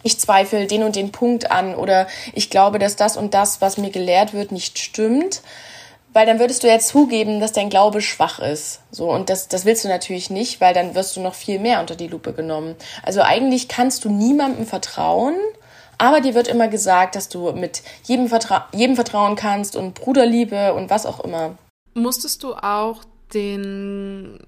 ich 0.03 0.19
zweifle 0.19 0.67
den 0.67 0.83
und 0.83 0.95
den 0.95 1.11
Punkt 1.11 1.51
an 1.51 1.75
oder 1.75 2.07
ich 2.33 2.49
glaube, 2.49 2.77
dass 2.77 2.95
das 2.95 3.17
und 3.17 3.33
das, 3.33 3.61
was 3.61 3.77
mir 3.77 3.89
gelehrt 3.89 4.33
wird, 4.33 4.51
nicht 4.51 4.77
stimmt. 4.77 5.41
Weil 6.11 6.27
dann 6.27 6.37
würdest 6.37 6.61
du 6.61 6.67
ja 6.67 6.77
zugeben, 6.77 7.39
dass 7.39 7.53
dein 7.53 7.71
Glaube 7.71 7.99
schwach 7.99 8.37
ist. 8.37 8.81
So, 8.91 9.09
und 9.11 9.31
das, 9.31 9.47
das 9.47 9.65
willst 9.65 9.83
du 9.83 9.87
natürlich 9.87 10.29
nicht, 10.29 10.61
weil 10.61 10.75
dann 10.75 10.93
wirst 10.93 11.15
du 11.15 11.21
noch 11.21 11.33
viel 11.33 11.57
mehr 11.57 11.79
unter 11.79 11.95
die 11.95 12.07
Lupe 12.07 12.33
genommen. 12.33 12.75
Also 13.01 13.21
eigentlich 13.21 13.67
kannst 13.67 14.05
du 14.05 14.09
niemandem 14.09 14.67
vertrauen, 14.67 15.33
aber 15.97 16.21
dir 16.21 16.35
wird 16.35 16.47
immer 16.47 16.67
gesagt, 16.67 17.15
dass 17.15 17.29
du 17.29 17.51
mit 17.53 17.81
jedem, 18.03 18.27
Vertra 18.27 18.67
jedem 18.73 18.95
vertrauen 18.95 19.35
kannst 19.35 19.75
und 19.75 19.95
Bruderliebe 19.95 20.73
und 20.73 20.89
was 20.91 21.05
auch 21.05 21.19
immer. 21.21 21.57
Musstest 21.95 22.43
du 22.43 22.53
auch 22.53 23.03
den 23.33 24.39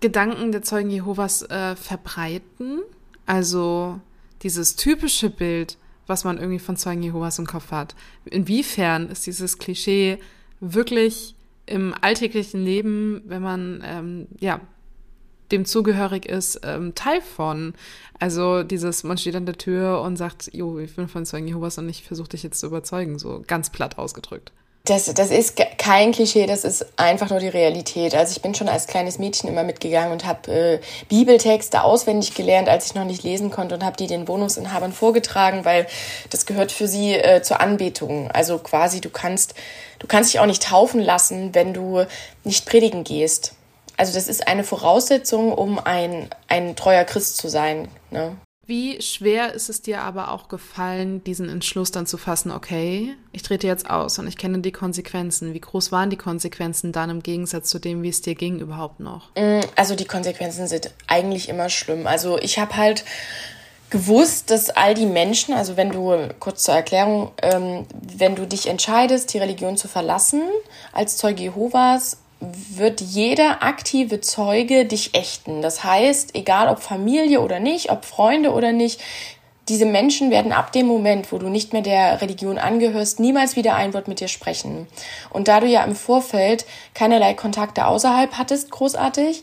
Gedanken 0.00 0.52
der 0.52 0.62
Zeugen 0.62 0.90
Jehovas 0.90 1.42
äh, 1.42 1.76
verbreiten? 1.76 2.80
Also 3.24 4.00
dieses 4.42 4.76
typische 4.76 5.30
Bild, 5.30 5.78
was 6.06 6.24
man 6.24 6.38
irgendwie 6.38 6.58
von 6.58 6.76
Zeugen 6.76 7.02
Jehovas 7.02 7.38
im 7.38 7.46
Kopf 7.46 7.70
hat. 7.70 7.94
Inwiefern 8.24 9.08
ist 9.08 9.26
dieses 9.26 9.58
Klischee 9.58 10.18
wirklich 10.60 11.34
im 11.66 11.94
alltäglichen 12.00 12.64
Leben, 12.64 13.22
wenn 13.26 13.42
man 13.42 13.82
ähm, 13.84 14.28
ja 14.38 14.60
dem 15.52 15.64
zugehörig 15.64 16.26
ist, 16.26 16.60
ähm, 16.64 16.94
Teil 16.94 17.20
von. 17.20 17.74
Also 18.18 18.62
dieses, 18.62 19.04
man 19.04 19.18
steht 19.18 19.36
an 19.36 19.46
der 19.46 19.58
Tür 19.58 20.00
und 20.02 20.16
sagt, 20.16 20.50
jo, 20.52 20.78
ich 20.78 20.96
bin 20.96 21.08
von 21.08 21.24
Zeugen 21.24 21.46
Jehovas 21.46 21.78
und 21.78 21.88
ich 21.88 22.02
versuche 22.02 22.30
dich 22.30 22.42
jetzt 22.42 22.60
zu 22.60 22.66
überzeugen, 22.66 23.18
so 23.18 23.42
ganz 23.46 23.70
platt 23.70 23.98
ausgedrückt. 23.98 24.52
Das, 24.86 25.12
das 25.12 25.32
ist 25.32 25.60
kein 25.78 26.12
Klischee, 26.12 26.46
das 26.46 26.62
ist 26.62 26.86
einfach 26.96 27.28
nur 27.30 27.40
die 27.40 27.48
Realität. 27.48 28.14
Also 28.14 28.30
ich 28.30 28.40
bin 28.40 28.54
schon 28.54 28.68
als 28.68 28.86
kleines 28.86 29.18
Mädchen 29.18 29.48
immer 29.48 29.64
mitgegangen 29.64 30.12
und 30.12 30.24
habe 30.24 30.52
äh, 30.52 30.80
Bibeltexte 31.08 31.82
auswendig 31.82 32.34
gelernt, 32.34 32.68
als 32.68 32.86
ich 32.86 32.94
noch 32.94 33.04
nicht 33.04 33.24
lesen 33.24 33.50
konnte 33.50 33.74
und 33.74 33.84
habe 33.84 33.96
die 33.96 34.06
den 34.06 34.28
Wohnungsinhabern 34.28 34.92
vorgetragen, 34.92 35.64
weil 35.64 35.88
das 36.30 36.46
gehört 36.46 36.70
für 36.70 36.86
sie 36.86 37.14
äh, 37.14 37.42
zur 37.42 37.60
Anbetung. 37.60 38.30
Also 38.30 38.58
quasi 38.58 39.00
du 39.00 39.10
kannst 39.10 39.54
du 39.98 40.06
kannst 40.06 40.32
dich 40.32 40.38
auch 40.38 40.46
nicht 40.46 40.62
taufen 40.62 41.00
lassen, 41.00 41.52
wenn 41.52 41.74
du 41.74 42.04
nicht 42.44 42.64
predigen 42.64 43.02
gehst. 43.02 43.54
Also 43.96 44.14
das 44.14 44.28
ist 44.28 44.46
eine 44.46 44.62
Voraussetzung, 44.62 45.52
um 45.52 45.80
ein 45.80 46.30
ein 46.46 46.76
treuer 46.76 47.02
Christ 47.02 47.38
zu 47.38 47.48
sein. 47.48 47.88
Ne? 48.12 48.36
Wie 48.66 49.00
schwer 49.00 49.54
ist 49.54 49.68
es 49.68 49.80
dir 49.80 50.00
aber 50.02 50.32
auch 50.32 50.48
gefallen, 50.48 51.22
diesen 51.22 51.48
Entschluss 51.48 51.92
dann 51.92 52.06
zu 52.06 52.16
fassen, 52.18 52.50
okay, 52.50 53.14
ich 53.30 53.44
trete 53.44 53.68
jetzt 53.68 53.88
aus 53.88 54.18
und 54.18 54.26
ich 54.26 54.36
kenne 54.36 54.58
die 54.58 54.72
Konsequenzen. 54.72 55.54
Wie 55.54 55.60
groß 55.60 55.92
waren 55.92 56.10
die 56.10 56.16
Konsequenzen 56.16 56.90
dann 56.90 57.08
im 57.08 57.22
Gegensatz 57.22 57.68
zu 57.68 57.78
dem, 57.78 58.02
wie 58.02 58.08
es 58.08 58.22
dir 58.22 58.34
ging 58.34 58.58
überhaupt 58.58 58.98
noch? 58.98 59.30
Mm, 59.36 59.60
also 59.76 59.94
die 59.94 60.04
Konsequenzen 60.04 60.66
sind 60.66 60.90
eigentlich 61.06 61.48
immer 61.48 61.68
schlimm. 61.68 62.08
Also 62.08 62.38
ich 62.38 62.58
habe 62.58 62.76
halt 62.76 63.04
gewusst, 63.90 64.50
dass 64.50 64.70
all 64.70 64.94
die 64.94 65.06
Menschen, 65.06 65.54
also 65.54 65.76
wenn 65.76 65.90
du, 65.90 66.28
kurz 66.40 66.64
zur 66.64 66.74
Erklärung, 66.74 67.30
ähm, 67.42 67.86
wenn 68.00 68.34
du 68.34 68.48
dich 68.48 68.66
entscheidest, 68.66 69.32
die 69.32 69.38
Religion 69.38 69.76
zu 69.76 69.86
verlassen, 69.86 70.42
als 70.92 71.16
Zeuge 71.16 71.44
Jehovas, 71.44 72.16
wird 72.40 73.00
jeder 73.00 73.62
aktive 73.62 74.20
Zeuge 74.20 74.84
dich 74.84 75.14
ächten. 75.14 75.62
Das 75.62 75.84
heißt, 75.84 76.34
egal 76.34 76.68
ob 76.68 76.80
Familie 76.80 77.40
oder 77.40 77.60
nicht, 77.60 77.90
ob 77.90 78.04
Freunde 78.04 78.52
oder 78.52 78.72
nicht, 78.72 79.00
diese 79.68 79.86
Menschen 79.86 80.30
werden 80.30 80.52
ab 80.52 80.70
dem 80.70 80.86
Moment, 80.86 81.32
wo 81.32 81.38
du 81.38 81.48
nicht 81.48 81.72
mehr 81.72 81.82
der 81.82 82.20
Religion 82.20 82.58
angehörst, 82.58 83.18
niemals 83.18 83.56
wieder 83.56 83.74
ein 83.74 83.94
Wort 83.94 84.06
mit 84.06 84.20
dir 84.20 84.28
sprechen. 84.28 84.86
Und 85.30 85.48
da 85.48 85.60
du 85.60 85.66
ja 85.66 85.82
im 85.82 85.96
Vorfeld 85.96 86.66
keinerlei 86.94 87.34
Kontakte 87.34 87.86
außerhalb 87.86 88.34
hattest, 88.34 88.70
großartig, 88.70 89.42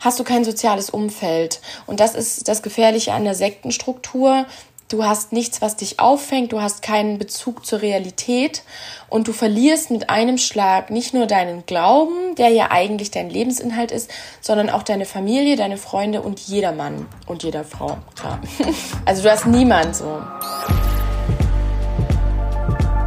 hast 0.00 0.18
du 0.18 0.24
kein 0.24 0.44
soziales 0.44 0.90
Umfeld. 0.90 1.60
Und 1.86 2.00
das 2.00 2.14
ist 2.14 2.48
das 2.48 2.62
Gefährliche 2.62 3.12
an 3.12 3.24
der 3.24 3.34
Sektenstruktur, 3.34 4.46
du 4.90 5.04
hast 5.04 5.32
nichts, 5.32 5.62
was 5.62 5.76
dich 5.76 6.00
auffängt, 6.00 6.52
du 6.52 6.60
hast 6.60 6.82
keinen 6.82 7.18
Bezug 7.18 7.64
zur 7.64 7.80
Realität 7.80 8.62
und 9.08 9.28
du 9.28 9.32
verlierst 9.32 9.90
mit 9.90 10.10
einem 10.10 10.36
Schlag 10.36 10.90
nicht 10.90 11.14
nur 11.14 11.26
deinen 11.26 11.64
Glauben, 11.64 12.34
der 12.36 12.48
ja 12.48 12.70
eigentlich 12.70 13.10
dein 13.10 13.30
Lebensinhalt 13.30 13.92
ist, 13.92 14.10
sondern 14.40 14.68
auch 14.68 14.82
deine 14.82 15.06
Familie, 15.06 15.56
deine 15.56 15.76
Freunde 15.76 16.20
und 16.22 16.40
jeder 16.40 16.72
Mann 16.72 17.06
und 17.26 17.42
jeder 17.42 17.64
Frau. 17.64 17.98
Klar. 18.16 18.40
Also 19.06 19.22
du 19.22 19.30
hast 19.30 19.46
niemand 19.46 19.96
so. 19.96 20.20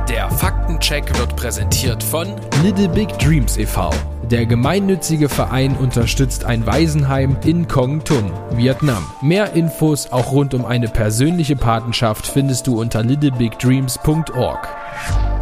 Der 0.09 0.29
Faktencheck 0.31 1.17
wird 1.17 1.35
präsentiert 1.35 2.03
von 2.03 2.35
Little 2.63 2.89
Big 2.89 3.17
Dreams 3.19 3.57
e.V. 3.57 3.91
Der 4.33 4.47
gemeinnützige 4.47 5.29
Verein 5.29 5.75
unterstützt 5.75 6.43
ein 6.43 6.65
Waisenheim 6.65 7.37
in 7.45 7.67
Kong 7.67 8.03
Tum, 8.03 8.31
Vietnam. 8.55 9.05
Mehr 9.21 9.53
Infos 9.53 10.11
auch 10.11 10.31
rund 10.31 10.55
um 10.55 10.65
eine 10.65 10.87
persönliche 10.87 11.55
Patenschaft 11.55 12.25
findest 12.25 12.65
du 12.65 12.81
unter 12.81 13.03
littlebigdreams.org. 13.03 14.67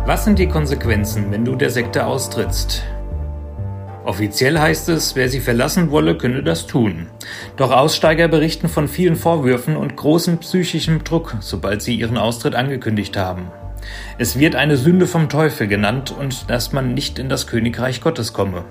Was 0.06 0.26
sind 0.26 0.40
die 0.40 0.50
Konsequenzen, 0.50 1.32
wenn 1.32 1.46
du 1.46 1.56
der 1.56 1.70
Sekte 1.70 2.06
austrittst? 2.06 2.84
Offiziell 4.04 4.60
heißt 4.60 4.90
es, 4.90 5.16
wer 5.16 5.30
sie 5.30 5.40
verlassen 5.40 5.90
wolle, 5.92 6.18
könne 6.18 6.44
das 6.44 6.68
tun. 6.68 7.08
Doch 7.56 7.72
Aussteiger 7.72 8.28
berichten 8.28 8.68
von 8.68 8.90
vielen 8.90 9.16
Vorwürfen 9.16 9.78
und 9.78 9.96
großem 9.96 10.40
psychischem 10.40 11.06
Druck, 11.06 11.38
sobald 11.40 11.82
sie 11.82 11.96
ihren 11.96 12.18
Austritt 12.18 12.56
angekündigt 12.56 13.16
haben. 13.16 13.54
Es 14.18 14.38
wird 14.38 14.58
eine 14.58 14.76
Sünde 14.76 15.08
vom 15.08 15.30
Teufel 15.30 15.70
genannt 15.70 16.12
und 16.12 16.50
dass 16.50 16.74
man 16.74 16.94
nicht 16.94 17.20
in 17.20 17.30
das 17.30 17.48
Königreich 17.48 18.02
Gottes 18.02 18.34
komme. 18.34 18.66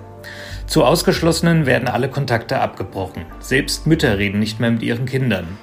Zu 0.71 0.85
Ausgeschlossenen 0.85 1.65
werden 1.65 1.89
alle 1.89 2.07
Kontakte 2.07 2.61
abgebrochen. 2.61 3.25
Selbst 3.41 3.87
Mütter 3.87 4.17
reden 4.17 4.39
nicht 4.39 4.61
mehr 4.61 4.71
mit 4.71 4.81
ihren 4.81 5.05
Kindern. 5.05 5.57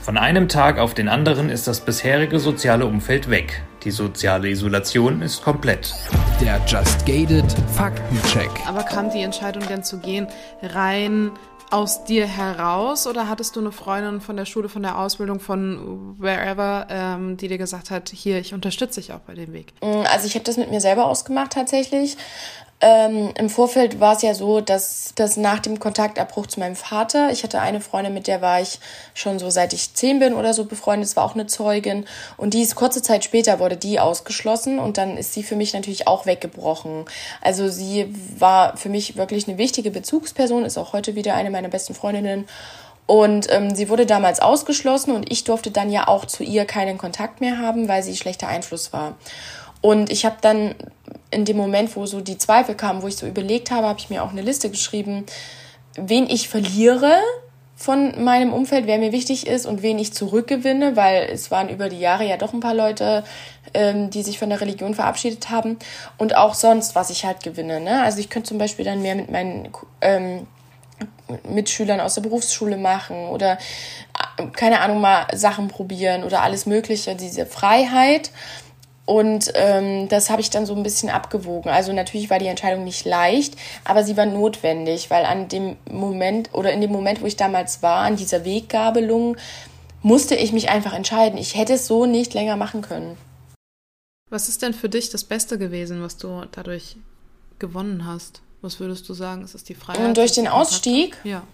Von 0.00 0.16
einem 0.16 0.48
Tag 0.48 0.78
auf 0.78 0.94
den 0.94 1.10
anderen 1.10 1.50
ist 1.50 1.66
das 1.66 1.80
bisherige 1.80 2.38
soziale 2.38 2.86
Umfeld 2.86 3.28
weg. 3.28 3.62
Die 3.84 3.90
soziale 3.90 4.48
Isolation 4.48 5.20
ist 5.20 5.42
komplett. 5.42 5.94
Der 6.40 6.58
Just 6.66 7.04
Gated 7.04 7.44
Faktencheck. 7.74 8.48
Aber 8.66 8.82
kam 8.82 9.10
die 9.10 9.20
Entscheidung 9.20 9.62
denn 9.68 9.84
zu 9.84 9.98
gehen 9.98 10.26
rein 10.62 11.32
aus 11.70 12.04
dir 12.04 12.26
heraus 12.26 13.06
oder 13.06 13.28
hattest 13.28 13.56
du 13.56 13.60
eine 13.60 13.72
Freundin 13.72 14.22
von 14.22 14.36
der 14.36 14.46
Schule, 14.46 14.70
von 14.70 14.82
der 14.82 14.98
Ausbildung, 14.98 15.38
von 15.40 16.16
wherever, 16.18 16.86
ähm, 16.88 17.36
die 17.36 17.48
dir 17.48 17.58
gesagt 17.58 17.90
hat, 17.90 18.08
hier, 18.08 18.38
ich 18.38 18.54
unterstütze 18.54 19.00
dich 19.00 19.12
auch 19.12 19.20
bei 19.20 19.34
dem 19.34 19.52
Weg? 19.52 19.74
Also 19.82 20.26
ich 20.26 20.34
habe 20.34 20.44
das 20.44 20.56
mit 20.56 20.70
mir 20.70 20.80
selber 20.80 21.04
ausgemacht 21.06 21.52
tatsächlich. 21.52 22.16
Ähm, 22.82 23.32
Im 23.38 23.48
Vorfeld 23.48 24.00
war 24.00 24.16
es 24.16 24.22
ja 24.22 24.34
so, 24.34 24.60
dass, 24.60 25.12
dass 25.14 25.38
nach 25.38 25.60
dem 25.60 25.80
Kontaktabbruch 25.80 26.46
zu 26.46 26.60
meinem 26.60 26.76
Vater, 26.76 27.30
ich 27.30 27.42
hatte 27.42 27.60
eine 27.60 27.80
Freundin, 27.80 28.12
mit 28.12 28.26
der 28.26 28.42
war 28.42 28.60
ich 28.60 28.80
schon 29.14 29.38
so 29.38 29.48
seit 29.48 29.72
ich 29.72 29.94
zehn 29.94 30.18
bin 30.18 30.34
oder 30.34 30.52
so 30.52 30.66
befreundet, 30.66 31.08
es 31.08 31.16
war 31.16 31.24
auch 31.24 31.34
eine 31.34 31.46
Zeugin. 31.46 32.04
Und 32.36 32.52
die 32.52 32.60
ist 32.60 32.74
kurze 32.74 33.00
Zeit 33.00 33.24
später 33.24 33.60
wurde 33.60 33.78
die 33.78 33.98
ausgeschlossen 33.98 34.78
und 34.78 34.98
dann 34.98 35.16
ist 35.16 35.32
sie 35.32 35.42
für 35.42 35.56
mich 35.56 35.72
natürlich 35.72 36.06
auch 36.06 36.26
weggebrochen. 36.26 37.06
Also 37.40 37.68
sie 37.70 38.14
war 38.38 38.76
für 38.76 38.90
mich 38.90 39.16
wirklich 39.16 39.48
eine 39.48 39.56
wichtige 39.56 39.90
Bezugsperson, 39.90 40.66
ist 40.66 40.76
auch 40.76 40.92
heute 40.92 41.14
wieder 41.14 41.34
eine 41.34 41.50
meiner 41.50 41.68
besten 41.68 41.94
Freundinnen. 41.94 42.46
Und 43.06 43.46
ähm, 43.50 43.74
sie 43.74 43.88
wurde 43.88 44.04
damals 44.04 44.40
ausgeschlossen 44.40 45.14
und 45.14 45.32
ich 45.32 45.44
durfte 45.44 45.70
dann 45.70 45.90
ja 45.90 46.08
auch 46.08 46.26
zu 46.26 46.42
ihr 46.42 46.66
keinen 46.66 46.98
Kontakt 46.98 47.40
mehr 47.40 47.58
haben, 47.58 47.88
weil 47.88 48.02
sie 48.02 48.16
schlechter 48.16 48.48
Einfluss 48.48 48.92
war. 48.92 49.14
Und 49.80 50.10
ich 50.10 50.24
habe 50.24 50.36
dann 50.40 50.74
in 51.36 51.44
dem 51.44 51.58
Moment, 51.58 51.94
wo 51.94 52.06
so 52.06 52.20
die 52.20 52.38
Zweifel 52.38 52.74
kamen, 52.74 53.02
wo 53.02 53.08
ich 53.08 53.16
so 53.16 53.26
überlegt 53.26 53.70
habe, 53.70 53.86
habe 53.86 53.98
ich 53.98 54.08
mir 54.08 54.24
auch 54.24 54.30
eine 54.30 54.40
Liste 54.40 54.70
geschrieben, 54.70 55.26
wen 55.96 56.28
ich 56.28 56.48
verliere 56.48 57.12
von 57.76 58.24
meinem 58.24 58.54
Umfeld, 58.54 58.86
wer 58.86 58.98
mir 58.98 59.12
wichtig 59.12 59.46
ist 59.46 59.66
und 59.66 59.82
wen 59.82 59.98
ich 59.98 60.14
zurückgewinne, 60.14 60.96
weil 60.96 61.28
es 61.30 61.50
waren 61.50 61.68
über 61.68 61.90
die 61.90 62.00
Jahre 62.00 62.26
ja 62.26 62.38
doch 62.38 62.54
ein 62.54 62.60
paar 62.60 62.74
Leute, 62.74 63.22
ähm, 63.74 64.08
die 64.08 64.22
sich 64.22 64.38
von 64.38 64.48
der 64.48 64.62
Religion 64.62 64.94
verabschiedet 64.94 65.50
haben 65.50 65.78
und 66.16 66.34
auch 66.34 66.54
sonst, 66.54 66.94
was 66.94 67.10
ich 67.10 67.26
halt 67.26 67.42
gewinne. 67.42 67.80
Ne? 67.80 68.02
Also 68.02 68.18
ich 68.18 68.30
könnte 68.30 68.48
zum 68.48 68.58
Beispiel 68.58 68.86
dann 68.86 69.02
mehr 69.02 69.14
mit 69.14 69.30
meinen 69.30 69.68
ähm, 70.00 70.46
Mitschülern 71.50 72.00
aus 72.00 72.14
der 72.14 72.22
Berufsschule 72.22 72.78
machen 72.78 73.28
oder 73.28 73.58
keine 74.54 74.80
Ahnung 74.80 75.02
mal 75.02 75.26
Sachen 75.34 75.68
probieren 75.68 76.24
oder 76.24 76.42
alles 76.42 76.64
Mögliche, 76.64 77.14
diese 77.14 77.44
Freiheit 77.44 78.30
und 79.06 79.52
ähm, 79.54 80.08
das 80.08 80.30
habe 80.30 80.40
ich 80.40 80.50
dann 80.50 80.66
so 80.66 80.74
ein 80.74 80.82
bisschen 80.82 81.08
abgewogen. 81.08 81.70
Also 81.70 81.92
natürlich 81.92 82.28
war 82.28 82.40
die 82.40 82.48
Entscheidung 82.48 82.82
nicht 82.82 83.04
leicht, 83.04 83.54
aber 83.84 84.02
sie 84.02 84.16
war 84.16 84.26
notwendig, 84.26 85.10
weil 85.10 85.24
an 85.24 85.48
dem 85.48 85.76
Moment 85.88 86.52
oder 86.52 86.72
in 86.72 86.80
dem 86.80 86.90
Moment, 86.90 87.22
wo 87.22 87.26
ich 87.26 87.36
damals 87.36 87.82
war, 87.82 88.00
an 88.00 88.16
dieser 88.16 88.44
Weggabelung, 88.44 89.36
musste 90.02 90.34
ich 90.34 90.52
mich 90.52 90.70
einfach 90.70 90.92
entscheiden. 90.92 91.38
Ich 91.38 91.56
hätte 91.56 91.74
es 91.74 91.86
so 91.86 92.04
nicht 92.04 92.34
länger 92.34 92.56
machen 92.56 92.82
können. 92.82 93.16
Was 94.28 94.48
ist 94.48 94.62
denn 94.62 94.74
für 94.74 94.88
dich 94.88 95.08
das 95.10 95.22
Beste 95.22 95.56
gewesen, 95.56 96.02
was 96.02 96.16
du 96.16 96.42
dadurch 96.50 96.96
gewonnen 97.60 98.06
hast? 98.06 98.42
Was 98.60 98.80
würdest 98.80 99.08
du 99.08 99.14
sagen? 99.14 99.44
Ist 99.44 99.54
es 99.54 99.62
die 99.62 99.76
Freiheit? 99.76 100.04
Und 100.04 100.16
durch 100.16 100.32
den 100.32 100.48
Ausstieg? 100.48 101.16
Ja. 101.22 101.44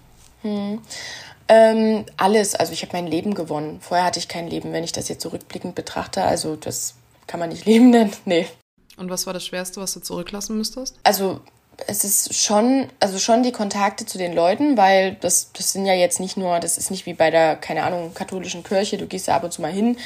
Hm. 0.40 0.80
Ähm, 1.48 2.06
alles. 2.16 2.54
Also 2.54 2.72
ich 2.72 2.82
habe 2.82 2.94
mein 2.94 3.06
Leben 3.06 3.34
gewonnen. 3.34 3.78
Vorher 3.82 4.06
hatte 4.06 4.18
ich 4.18 4.28
kein 4.28 4.48
Leben, 4.48 4.72
wenn 4.72 4.84
ich 4.84 4.92
das 4.92 5.10
jetzt 5.10 5.20
zurückblickend 5.20 5.74
betrachte. 5.74 6.22
Also 6.22 6.56
das 6.56 6.94
kann 7.33 7.40
man 7.40 7.49
nicht 7.49 7.64
Leben 7.64 7.88
nennen. 7.88 8.12
Nee. 8.27 8.47
Und 8.99 9.09
was 9.09 9.27
war 9.27 9.33
das 9.33 9.47
Schwerste, 9.47 9.81
was 9.81 9.95
du 9.95 10.01
zurücklassen 10.01 10.59
müsstest? 10.59 10.97
Also 11.03 11.40
es 11.87 12.05
ist 12.05 12.35
schon, 12.35 12.88
also 13.01 13.18
schon 13.18 13.42
die 13.42 13.53
Kontakte 13.53 14.05
zu 14.05 14.18
den 14.18 14.35
Leuten, 14.35 14.77
weil 14.77 15.14
das, 15.14 15.51
das 15.55 15.73
sind 15.73 15.87
ja 15.87 15.95
jetzt 15.95 16.21
nicht 16.21 16.37
nur, 16.37 16.61
das 16.61 16.77
ist 16.77 16.90
nicht 16.90 17.07
wie 17.07 17.14
bei 17.14 17.31
der, 17.31 17.57
keine 17.57 17.85
Ahnung, 17.85 18.12
katholischen 18.12 18.62
Kirche, 18.62 18.99
du 18.99 19.07
gehst 19.07 19.29
da 19.29 19.37
ab 19.37 19.45
und 19.45 19.53
zu 19.53 19.62
mal 19.62 19.73
hin, 19.73 19.97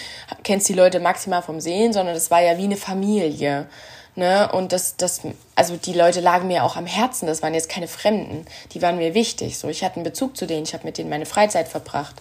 kennst 0.45 0.69
die 0.69 0.73
Leute 0.73 1.01
maximal 1.01 1.43
vom 1.43 1.61
Sehen, 1.61 1.93
sondern 1.93 2.15
das 2.15 2.31
war 2.31 2.41
ja 2.41 2.57
wie 2.59 2.65
eine 2.65 2.77
Familie. 2.77 3.67
Ne? 4.17 4.51
Und 4.51 4.73
das, 4.73 4.97
das, 4.97 5.21
also 5.55 5.77
die 5.77 5.93
Leute 5.93 6.21
lagen 6.21 6.49
mir 6.49 6.65
auch 6.65 6.77
am 6.77 6.87
Herzen, 6.87 7.27
das 7.27 7.43
waren 7.43 7.53
jetzt 7.53 7.69
keine 7.69 7.87
Fremden, 7.87 8.47
die 8.73 8.81
waren 8.81 8.97
mir 8.97 9.13
wichtig. 9.13 9.59
So, 9.59 9.69
ich 9.69 9.85
hatte 9.85 9.97
einen 9.97 10.05
Bezug 10.05 10.39
zu 10.39 10.47
denen, 10.47 10.65
ich 10.65 10.73
habe 10.73 10.85
mit 10.85 10.97
denen 10.97 11.11
meine 11.11 11.27
Freizeit 11.27 11.69
verbracht. 11.69 12.17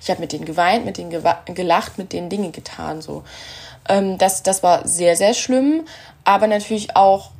Ich 0.00 0.10
habe 0.10 0.20
mit 0.20 0.32
denen 0.32 0.44
geweint, 0.44 0.84
mit 0.84 0.96
denen 0.96 1.10
gelacht, 1.46 1.98
mit 1.98 2.12
denen 2.12 2.28
Dinge 2.30 2.52
getan. 2.52 3.02
So. 3.02 3.24
Ähm, 3.88 4.16
das, 4.16 4.44
das 4.44 4.62
war 4.62 4.86
sehr, 4.86 5.16
sehr 5.16 5.34
schlimm, 5.34 5.86
aber 6.22 6.46
natürlich 6.46 6.94
auch 6.94 7.30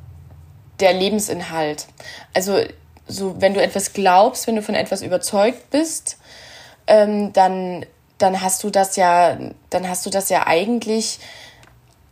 der 0.81 0.91
Lebensinhalt. 0.91 1.87
Also, 2.33 2.59
so, 3.07 3.39
wenn 3.39 3.53
du 3.53 3.61
etwas 3.61 3.93
glaubst, 3.93 4.45
wenn 4.45 4.57
du 4.57 4.61
von 4.61 4.75
etwas 4.75 5.01
überzeugt 5.01 5.69
bist, 5.69 6.17
ähm, 6.87 7.31
dann, 7.31 7.85
dann 8.17 8.41
hast 8.41 8.63
du 8.63 8.69
das 8.69 8.97
ja, 8.97 9.37
dann 9.69 9.87
hast 9.87 10.05
du 10.05 10.09
das 10.09 10.29
ja 10.29 10.47
eigentlich 10.47 11.19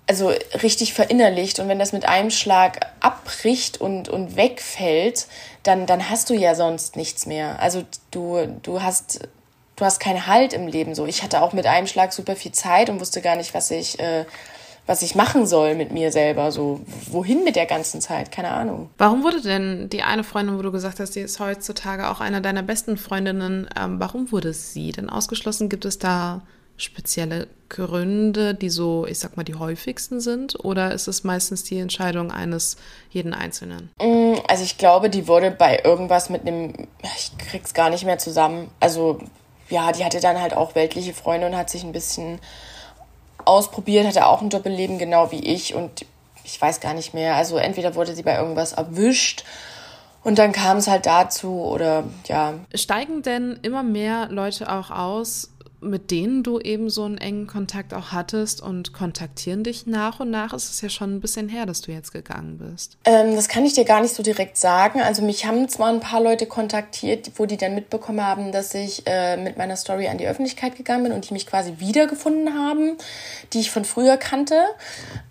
also 0.10 0.34
richtig 0.63 0.93
verinnerlicht 0.95 1.60
und 1.60 1.67
wenn 1.67 1.78
das 1.78 1.93
mit 1.93 2.06
einem 2.06 2.32
Schlag 2.32 2.88
abbricht 3.00 3.80
und, 3.80 4.10
und 4.10 4.36
wegfällt, 4.36 5.28
dann, 5.62 5.86
dann 5.86 6.10
hast 6.10 6.32
du 6.32 6.34
ja 6.34 6.56
sonst 6.56 6.95
nichts 6.95 7.28
mehr. 7.28 7.62
Also 7.62 7.84
du, 8.10 8.60
du 8.63 8.82
hast 8.82 9.19
du 9.76 9.86
hast 9.86 10.00
keinen 10.00 10.28
Halt 10.28 10.54
im 10.54 10.67
Leben 10.67 10.95
so. 10.95 11.06
Ich 11.06 11.24
hatte 11.24 11.41
auch 11.41 11.54
mit 11.54 11.65
einem 11.65 11.88
Schlag 11.88 12.12
super 12.12 12.36
viel 12.36 12.52
Zeit 12.52 12.89
und 12.89 13.00
wusste 13.00 13.22
gar 13.22 13.36
nicht, 13.36 13.54
was 13.54 13.72
ich, 13.72 14.00
äh, 14.00 14.26
was 14.86 15.04
ich 15.04 15.15
machen 15.15 15.45
soll 15.45 15.76
mit 15.76 15.91
mir 15.91 16.12
selber. 16.12 16.52
So, 16.52 16.82
wohin 17.10 17.43
mit 17.43 17.56
der 17.56 17.65
ganzen 17.65 18.02
Zeit? 18.02 18.32
Keine 18.32 18.50
Ahnung. 18.50 18.89
Warum 18.98 19.24
wurde 19.24 19.41
denn 19.41 19.89
die 19.89 20.02
eine 20.02 20.24
Freundin, 20.24 20.58
wo 20.58 20.62
du 20.63 20.72
gesagt 20.72 21.00
hast, 21.00 21.15
die 21.15 21.22
ist 21.22 21.39
heutzutage 21.39 22.10
auch 22.10 22.19
eine 22.19 22.41
deiner 22.41 22.63
besten 22.63 22.98
Freundinnen, 22.98 23.69
ähm, 23.80 24.00
warum 24.00 24.32
wurde 24.32 24.54
sie 24.54 24.91
denn 24.91 25.10
ausgeschlossen? 25.10 25.69
Gibt 25.69 25.86
es 25.86 26.00
da 26.00 26.41
spezielle 26.79 27.47
Gründe, 27.69 28.55
die 28.55 28.69
so, 28.69 29.05
ich 29.05 29.19
sag 29.19 29.37
mal, 29.37 29.43
die 29.43 29.55
häufigsten 29.55 30.19
sind? 30.19 30.63
Oder 30.63 30.91
ist 30.91 31.07
es 31.07 31.23
meistens 31.23 31.63
die 31.63 31.79
Entscheidung 31.79 32.31
eines 32.31 32.77
jeden 33.11 33.33
Einzelnen? 33.33 33.91
Mm, 34.01 34.35
also 34.47 34.63
ich 34.63 34.77
glaube, 34.77 35.09
die 35.09 35.27
wurde 35.27 35.51
bei 35.51 35.81
irgendwas 35.83 36.29
mit 36.29 36.41
einem, 36.41 36.73
ich 37.17 37.37
krieg's 37.37 37.73
gar 37.73 37.89
nicht 37.89 38.05
mehr 38.05 38.17
zusammen. 38.17 38.71
Also 38.79 39.19
ja, 39.69 39.91
die 39.91 40.03
hatte 40.03 40.19
dann 40.19 40.41
halt 40.41 40.55
auch 40.55 40.73
weltliche 40.75 41.13
Freunde 41.13 41.47
und 41.47 41.55
hat 41.55 41.69
sich 41.69 41.83
ein 41.83 41.91
bisschen 41.91 42.39
ausprobiert, 43.45 44.07
hatte 44.07 44.25
auch 44.25 44.41
ein 44.41 44.49
Doppelleben, 44.49 44.97
genau 44.97 45.31
wie 45.31 45.43
ich. 45.45 45.75
Und 45.75 46.05
ich 46.43 46.59
weiß 46.59 46.79
gar 46.79 46.95
nicht 46.95 47.13
mehr. 47.13 47.35
Also 47.35 47.57
entweder 47.57 47.93
wurde 47.95 48.15
sie 48.15 48.23
bei 48.23 48.35
irgendwas 48.37 48.73
erwischt 48.73 49.43
und 50.23 50.37
dann 50.37 50.51
kam 50.51 50.77
es 50.77 50.87
halt 50.87 51.05
dazu 51.05 51.61
oder 51.61 52.03
ja. 52.27 52.55
Steigen 52.73 53.21
denn 53.21 53.57
immer 53.61 53.83
mehr 53.83 54.27
Leute 54.29 54.71
auch 54.71 54.91
aus, 54.91 55.51
mit 55.81 56.11
denen 56.11 56.43
du 56.43 56.59
eben 56.59 56.89
so 56.89 57.05
einen 57.05 57.17
engen 57.17 57.47
Kontakt 57.47 57.93
auch 57.93 58.11
hattest 58.11 58.61
und 58.61 58.93
kontaktieren 58.93 59.63
dich 59.63 59.87
nach 59.87 60.19
und 60.19 60.29
nach? 60.29 60.53
Ist 60.53 60.71
es 60.71 60.81
ja 60.81 60.89
schon 60.89 61.15
ein 61.15 61.21
bisschen 61.21 61.49
her, 61.49 61.65
dass 61.65 61.81
du 61.81 61.91
jetzt 61.91 62.11
gegangen 62.11 62.57
bist. 62.57 62.97
Ähm, 63.05 63.35
das 63.35 63.47
kann 63.47 63.65
ich 63.65 63.73
dir 63.73 63.85
gar 63.85 64.01
nicht 64.01 64.13
so 64.13 64.23
direkt 64.23 64.57
sagen. 64.57 65.01
Also 65.01 65.21
mich 65.21 65.45
haben 65.45 65.69
zwar 65.69 65.89
ein 65.89 65.99
paar 65.99 66.21
Leute 66.21 66.45
kontaktiert, 66.45 67.31
wo 67.35 67.45
die 67.45 67.57
dann 67.57 67.75
mitbekommen 67.75 68.25
haben, 68.25 68.51
dass 68.51 68.73
ich 68.73 69.03
äh, 69.05 69.37
mit 69.37 69.57
meiner 69.57 69.75
Story 69.75 70.07
an 70.07 70.17
die 70.17 70.27
Öffentlichkeit 70.27 70.75
gegangen 70.75 71.03
bin 71.03 71.11
und 71.13 71.29
die 71.29 71.33
mich 71.33 71.47
quasi 71.47 71.75
wiedergefunden 71.77 72.53
haben, 72.53 72.97
die 73.53 73.59
ich 73.59 73.71
von 73.71 73.85
früher 73.85 74.17
kannte. 74.17 74.55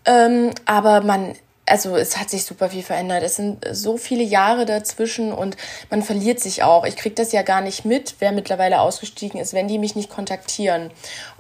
Ähm, 0.05 0.51
aber 0.65 1.03
man 1.03 1.35
also 1.69 1.97
es 1.97 2.17
hat 2.17 2.31
sich 2.31 2.45
super 2.45 2.71
viel 2.71 2.83
verändert. 2.83 3.23
Es 3.23 3.37
sind 3.37 3.65
so 3.71 3.97
viele 3.97 4.23
Jahre 4.23 4.67
dazwischen 4.67 5.33
und 5.33 5.57
man 5.91 6.03
verliert 6.03 6.41
sich 6.41 6.63
auch. 6.63 6.85
Ich 6.85 6.97
kriege 6.97 7.15
das 7.15 7.33
ja 7.33 7.43
gar 7.43 7.61
nicht 7.61 7.85
mit, 7.85 8.17
wer 8.19 8.33
mittlerweile 8.33 8.81
ausgestiegen 8.81 9.41
ist, 9.41 9.53
wenn 9.53 9.69
die 9.69 9.79
mich 9.79 9.95
nicht 9.97 10.11
kontaktieren. 10.11 10.91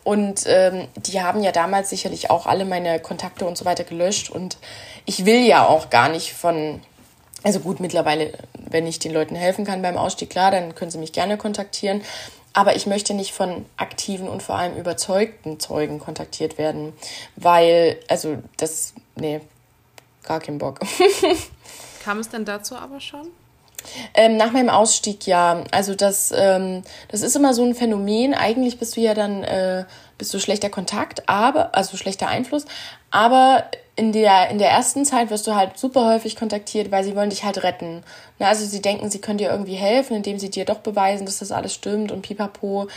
Und 0.04 0.44
ähm, 0.46 0.88
die 0.96 1.20
haben 1.20 1.42
ja 1.42 1.52
damals 1.52 1.90
sicherlich 1.90 2.30
auch 2.30 2.46
alle 2.46 2.64
meine 2.64 3.00
Kontakte 3.00 3.46
und 3.46 3.58
so 3.58 3.64
weiter 3.64 3.84
gelöscht. 3.84 4.30
Und 4.30 4.58
ich 5.04 5.26
will 5.26 5.44
ja 5.44 5.66
auch 5.66 5.90
gar 5.90 6.08
nicht 6.08 6.32
von, 6.32 6.80
also 7.42 7.60
gut, 7.60 7.80
mittlerweile, 7.80 8.32
wenn 8.54 8.86
ich 8.86 8.98
den 8.98 9.12
Leuten 9.12 9.34
helfen 9.34 9.64
kann 9.64 9.82
beim 9.82 9.96
Ausstieg, 9.96 10.30
klar, 10.30 10.50
dann 10.50 10.74
können 10.74 10.90
sie 10.90 10.98
mich 10.98 11.12
gerne 11.12 11.36
kontaktieren. 11.36 12.02
Aber 12.54 12.74
ich 12.74 12.86
möchte 12.86 13.14
nicht 13.14 13.32
von 13.32 13.66
aktiven 13.76 14.28
und 14.28 14.42
vor 14.42 14.56
allem 14.56 14.76
überzeugten 14.76 15.60
Zeugen 15.60 16.00
kontaktiert 16.00 16.58
werden, 16.58 16.92
weil, 17.36 18.00
also 18.08 18.38
das, 18.56 18.94
nee, 19.16 19.40
gar 20.28 20.40
keinen 20.40 20.58
Bock. 20.58 20.80
Kam 22.04 22.18
es 22.18 22.28
denn 22.28 22.44
dazu 22.44 22.76
aber 22.76 23.00
schon? 23.00 23.28
Ähm, 24.14 24.36
nach 24.36 24.52
meinem 24.52 24.68
Ausstieg 24.68 25.26
ja. 25.26 25.64
Also 25.70 25.94
das, 25.94 26.32
ähm, 26.36 26.82
das 27.08 27.22
ist 27.22 27.36
immer 27.36 27.54
so 27.54 27.64
ein 27.64 27.74
Phänomen. 27.74 28.34
Eigentlich 28.34 28.78
bist 28.78 28.96
du 28.96 29.00
ja 29.00 29.14
dann 29.14 29.42
äh, 29.44 29.84
bist 30.18 30.34
du 30.34 30.40
schlechter 30.40 30.68
Kontakt, 30.68 31.28
aber 31.28 31.74
also 31.74 31.96
schlechter 31.96 32.28
Einfluss. 32.28 32.64
Aber 33.10 33.64
in 33.96 34.12
der 34.12 34.50
in 34.50 34.58
der 34.58 34.70
ersten 34.70 35.04
Zeit 35.04 35.30
wirst 35.30 35.46
du 35.46 35.54
halt 35.54 35.78
super 35.78 36.06
häufig 36.06 36.36
kontaktiert, 36.36 36.90
weil 36.90 37.04
sie 37.04 37.16
wollen 37.16 37.30
dich 37.30 37.44
halt 37.44 37.62
retten. 37.62 38.02
Na, 38.38 38.48
also 38.48 38.66
sie 38.66 38.82
denken, 38.82 39.10
sie 39.10 39.20
können 39.20 39.38
dir 39.38 39.50
irgendwie 39.50 39.76
helfen, 39.76 40.16
indem 40.16 40.38
sie 40.38 40.50
dir 40.50 40.64
doch 40.64 40.78
beweisen, 40.78 41.24
dass 41.24 41.38
das 41.38 41.52
alles 41.52 41.72
stimmt 41.72 42.12
und 42.12 42.22
pipapo. 42.22 42.88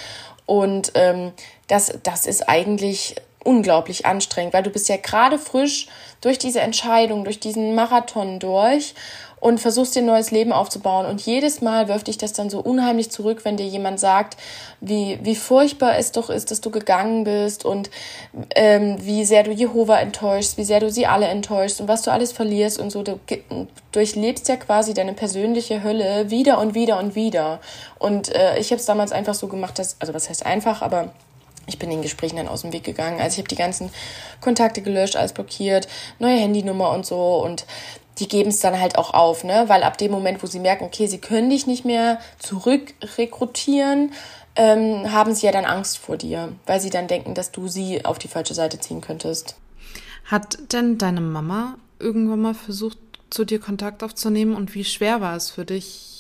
Und 0.46 0.92
ähm, 0.96 1.32
das 1.68 1.98
das 2.04 2.26
ist 2.26 2.50
eigentlich 2.50 3.16
unglaublich 3.44 4.06
anstrengend, 4.06 4.54
weil 4.54 4.64
du 4.64 4.70
bist 4.70 4.90
ja 4.90 4.98
gerade 4.98 5.40
frisch 5.40 5.88
durch 6.22 6.38
diese 6.38 6.62
Entscheidung, 6.62 7.24
durch 7.24 7.40
diesen 7.40 7.76
Marathon 7.76 8.40
durch 8.40 8.94
und 9.42 9.60
versuchst 9.60 9.96
dir 9.96 10.04
ein 10.04 10.06
neues 10.06 10.30
Leben 10.30 10.52
aufzubauen. 10.54 11.08
Und 11.08 11.20
jedes 11.26 11.62
Mal 11.62 11.88
wirft 11.88 12.08
dich 12.08 12.20
das 12.20 12.32
dann 12.32 12.52
so 12.52 12.60
unheimlich 12.60 13.10
zurück, 13.10 13.44
wenn 13.44 13.58
dir 13.58 13.66
jemand 13.66 14.00
sagt, 14.00 14.38
wie, 14.80 15.20
wie 15.24 15.36
furchtbar 15.36 15.98
es 15.98 16.12
doch 16.12 16.30
ist, 16.30 16.52
dass 16.52 16.62
du 16.62 16.70
gegangen 16.70 17.24
bist 17.24 17.66
und 17.66 17.90
ähm, 18.56 18.98
wie 19.02 19.26
sehr 19.26 19.44
du 19.44 19.52
Jehova 19.52 20.00
enttäuschst, 20.00 20.58
wie 20.58 20.64
sehr 20.64 20.80
du 20.80 20.92
sie 20.92 21.08
alle 21.08 21.26
enttäuschst 21.26 21.82
und 21.82 21.88
was 21.88 22.04
du 22.04 22.12
alles 22.12 22.32
verlierst 22.32 22.80
und 22.80 22.92
so. 22.92 23.02
Du 23.02 23.20
durchlebst 23.92 24.48
ja 24.48 24.58
quasi 24.58 24.94
deine 24.94 25.14
persönliche 25.14 25.84
Hölle 25.84 26.30
wieder 26.30 26.60
und 26.60 26.76
wieder 26.76 27.00
und 27.00 27.16
wieder. 27.16 27.60
Und 27.98 28.34
äh, 28.34 28.60
ich 28.60 28.70
habe 28.70 28.80
es 28.80 28.86
damals 28.86 29.12
einfach 29.12 29.34
so 29.34 29.48
gemacht, 29.48 29.80
dass, 29.80 29.96
also 30.00 30.14
was 30.14 30.30
heißt 30.30 30.46
einfach, 30.46 30.84
aber 30.84 31.14
ich 31.68 31.80
bin 31.80 31.90
den 31.90 32.02
Gesprächen 32.02 32.38
dann 32.38 32.48
aus 32.48 32.62
dem 32.62 32.74
Weg 32.74 32.84
gegangen. 32.84 33.20
Also 33.20 33.36
ich 33.36 33.38
habe 33.40 33.48
die 33.48 33.56
ganzen 33.56 33.90
Kontakte 34.40 34.82
gelöscht, 34.82 35.16
alles 35.16 35.34
blockiert, 35.34 35.88
neue 36.20 36.38
Handynummer 36.38 36.92
und 36.92 37.06
so. 37.06 37.38
Und 37.44 37.66
die 38.20 38.28
geben 38.28 38.50
es 38.50 38.60
dann 38.60 38.80
halt 38.80 38.98
auch 38.98 39.14
auf, 39.14 39.44
ne? 39.44 39.66
Weil 39.68 39.84
ab 39.84 39.98
dem 39.98 40.12
Moment, 40.12 40.44
wo 40.44 40.48
sie 40.48 40.60
merken, 40.60 40.84
okay, 40.84 41.08
sie 41.08 41.20
können 41.20 41.50
dich 41.50 41.68
nicht 41.68 41.86
mehr 41.86 42.20
zurückrekrutieren, 42.40 44.12
ähm, 44.56 45.12
haben 45.12 45.34
sie 45.34 45.46
ja 45.46 45.52
dann 45.52 45.66
Angst 45.66 45.98
vor 45.98 46.18
dir, 46.18 46.54
weil 46.66 46.80
sie 46.80 46.90
dann 46.90 47.08
denken, 47.08 47.34
dass 47.34 47.52
du 47.52 47.68
sie 47.68 48.04
auf 48.04 48.20
die 48.20 48.28
falsche 48.28 48.54
Seite 48.54 48.80
ziehen 48.80 49.02
könntest. 49.02 49.56
Hat 50.26 50.74
denn 50.74 50.98
deine 50.98 51.22
Mama 51.22 51.78
irgendwann 52.00 52.42
mal 52.42 52.54
versucht, 52.54 52.98
zu 53.30 53.46
dir 53.46 53.60
Kontakt 53.60 54.04
aufzunehmen 54.04 54.56
und 54.56 54.76
wie 54.76 54.84
schwer 54.84 55.22
war 55.22 55.36
es 55.38 55.50
für 55.50 55.66
dich, 55.66 56.11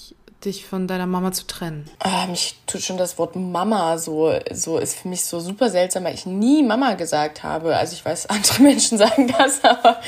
dich 0.45 0.65
von 0.65 0.87
deiner 0.87 1.07
Mama 1.07 1.31
zu 1.31 1.45
trennen? 1.47 1.89
Ah, 1.99 2.25
mich 2.27 2.55
tut 2.67 2.81
schon 2.81 2.97
das 2.97 3.17
Wort 3.17 3.35
Mama 3.35 3.97
so, 3.97 4.33
so 4.51 4.77
ist 4.77 4.95
für 4.95 5.07
mich 5.07 5.23
so 5.23 5.39
super 5.39 5.69
seltsam, 5.69 6.03
weil 6.03 6.15
ich 6.15 6.25
nie 6.25 6.63
Mama 6.63 6.95
gesagt 6.95 7.43
habe. 7.43 7.75
Also 7.75 7.93
ich 7.93 8.03
weiß, 8.03 8.25
andere 8.29 8.61
Menschen 8.61 8.97
sagen 8.97 9.33
das, 9.37 9.63
aber 9.63 10.01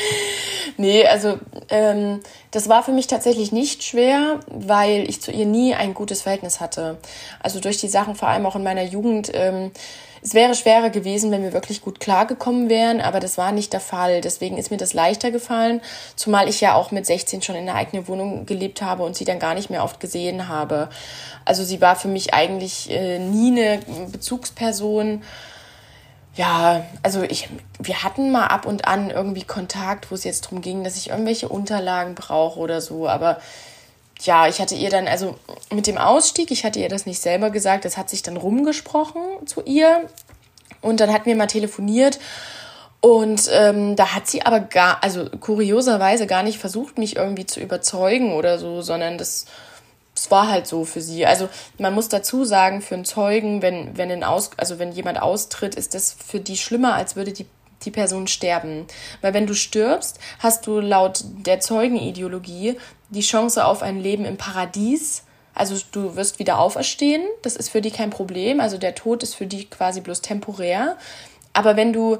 nee, 0.78 1.06
also 1.06 1.38
ähm, 1.70 2.22
das 2.52 2.70
war 2.70 2.84
für 2.84 2.92
mich 2.92 3.08
tatsächlich 3.08 3.52
nicht 3.52 3.84
schwer, 3.84 4.40
weil 4.48 5.10
ich 5.10 5.22
zu 5.22 5.32
ihr 5.32 5.46
nie 5.46 5.74
ein 5.76 5.94
gutes 5.94 6.22
Verhältnis 6.22 6.60
hatte. 6.60 6.98
Also 7.40 7.60
durch 7.60 7.78
die 7.78 7.90
Sachen, 7.90 8.16
vor 8.16 8.28
allem 8.28 8.46
auch 8.46 8.56
in 8.56 8.64
meiner 8.64 8.84
Jugend, 8.84 9.32
ähm, 9.34 9.72
es 10.24 10.34
wäre 10.34 10.56
schwerer 10.56 10.90
gewesen, 10.90 11.32
wenn 11.32 11.44
wir 11.44 11.52
wirklich 11.52 11.82
gut 11.82 12.00
klargekommen 12.00 12.70
wären, 12.70 13.02
aber 13.02 13.20
das 13.20 13.38
war 13.38 13.52
nicht 13.52 13.74
der 13.74 13.82
Fall. 13.82 14.22
Deswegen 14.22 14.58
ist 14.58 14.72
mir 14.72 14.78
das 14.78 14.94
leichter 14.94 15.32
gefallen, 15.32 15.82
zumal 16.16 16.48
ich 16.48 16.62
ja 16.62 16.76
auch 16.76 16.92
mit 16.92 17.06
16 17.06 17.42
schon 17.42 17.56
in 17.56 17.68
einer 17.68 17.78
eigenen 17.78 18.08
Wohnung 18.08 18.46
gelebt 18.46 18.82
habe 18.82 19.04
und 19.04 19.18
sie 19.18 19.26
dann 19.26 19.40
gar 19.40 19.54
nicht 19.54 19.70
mehr 19.70 19.84
oft 19.84 20.00
gesehen 20.00 20.48
habe. 20.48 20.90
Also 21.44 21.66
sie 21.66 21.82
war 21.82 21.98
für 21.98 22.08
mich 22.08 22.34
eigentlich 22.34 22.90
äh, 22.90 23.20
nie 23.20 23.52
eine 23.52 23.80
Bezugsperson. 24.12 25.24
Ja, 26.36 26.86
also 27.04 27.24
ich, 27.24 27.50
wir 27.80 28.04
hatten 28.04 28.32
mal 28.32 28.48
ab 28.48 28.66
und 28.66 28.88
an 28.88 29.10
irgendwie 29.10 29.44
Kontakt, 29.44 30.10
wo 30.10 30.16
es 30.16 30.24
jetzt 30.24 30.46
darum 30.46 30.62
ging, 30.62 30.86
dass 30.86 30.96
ich 30.96 31.10
irgendwelche 31.10 31.50
Unterlagen 31.50 32.16
brauche 32.16 32.60
oder 32.60 32.80
so, 32.80 33.10
aber 33.10 33.40
ja, 34.26 34.48
ich 34.48 34.60
hatte 34.60 34.76
ihr 34.76 34.90
dann, 34.90 35.08
also 35.08 35.36
mit 35.72 35.88
dem 35.88 35.98
Ausstieg, 35.98 36.52
ich 36.52 36.64
hatte 36.64 36.80
ihr 36.80 36.90
das 36.90 37.06
nicht 37.06 37.22
selber 37.22 37.50
gesagt, 37.50 37.86
das 37.86 37.98
hat 37.98 38.10
sich 38.10 38.24
dann 38.24 38.38
rumgesprochen 38.38 39.22
zu 39.46 39.62
ihr. 39.64 40.10
Und 40.82 41.00
dann 41.00 41.14
hatten 41.14 41.26
wir 41.26 41.36
mal 41.36 41.48
telefoniert 41.48 42.20
und 43.06 43.50
ähm, 43.52 43.98
da 43.98 44.16
hat 44.16 44.28
sie 44.28 44.46
aber 44.46 44.62
gar, 44.62 45.04
also 45.04 45.30
kurioserweise 45.30 46.26
gar 46.26 46.42
nicht 46.42 46.58
versucht, 46.58 46.98
mich 46.98 47.18
irgendwie 47.18 47.46
zu 47.46 47.60
überzeugen 47.60 48.32
oder 48.32 48.58
so, 48.58 48.82
sondern 48.82 49.18
das, 49.18 49.46
das 50.16 50.32
war 50.32 50.48
halt 50.48 50.68
so 50.68 50.86
für 50.86 51.02
sie. 51.02 51.26
Also 51.26 51.50
man 51.78 51.94
muss 51.94 52.08
dazu 52.08 52.46
sagen, 52.46 52.82
für 52.82 52.96
einen 52.96 53.04
Zeugen, 53.04 53.62
wenn, 53.62 53.98
wenn, 53.98 54.10
ein 54.10 54.24
Aus, 54.24 54.52
also 54.56 54.80
wenn 54.80 54.94
jemand 54.94 55.22
austritt, 55.22 55.76
ist 55.76 55.96
das 55.96 56.14
für 56.14 56.40
die 56.40 56.56
schlimmer, 56.56 56.96
als 56.96 57.18
würde 57.18 57.34
die 57.34 57.46
die 57.86 57.92
Person 57.92 58.28
sterben. 58.28 58.86
Weil 59.20 59.34
wenn 59.34 59.48
du 59.48 59.54
stirbst, 59.54 60.20
hast 60.40 60.68
du 60.68 60.80
laut 60.80 61.24
der 61.46 61.60
Zeugenideologie 61.60 62.78
die 63.14 63.22
Chance 63.22 63.66
auf 63.66 63.82
ein 63.82 64.00
Leben 64.00 64.26
im 64.26 64.38
Paradies. 64.38 65.24
Also 65.56 65.76
du 65.92 66.16
wirst 66.16 66.40
wieder 66.40 66.60
auferstehen, 66.60 67.24
das 67.44 67.56
ist 67.56 67.70
für 67.70 67.82
die 67.82 67.92
kein 67.92 68.10
Problem. 68.10 68.60
Also 68.60 68.78
der 68.78 68.96
Tod 68.96 69.24
ist 69.24 69.36
für 69.36 69.46
die 69.46 69.66
quasi 69.66 70.02
bloß 70.02 70.22
temporär. 70.22 70.98
Aber 71.54 71.76
wenn 71.76 71.94
du 71.94 72.18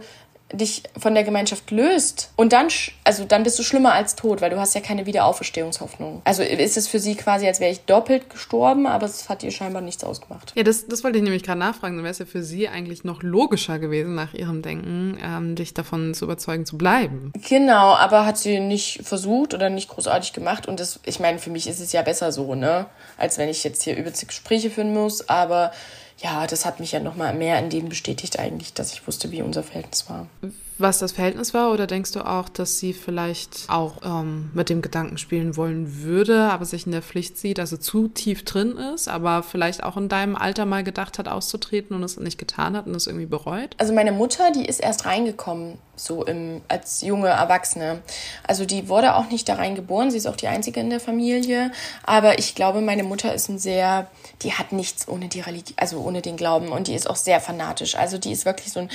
dich 0.54 0.84
von 0.98 1.14
der 1.14 1.24
Gemeinschaft 1.24 1.72
löst 1.72 2.32
und 2.36 2.54
dann, 2.54 2.68
also 3.04 3.26
dann 3.26 3.44
bist 3.44 3.58
du 3.60 3.64
schlimmer 3.64 3.94
als 3.94 4.16
tot, 4.16 4.42
weil 4.42 4.50
du 4.50 4.60
hast 4.60 4.76
ja 4.76 4.82
keine 4.82 5.06
Wiederauferstehungshoffnung. 5.06 6.22
Also 6.24 6.44
ist 6.44 6.78
es 6.78 6.88
für 6.88 7.00
sie 7.00 7.16
quasi, 7.16 7.48
als 7.48 7.60
wäre 7.60 7.72
ich 7.72 7.82
doppelt 7.82 8.30
gestorben, 8.30 8.88
aber 8.88 9.06
es 9.06 9.30
hat 9.30 9.44
ihr 9.44 9.52
scheinbar 9.52 9.82
nichts 9.82 10.04
ausgemacht. 10.04 10.54
Ja, 10.56 10.64
das, 10.64 10.88
das 10.88 11.04
wollte 11.04 11.18
ich 11.18 11.24
nämlich 11.24 11.44
gerade 11.44 11.60
nachfragen. 11.60 11.96
Dann 11.96 12.04
wäre 12.04 12.12
es 12.12 12.20
ja 12.20 12.26
für 12.26 12.44
sie 12.44 12.70
eigentlich 12.70 13.04
noch 13.04 13.24
logischer 13.24 13.80
gewesen, 13.80 14.16
nach 14.16 14.34
ihrem 14.34 14.62
Denken, 14.62 15.18
ähm, 15.24 15.56
dich 15.56 15.74
davon 15.74 16.14
zu 16.14 16.26
überzeugen 16.26 16.66
zu 16.66 16.78
bleiben. 16.78 17.34
Genau, 17.50 17.96
aber 17.96 18.26
hat 18.26 18.38
sie 18.38 18.60
nicht 18.60 19.02
versucht 19.04 19.54
oder 19.54 19.70
nicht 19.70 19.90
großartig 19.90 20.34
gemacht 20.34 20.68
und 20.68 20.80
das, 20.80 21.00
ich 21.06 21.20
meine, 21.20 21.40
für 21.40 21.50
mich 21.50 21.68
ist 21.68 21.80
es 21.80 21.92
ja 21.92 22.02
besser 22.02 22.32
so, 22.32 22.56
ne, 22.56 22.86
als 23.18 23.38
wenn 23.38 23.50
ich 23.50 23.64
jetzt 23.64 23.84
hier 23.84 23.96
übelste 23.96 24.26
Gespräche 24.26 24.70
führen 24.70 24.94
muss, 24.94 25.28
aber 25.30 25.72
ja, 26.24 26.48
das 26.48 26.66
hat 26.66 26.80
mich 26.80 26.94
ja 26.94 27.02
nochmal 27.02 27.34
mehr 27.34 27.60
in 27.60 27.70
dem 27.70 27.90
bestätigt 27.90 28.40
eigentlich, 28.40 28.74
dass 28.74 28.94
ich 28.94 29.06
wusste, 29.06 29.30
wie 29.32 29.42
unser 29.42 29.62
Verhältnis 29.62 30.10
war. 30.10 30.28
Was 30.78 31.00
das 31.00 31.12
Verhältnis 31.12 31.54
war, 31.54 31.72
oder 31.72 31.88
denkst 31.88 32.12
du 32.14 32.26
auch, 32.26 32.50
dass 32.50 32.80
sie 32.80 32.94
vielleicht 32.94 33.70
auch 33.70 33.98
ähm, 34.04 34.50
mit 34.54 34.70
dem 34.70 34.82
Gedanken 34.82 35.18
spielen 35.18 35.56
wollen 35.56 36.04
würde, 36.04 36.52
aber 36.52 36.66
sich 36.66 36.86
in 36.86 36.92
der 36.92 37.02
Pflicht 37.02 37.38
sieht, 37.38 37.60
also 37.60 37.78
zu 37.78 38.08
tief 38.08 38.44
drin 38.44 38.78
ist, 38.94 39.08
aber 39.08 39.44
vielleicht 39.44 39.84
auch 39.84 39.98
in 39.98 40.10
deinem 40.10 40.36
Alter 40.36 40.66
mal 40.66 40.84
gedacht 40.84 41.20
hat, 41.20 41.28
auszutreten 41.28 41.96
und 41.96 42.04
es 42.04 42.18
nicht 42.18 42.38
getan 42.38 42.76
hat 42.76 42.88
und 42.88 42.96
es 42.96 43.08
irgendwie 43.08 43.28
bereut? 43.28 43.76
Also 43.78 43.94
meine 43.94 44.12
Mutter, 44.12 44.52
die 44.52 44.66
ist 44.66 44.80
erst 44.80 45.06
reingekommen, 45.06 45.78
so 45.96 46.26
im, 46.26 46.62
als 46.68 47.02
junge 47.02 47.28
Erwachsene. 47.28 48.02
Also 48.48 48.66
die 48.66 48.90
wurde 48.90 49.16
auch 49.16 49.30
nicht 49.30 49.48
da 49.48 49.56
reingeboren, 49.56 50.10
sie 50.10 50.18
ist 50.18 50.28
auch 50.28 50.36
die 50.36 50.48
einzige 50.48 50.80
in 50.80 50.90
der 50.90 51.00
Familie, 51.00 51.72
aber 52.04 52.40
ich 52.40 52.56
glaube, 52.56 52.82
meine 52.82 53.04
Mutter 53.04 53.34
ist 53.34 53.50
ein 53.50 53.60
sehr 53.60 54.08
die 54.44 54.54
hat 54.54 54.72
nichts 54.72 55.08
ohne 55.08 55.28
die 55.28 55.40
Religion, 55.40 55.76
also 55.78 56.00
ohne 56.00 56.22
den 56.22 56.38
Glauben 56.38 56.70
und 56.70 56.88
die 56.88 56.96
ist 56.96 57.10
auch 57.10 57.16
sehr 57.16 57.40
fanatisch. 57.40 57.96
Also 57.96 58.18
die 58.18 58.32
ist 58.32 58.46
wirklich 58.46 58.72
so 58.72 58.82
ein, 58.82 58.90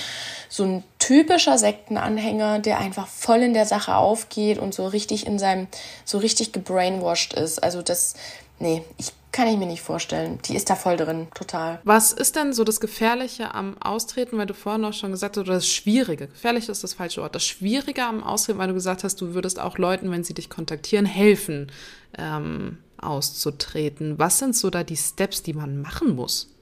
so 0.49 0.64
ein 0.64 0.85
typischer 0.99 1.59
Sektenanhänger, 1.68 2.61
der 2.61 2.78
einfach 2.78 3.07
voll 3.07 3.38
in 3.38 3.52
der 3.52 3.66
Sache 3.66 3.94
aufgeht 3.94 4.59
und 4.59 4.72
so 4.72 4.87
richtig 4.87 5.26
in 5.26 5.38
seinem, 5.38 5.66
so 6.07 6.16
richtig 6.16 6.52
gebrainwashed 6.52 7.35
ist. 7.35 7.62
Also 7.62 7.83
das, 7.83 8.14
nee, 8.59 8.83
ich 8.96 9.12
kann 9.33 9.48
ich 9.48 9.59
mir 9.59 9.66
nicht 9.66 9.83
vorstellen. 9.83 10.38
Die 10.46 10.57
ist 10.57 10.70
da 10.70 10.74
voll 10.74 10.96
drin, 10.96 11.28
total. 11.35 11.78
Was 11.85 12.12
ist 12.12 12.37
denn 12.37 12.54
so 12.54 12.64
das 12.64 12.81
Gefährliche 12.81 13.54
am 13.54 13.76
Austreten, 13.81 14.38
weil 14.38 14.46
du 14.46 14.54
vorhin 14.54 14.85
auch 14.87 14.94
schon 14.94 15.11
gesagt 15.11 15.37
hast, 15.37 15.42
oder 15.42 15.54
das 15.54 15.68
Schwierige, 15.68 16.28
gefährlich 16.28 16.68
ist 16.70 16.83
das 16.83 16.94
falsche 16.94 17.20
Wort, 17.20 17.35
das 17.35 17.44
Schwierige 17.44 18.02
am 18.02 18.22
Austreten, 18.22 18.59
weil 18.59 18.68
du 18.68 18.74
gesagt 18.74 19.04
hast, 19.04 19.20
du 19.20 19.35
würdest 19.35 19.61
auch 19.61 19.76
Leuten, 19.76 20.11
wenn 20.11 20.24
sie 20.24 20.35
dich 20.35 20.48
kontaktieren, 20.48 21.04
helfen. 21.04 21.70
Ähm, 22.16 22.78
auszutreten? 23.00 24.18
Was 24.18 24.38
sind 24.38 24.57
so 24.57 24.70
da 24.70 24.85
die 24.85 24.96
Steps, 24.96 25.42
die 25.42 25.54
man 25.54 25.81
machen 25.81 26.14
muss? 26.14 26.54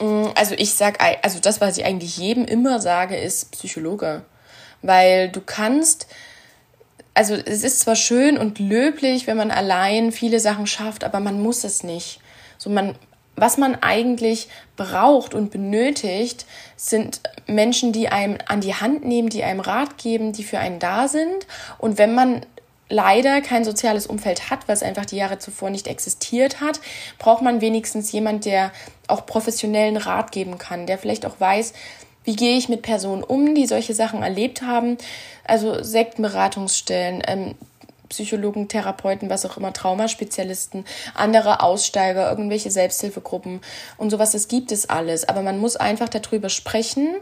Mm, 0.00 0.26
also 0.34 0.54
ich 0.56 0.74
sag, 0.74 1.02
also 1.22 1.40
das, 1.40 1.60
was 1.60 1.78
ich 1.78 1.84
eigentlich 1.84 2.18
jedem 2.18 2.44
immer 2.44 2.80
sage, 2.80 3.16
ist 3.16 3.52
Psychologe. 3.52 4.22
Weil 4.82 5.30
du 5.30 5.40
kannst, 5.40 6.06
also 7.14 7.34
es 7.34 7.64
ist 7.64 7.80
zwar 7.80 7.96
schön 7.96 8.38
und 8.38 8.58
löblich, 8.58 9.26
wenn 9.26 9.36
man 9.36 9.50
allein 9.50 10.12
viele 10.12 10.40
Sachen 10.40 10.66
schafft, 10.66 11.04
aber 11.04 11.20
man 11.20 11.40
muss 11.40 11.64
es 11.64 11.82
nicht. 11.82 12.20
So 12.58 12.70
man, 12.70 12.94
was 13.36 13.58
man 13.58 13.76
eigentlich 13.76 14.48
braucht 14.76 15.34
und 15.34 15.50
benötigt, 15.50 16.46
sind 16.76 17.20
Menschen, 17.46 17.92
die 17.92 18.08
einem 18.08 18.38
an 18.46 18.60
die 18.60 18.74
Hand 18.74 19.04
nehmen, 19.04 19.30
die 19.30 19.44
einem 19.44 19.60
Rat 19.60 19.98
geben, 19.98 20.32
die 20.32 20.44
für 20.44 20.58
einen 20.58 20.78
da 20.78 21.08
sind. 21.08 21.46
Und 21.78 21.98
wenn 21.98 22.14
man 22.14 22.44
leider 22.88 23.40
kein 23.40 23.64
soziales 23.64 24.06
Umfeld 24.06 24.50
hat, 24.50 24.68
was 24.68 24.82
einfach 24.82 25.06
die 25.06 25.16
Jahre 25.16 25.38
zuvor 25.38 25.70
nicht 25.70 25.88
existiert 25.88 26.60
hat, 26.60 26.80
braucht 27.18 27.42
man 27.42 27.60
wenigstens 27.60 28.12
jemand, 28.12 28.44
der 28.44 28.72
auch 29.08 29.26
professionellen 29.26 29.96
Rat 29.96 30.32
geben 30.32 30.58
kann, 30.58 30.86
der 30.86 30.98
vielleicht 30.98 31.26
auch 31.26 31.40
weiß, 31.40 31.72
wie 32.24 32.36
gehe 32.36 32.56
ich 32.56 32.68
mit 32.68 32.82
Personen 32.82 33.22
um, 33.22 33.54
die 33.54 33.66
solche 33.66 33.94
Sachen 33.94 34.22
erlebt 34.22 34.62
haben. 34.62 34.98
Also 35.44 35.82
Sektenberatungsstellen, 35.82 37.22
ähm, 37.26 37.54
Psychologen, 38.08 38.68
Therapeuten, 38.68 39.30
was 39.30 39.46
auch 39.46 39.56
immer, 39.56 39.72
Traumaspezialisten, 39.72 40.84
andere 41.14 41.62
Aussteiger, 41.62 42.28
irgendwelche 42.30 42.70
Selbsthilfegruppen 42.70 43.60
und 43.96 44.10
sowas, 44.10 44.32
das 44.32 44.48
gibt 44.48 44.72
es 44.72 44.88
alles. 44.88 45.28
Aber 45.28 45.42
man 45.42 45.58
muss 45.58 45.76
einfach 45.76 46.08
darüber 46.08 46.48
sprechen. 46.48 47.16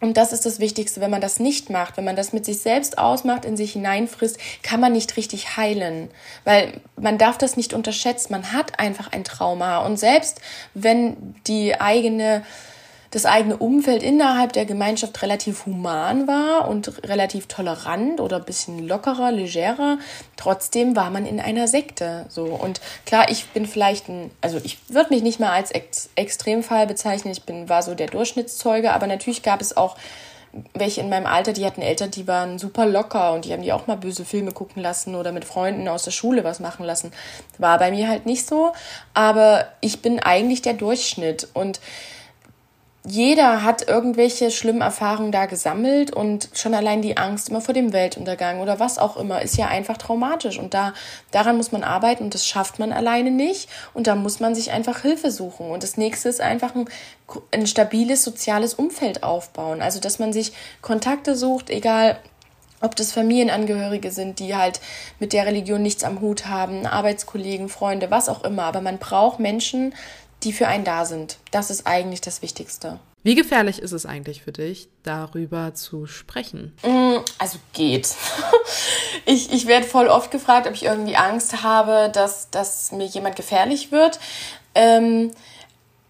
Und 0.00 0.16
das 0.16 0.32
ist 0.32 0.46
das 0.46 0.60
Wichtigste. 0.60 1.00
Wenn 1.00 1.10
man 1.10 1.20
das 1.20 1.40
nicht 1.40 1.70
macht, 1.70 1.96
wenn 1.96 2.04
man 2.04 2.16
das 2.16 2.32
mit 2.32 2.44
sich 2.44 2.60
selbst 2.60 2.98
ausmacht, 2.98 3.44
in 3.44 3.56
sich 3.56 3.72
hineinfrisst, 3.72 4.38
kann 4.62 4.80
man 4.80 4.92
nicht 4.92 5.16
richtig 5.16 5.56
heilen. 5.56 6.08
Weil 6.44 6.80
man 6.96 7.18
darf 7.18 7.38
das 7.38 7.56
nicht 7.56 7.74
unterschätzen. 7.74 8.32
Man 8.32 8.52
hat 8.52 8.78
einfach 8.78 9.12
ein 9.12 9.24
Trauma. 9.24 9.78
Und 9.84 9.98
selbst 9.98 10.40
wenn 10.74 11.34
die 11.46 11.80
eigene 11.80 12.44
das 13.10 13.24
eigene 13.24 13.56
Umfeld 13.56 14.02
innerhalb 14.02 14.52
der 14.52 14.66
Gemeinschaft 14.66 15.22
relativ 15.22 15.66
human 15.66 16.26
war 16.28 16.68
und 16.68 17.02
relativ 17.04 17.46
tolerant 17.46 18.20
oder 18.20 18.36
ein 18.36 18.44
bisschen 18.44 18.86
lockerer, 18.86 19.32
legerer. 19.32 19.98
Trotzdem 20.36 20.94
war 20.94 21.10
man 21.10 21.24
in 21.24 21.40
einer 21.40 21.68
Sekte. 21.68 22.26
So. 22.28 22.44
Und 22.44 22.80
klar, 23.06 23.30
ich 23.30 23.46
bin 23.46 23.66
vielleicht 23.66 24.08
ein, 24.08 24.30
also 24.40 24.58
ich 24.62 24.78
würde 24.88 25.14
mich 25.14 25.22
nicht 25.22 25.40
mal 25.40 25.52
als 25.52 25.70
Ex 25.70 26.10
Extremfall 26.16 26.86
bezeichnen. 26.86 27.32
Ich 27.32 27.44
bin, 27.44 27.68
war 27.68 27.82
so 27.82 27.94
der 27.94 28.08
Durchschnittszeuge, 28.08 28.92
aber 28.92 29.06
natürlich 29.06 29.42
gab 29.42 29.60
es 29.60 29.76
auch 29.76 29.96
welche 30.74 31.00
in 31.00 31.10
meinem 31.10 31.26
Alter, 31.26 31.52
die 31.52 31.66
hatten 31.66 31.82
Eltern, 31.82 32.10
die 32.10 32.26
waren 32.26 32.58
super 32.58 32.86
locker 32.86 33.32
und 33.32 33.44
die 33.44 33.52
haben 33.52 33.62
die 33.62 33.72
auch 33.72 33.86
mal 33.86 33.96
böse 33.96 34.24
Filme 34.24 34.52
gucken 34.52 34.82
lassen 34.82 35.14
oder 35.14 35.30
mit 35.30 35.44
Freunden 35.44 35.86
aus 35.88 36.04
der 36.04 36.10
Schule 36.10 36.42
was 36.42 36.58
machen 36.58 36.84
lassen. 36.84 37.12
War 37.58 37.78
bei 37.78 37.90
mir 37.90 38.08
halt 38.08 38.26
nicht 38.26 38.46
so, 38.46 38.72
aber 39.14 39.68
ich 39.80 40.00
bin 40.00 40.20
eigentlich 40.20 40.62
der 40.62 40.74
Durchschnitt 40.74 41.48
und 41.52 41.80
jeder 43.04 43.62
hat 43.62 43.88
irgendwelche 43.88 44.50
schlimmen 44.50 44.80
Erfahrungen 44.80 45.32
da 45.32 45.46
gesammelt 45.46 46.10
und 46.10 46.50
schon 46.52 46.74
allein 46.74 47.00
die 47.00 47.16
Angst 47.16 47.48
immer 47.48 47.60
vor 47.60 47.72
dem 47.72 47.92
Weltuntergang 47.92 48.60
oder 48.60 48.80
was 48.80 48.98
auch 48.98 49.16
immer 49.16 49.40
ist 49.40 49.56
ja 49.56 49.68
einfach 49.68 49.96
traumatisch. 49.96 50.58
Und 50.58 50.74
da 50.74 50.92
daran 51.30 51.56
muss 51.56 51.72
man 51.72 51.84
arbeiten 51.84 52.24
und 52.24 52.34
das 52.34 52.46
schafft 52.46 52.78
man 52.78 52.92
alleine 52.92 53.30
nicht. 53.30 53.68
Und 53.94 54.08
da 54.08 54.14
muss 54.14 54.40
man 54.40 54.54
sich 54.54 54.72
einfach 54.72 55.00
Hilfe 55.02 55.30
suchen. 55.30 55.70
Und 55.70 55.84
das 55.84 55.96
nächste 55.96 56.28
ist 56.28 56.40
einfach 56.40 56.74
ein, 56.74 56.88
ein 57.52 57.66
stabiles 57.66 58.24
soziales 58.24 58.74
Umfeld 58.74 59.22
aufbauen, 59.22 59.80
also 59.80 60.00
dass 60.00 60.18
man 60.18 60.32
sich 60.32 60.52
Kontakte 60.82 61.36
sucht, 61.36 61.70
egal 61.70 62.18
ob 62.80 62.94
das 62.94 63.12
Familienangehörige 63.12 64.10
sind, 64.10 64.38
die 64.38 64.54
halt 64.54 64.80
mit 65.18 65.32
der 65.32 65.46
Religion 65.46 65.82
nichts 65.82 66.04
am 66.04 66.20
Hut 66.20 66.46
haben, 66.46 66.86
Arbeitskollegen, 66.86 67.68
Freunde, 67.68 68.10
was 68.10 68.28
auch 68.28 68.44
immer. 68.44 68.64
Aber 68.64 68.80
man 68.80 68.98
braucht 68.98 69.40
Menschen, 69.40 69.94
die 70.44 70.52
für 70.52 70.68
einen 70.68 70.84
da 70.84 71.04
sind. 71.04 71.38
Das 71.50 71.70
ist 71.70 71.86
eigentlich 71.86 72.20
das 72.20 72.42
Wichtigste. 72.42 72.98
Wie 73.22 73.34
gefährlich 73.34 73.80
ist 73.80 73.92
es 73.92 74.06
eigentlich 74.06 74.42
für 74.42 74.52
dich, 74.52 74.88
darüber 75.02 75.74
zu 75.74 76.06
sprechen? 76.06 76.76
Mm, 76.82 77.16
also 77.38 77.58
geht. 77.72 78.14
Ich, 79.26 79.52
ich 79.52 79.66
werde 79.66 79.86
voll 79.86 80.06
oft 80.06 80.30
gefragt, 80.30 80.66
ob 80.66 80.72
ich 80.72 80.84
irgendwie 80.84 81.16
Angst 81.16 81.62
habe, 81.62 82.10
dass, 82.10 82.48
dass 82.48 82.92
mir 82.92 83.04
jemand 83.04 83.36
gefährlich 83.36 83.92
wird. 83.92 84.20
Ähm, 84.74 85.32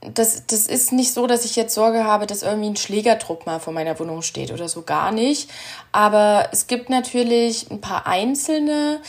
das, 0.00 0.46
das 0.46 0.68
ist 0.68 0.92
nicht 0.92 1.12
so, 1.12 1.26
dass 1.26 1.44
ich 1.44 1.56
jetzt 1.56 1.74
Sorge 1.74 2.04
habe, 2.04 2.26
dass 2.26 2.44
irgendwie 2.44 2.68
ein 2.68 2.76
Schlägerdruck 2.76 3.44
mal 3.46 3.58
vor 3.58 3.72
meiner 3.72 3.98
Wohnung 3.98 4.22
steht 4.22 4.52
oder 4.52 4.68
so 4.68 4.82
gar 4.82 5.10
nicht. 5.10 5.50
Aber 5.90 6.48
es 6.52 6.68
gibt 6.68 6.90
natürlich 6.90 7.68
ein 7.70 7.80
paar 7.80 8.06
Einzelne, 8.06 9.00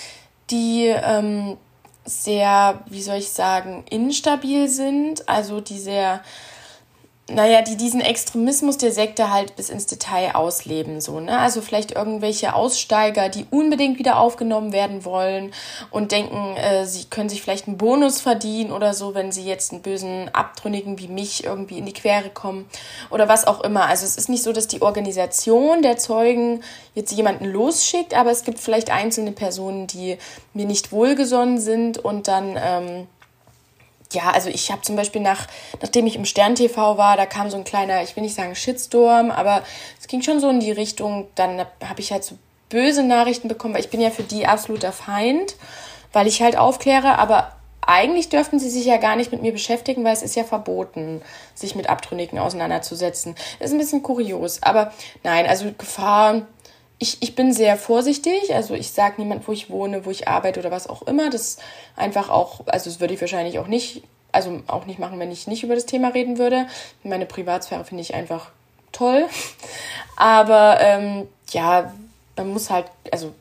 die 0.50 0.88
ähm, 0.88 1.58
sehr, 2.10 2.82
wie 2.88 3.02
soll 3.02 3.18
ich 3.18 3.30
sagen, 3.30 3.84
instabil 3.90 4.68
sind, 4.68 5.28
also 5.30 5.62
die 5.62 5.80
sehr 5.80 6.22
naja, 7.30 7.62
die 7.62 7.78
diesen 7.78 8.02
Extremismus 8.02 8.78
der 8.78 8.92
Sekte 8.92 9.32
halt 9.32 9.56
bis 9.56 9.70
ins 9.70 9.86
Detail 9.86 10.36
ausleben, 10.36 11.02
so, 11.02 11.20
ne? 11.20 11.38
Also 11.40 11.62
vielleicht 11.62 11.92
irgendwelche 11.92 12.54
Aussteiger, 12.54 13.30
die 13.30 13.46
unbedingt 13.50 14.00
wieder 14.00 14.20
aufgenommen 14.20 14.72
werden 14.72 15.06
wollen 15.06 15.52
und 15.92 16.12
denken, 16.12 16.58
äh, 16.58 16.86
sie 16.86 17.06
können 17.06 17.30
sich 17.30 17.42
vielleicht 17.42 17.68
einen 17.68 17.78
Bonus 17.78 18.22
verdienen 18.22 18.72
oder 18.72 18.94
so, 18.94 19.16
wenn 19.16 19.32
sie 19.32 19.46
jetzt 19.46 19.72
einen 19.72 19.82
bösen 19.82 20.30
Abtrünnigen 20.34 21.00
wie 21.00 21.08
mich 21.08 21.44
irgendwie 21.44 21.78
in 21.78 21.86
die 21.86 21.94
Quere 21.94 22.30
kommen 22.30 22.70
oder 23.10 23.28
was 23.28 23.46
auch 23.48 23.62
immer. 23.62 23.86
Also 23.86 24.06
es 24.06 24.18
ist 24.18 24.30
nicht 24.30 24.44
so, 24.44 24.54
dass 24.54 24.68
die 24.68 24.82
Organisation 24.82 25.82
der 25.82 25.98
Zeugen 25.98 26.64
jetzt 26.96 27.12
jemanden 27.12 27.46
losschickt, 27.46 28.14
aber 28.14 28.32
es 28.32 28.44
gibt 28.44 28.60
vielleicht 28.60 28.92
einzelne 28.92 29.32
Personen, 29.32 29.88
die 29.88 30.18
mir 30.54 30.66
nicht 30.66 30.92
wohlgesonnen 30.92 31.60
sind 31.60 31.98
und 31.98 32.28
dann, 32.28 32.58
ähm, 32.62 33.08
ja, 34.14 34.32
also 34.32 34.50
ich 34.50 34.72
habe 34.72 34.82
zum 34.82 34.96
Beispiel 34.96 35.22
nach, 35.22 35.46
nachdem 35.82 36.08
ich 36.08 36.16
im 36.16 36.26
Stern 36.26 36.56
TV 36.56 36.98
war, 36.98 37.16
da 37.16 37.26
kam 37.28 37.50
so 37.50 37.58
ein 37.58 37.64
kleiner, 37.64 38.02
ich 38.02 38.16
will 38.16 38.24
nicht 38.24 38.36
sagen 38.36 38.56
Shitstorm, 38.56 39.30
aber 39.30 39.64
es 40.00 40.08
ging 40.08 40.24
schon 40.24 40.40
so 40.40 40.50
in 40.50 40.60
die 40.60 40.72
Richtung, 40.72 41.28
dann 41.36 41.60
habe 41.60 42.00
ich 42.00 42.12
halt 42.12 42.24
so 42.24 42.36
böse 42.70 43.04
Nachrichten 43.04 43.48
bekommen, 43.48 43.76
weil 43.76 43.82
ich 43.82 43.90
bin 43.90 44.02
ja 44.02 44.10
für 44.10 44.24
die 44.24 44.48
absoluter 44.48 44.92
Feind, 44.92 45.56
weil 46.12 46.26
ich 46.26 46.42
halt 46.42 46.58
aufkläre, 46.58 47.20
aber 47.20 47.54
eigentlich 47.82 48.30
dürften 48.30 48.60
sie 48.60 48.70
sich 48.70 48.86
ja 48.86 48.98
gar 48.98 49.16
nicht 49.16 49.32
mit 49.32 49.42
mir 49.42 49.52
beschäftigen, 49.52 50.04
weil 50.04 50.14
es 50.14 50.24
ist 50.24 50.36
ja 50.36 50.44
verboten, 50.44 51.22
sich 51.54 51.76
mit 51.76 51.88
Abtrünnigen 51.88 52.40
auseinanderzusetzen. 52.40 53.36
Das 53.60 53.70
ist 53.70 53.74
ein 53.74 53.80
bisschen 53.80 54.04
kurios, 54.04 54.62
aber 54.62 54.92
nein, 55.24 55.46
also 55.48 55.72
Gefahr 55.78 56.42
ich, 57.00 57.18
ich 57.22 57.34
bin 57.34 57.54
sehr 57.54 57.78
vorsichtig. 57.78 58.54
Also 58.54 58.76
ich 58.76 58.92
sage 58.92 59.16
niemand, 59.18 59.48
wo 59.48 59.54
ich 59.54 59.70
wohne, 59.70 60.06
wo 60.06 60.12
ich 60.12 60.28
arbeite 60.28 60.60
oder 60.60 60.70
was 60.70 60.88
auch 60.88 61.02
immer. 61.04 61.30
Das 61.30 61.58
einfach 61.96 62.30
auch, 62.30 62.68
also 62.68 62.90
das 62.90 63.00
würde 63.00 63.14
ich 63.14 63.22
wahrscheinlich 63.22 63.58
auch 63.58 63.68
nicht, 63.68 64.04
also 64.34 64.62
auch 64.68 64.86
nicht 64.86 65.00
machen, 65.00 65.18
wenn 65.18 65.32
ich 65.32 65.48
nicht 65.48 65.64
über 65.64 65.76
das 65.76 65.86
Thema 65.86 66.10
reden 66.10 66.38
würde. 66.38 66.68
Meine 67.04 67.26
Privatsphäre 67.26 67.86
finde 67.86 68.02
ich 68.02 68.14
einfach 68.14 68.52
toll. 68.92 69.26
Aber 70.18 70.80
ähm, 70.82 71.28
ja, 71.52 71.94
man 72.36 72.50
muss 72.50 72.70
halt, 72.70 72.86
also 73.12 73.34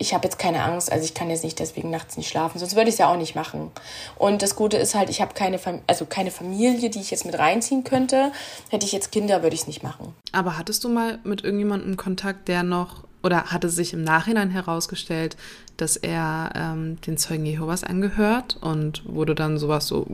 ich 0.00 0.14
habe 0.14 0.24
jetzt 0.24 0.38
keine 0.38 0.64
Angst, 0.64 0.90
also 0.90 1.04
ich 1.04 1.12
kann 1.12 1.28
jetzt 1.28 1.44
nicht 1.44 1.58
deswegen 1.58 1.90
nachts 1.90 2.16
nicht 2.16 2.30
schlafen, 2.30 2.58
sonst 2.58 2.74
würde 2.74 2.88
ich 2.88 2.94
es 2.94 2.98
ja 2.98 3.12
auch 3.12 3.18
nicht 3.18 3.34
machen. 3.34 3.70
Und 4.16 4.40
das 4.40 4.56
Gute 4.56 4.78
ist 4.78 4.94
halt, 4.94 5.10
ich 5.10 5.20
habe 5.20 5.34
keine, 5.34 5.58
Fam 5.58 5.80
also 5.86 6.06
keine 6.06 6.30
Familie, 6.30 6.88
die 6.88 7.00
ich 7.00 7.10
jetzt 7.10 7.26
mit 7.26 7.38
reinziehen 7.38 7.84
könnte. 7.84 8.32
Hätte 8.70 8.86
ich 8.86 8.92
jetzt 8.92 9.12
Kinder, 9.12 9.42
würde 9.42 9.54
ich 9.54 9.60
es 9.60 9.66
nicht 9.66 9.82
machen. 9.82 10.14
Aber 10.32 10.56
hattest 10.56 10.84
du 10.84 10.88
mal 10.88 11.18
mit 11.22 11.44
irgendjemandem 11.44 11.98
Kontakt, 11.98 12.48
der 12.48 12.62
noch 12.62 13.04
oder 13.22 13.44
hatte 13.52 13.68
sich 13.68 13.92
im 13.92 14.02
Nachhinein 14.02 14.48
herausgestellt, 14.48 15.36
dass 15.76 15.98
er 15.98 16.50
ähm, 16.54 16.98
den 17.02 17.18
Zeugen 17.18 17.44
Jehovas 17.44 17.84
angehört 17.84 18.56
und 18.62 19.02
wurde 19.04 19.34
dann 19.34 19.58
sowas 19.58 19.86
so, 19.86 20.06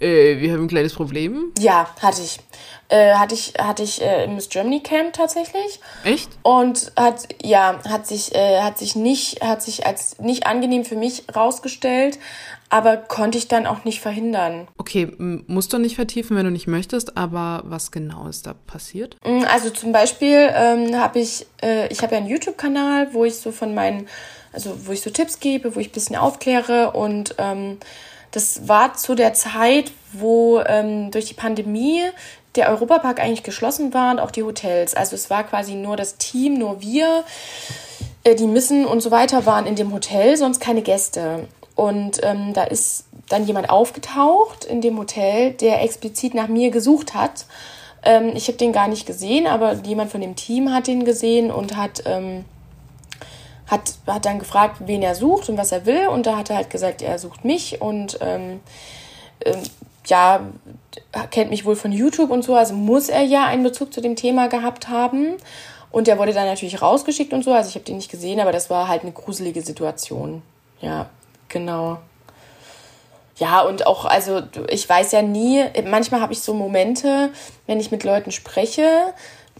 äh, 0.00 0.38
wir 0.38 0.52
haben 0.52 0.62
ein 0.62 0.68
kleines 0.68 0.94
Problem? 0.94 1.52
Ja, 1.58 1.88
hatte 2.00 2.22
ich. 2.22 2.38
Äh, 2.88 3.14
hatte 3.14 3.34
ich, 3.34 3.54
hatte 3.58 3.82
ich 3.82 4.00
äh, 4.00 4.24
im 4.24 4.36
Miss 4.36 4.48
Germany 4.48 4.80
Camp 4.80 5.12
tatsächlich. 5.12 5.80
Echt? 6.04 6.30
Und 6.42 6.92
hat, 6.96 7.26
ja, 7.42 7.80
hat 7.88 8.06
sich, 8.06 8.32
äh, 8.34 8.60
hat 8.60 8.78
sich 8.78 8.94
nicht, 8.94 9.42
hat 9.42 9.60
sich 9.60 9.86
als 9.86 10.20
nicht 10.20 10.46
angenehm 10.46 10.84
für 10.84 10.94
mich 10.94 11.24
rausgestellt, 11.34 12.20
aber 12.68 12.96
konnte 12.96 13.38
ich 13.38 13.48
dann 13.48 13.66
auch 13.66 13.84
nicht 13.84 14.00
verhindern. 14.00 14.68
Okay, 14.78 15.12
musst 15.18 15.72
du 15.72 15.78
nicht 15.78 15.96
vertiefen, 15.96 16.36
wenn 16.36 16.44
du 16.44 16.52
nicht 16.52 16.68
möchtest, 16.68 17.16
aber 17.16 17.62
was 17.64 17.90
genau 17.90 18.28
ist 18.28 18.46
da 18.46 18.54
passiert? 18.54 19.16
Mm, 19.24 19.42
also 19.52 19.70
zum 19.70 19.90
Beispiel 19.90 20.50
ähm, 20.54 20.96
habe 20.96 21.18
ich, 21.18 21.46
äh, 21.62 21.88
ich 21.88 22.02
habe 22.02 22.14
ja 22.14 22.20
einen 22.20 22.28
YouTube-Kanal, 22.28 23.14
wo 23.14 23.24
ich 23.24 23.36
so 23.36 23.50
von 23.50 23.74
meinen, 23.74 24.06
also 24.52 24.86
wo 24.86 24.92
ich 24.92 25.00
so 25.00 25.10
Tipps 25.10 25.40
gebe, 25.40 25.74
wo 25.74 25.80
ich 25.80 25.88
ein 25.88 25.92
bisschen 25.92 26.16
aufkläre 26.16 26.92
und 26.92 27.34
ähm, 27.38 27.78
das 28.30 28.68
war 28.68 28.94
zu 28.94 29.14
der 29.14 29.34
Zeit, 29.34 29.92
wo 30.12 30.60
ähm, 30.60 31.10
durch 31.10 31.26
die 31.26 31.34
Pandemie 31.34 32.02
der 32.54 32.70
Europapark 32.70 33.20
eigentlich 33.20 33.42
geschlossen 33.42 33.92
war 33.94 34.12
und 34.12 34.20
auch 34.20 34.30
die 34.30 34.42
Hotels. 34.42 34.94
Also 34.94 35.14
es 35.14 35.30
war 35.30 35.44
quasi 35.44 35.74
nur 35.74 35.96
das 35.96 36.16
Team, 36.16 36.58
nur 36.58 36.80
wir, 36.80 37.24
äh, 38.24 38.34
die 38.34 38.46
Missen 38.46 38.86
und 38.86 39.00
so 39.00 39.10
weiter 39.10 39.46
waren 39.46 39.66
in 39.66 39.76
dem 39.76 39.92
Hotel, 39.92 40.36
sonst 40.36 40.60
keine 40.60 40.82
Gäste. 40.82 41.48
Und 41.74 42.20
ähm, 42.22 42.54
da 42.54 42.64
ist 42.64 43.04
dann 43.28 43.46
jemand 43.46 43.70
aufgetaucht 43.70 44.64
in 44.64 44.80
dem 44.80 44.98
Hotel, 44.98 45.52
der 45.52 45.82
explizit 45.82 46.34
nach 46.34 46.48
mir 46.48 46.70
gesucht 46.70 47.14
hat. 47.14 47.44
Ähm, 48.02 48.32
ich 48.34 48.48
habe 48.48 48.56
den 48.56 48.72
gar 48.72 48.88
nicht 48.88 49.06
gesehen, 49.06 49.46
aber 49.46 49.74
jemand 49.84 50.10
von 50.10 50.20
dem 50.20 50.36
Team 50.36 50.72
hat 50.72 50.86
den 50.86 51.04
gesehen 51.04 51.50
und 51.50 51.76
hat 51.76 52.02
ähm, 52.06 52.44
hat, 53.66 53.94
hat 54.06 54.24
dann 54.24 54.38
gefragt, 54.38 54.76
wen 54.86 55.02
er 55.02 55.14
sucht 55.14 55.48
und 55.48 55.58
was 55.58 55.72
er 55.72 55.86
will. 55.86 56.08
Und 56.08 56.26
da 56.26 56.36
hat 56.36 56.50
er 56.50 56.56
halt 56.56 56.70
gesagt, 56.70 57.02
er 57.02 57.18
sucht 57.18 57.44
mich 57.44 57.80
und 57.80 58.18
ähm, 58.20 58.60
ähm, 59.44 59.62
ja, 60.06 60.40
kennt 61.30 61.50
mich 61.50 61.64
wohl 61.64 61.76
von 61.76 61.92
YouTube 61.92 62.30
und 62.30 62.42
so. 62.42 62.54
Also 62.54 62.74
muss 62.74 63.08
er 63.08 63.22
ja 63.22 63.46
einen 63.46 63.64
Bezug 63.64 63.92
zu 63.92 64.00
dem 64.00 64.16
Thema 64.16 64.48
gehabt 64.48 64.88
haben. 64.88 65.36
Und 65.90 66.06
der 66.06 66.18
wurde 66.18 66.32
dann 66.32 66.46
natürlich 66.46 66.82
rausgeschickt 66.82 67.32
und 67.32 67.42
so. 67.42 67.52
Also 67.52 67.70
ich 67.70 67.74
habe 67.74 67.84
den 67.84 67.96
nicht 67.96 68.10
gesehen, 68.10 68.40
aber 68.40 68.52
das 68.52 68.70
war 68.70 68.88
halt 68.88 69.02
eine 69.02 69.12
gruselige 69.12 69.62
Situation. 69.62 70.42
Ja, 70.80 71.08
genau. 71.48 71.98
ja, 73.38 73.62
und 73.62 73.86
auch, 73.86 74.04
also 74.04 74.42
ich 74.68 74.88
weiß 74.88 75.12
ja 75.12 75.22
nie, 75.22 75.64
manchmal 75.86 76.20
habe 76.20 76.34
ich 76.34 76.40
so 76.40 76.54
Momente, 76.54 77.30
wenn 77.66 77.80
ich 77.80 77.90
mit 77.90 78.04
Leuten 78.04 78.30
spreche, 78.30 79.14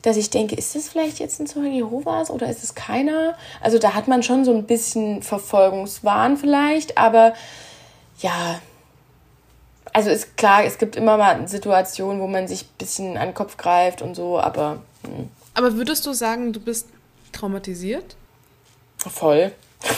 dass 0.07 0.17
ich 0.17 0.31
denke, 0.31 0.55
ist 0.55 0.77
das 0.77 0.89
vielleicht 0.89 1.19
jetzt 1.19 1.41
ein 1.41 1.49
Zeuge 1.49 1.67
Jehovas 1.67 2.31
oder 2.31 2.49
ist 2.49 2.63
es 2.63 2.77
keiner? 2.77 3.35
Also 3.61 3.81
da 3.81 3.95
hat 3.95 4.07
man 4.07 4.23
schon 4.23 4.45
so 4.45 4.55
ein 4.55 4.63
bisschen 4.63 5.21
Verfolgungswahn 5.21 6.37
vielleicht, 6.37 6.97
aber 6.97 7.35
ja, 8.21 8.61
also 9.93 10.11
ist 10.11 10.37
klar, 10.37 10.63
es 10.63 10.79
gibt 10.79 10.95
immer 10.95 11.17
mal 11.17 11.49
Situationen, 11.49 12.21
wo 12.21 12.29
man 12.29 12.47
sich 12.47 12.63
ein 12.63 12.79
bisschen 12.79 13.17
an 13.17 13.29
den 13.29 13.35
Kopf 13.35 13.57
greift 13.57 14.01
und 14.01 14.15
so, 14.15 14.39
aber. 14.39 14.83
Mh. 15.03 15.09
Hm. 15.17 15.31
Aber 15.55 15.75
würdest 15.75 16.07
du 16.07 16.13
sagen, 16.13 16.53
du 16.53 16.61
bist 16.61 16.89
traumatisiert? 17.33 18.15
Voll. 18.99 19.53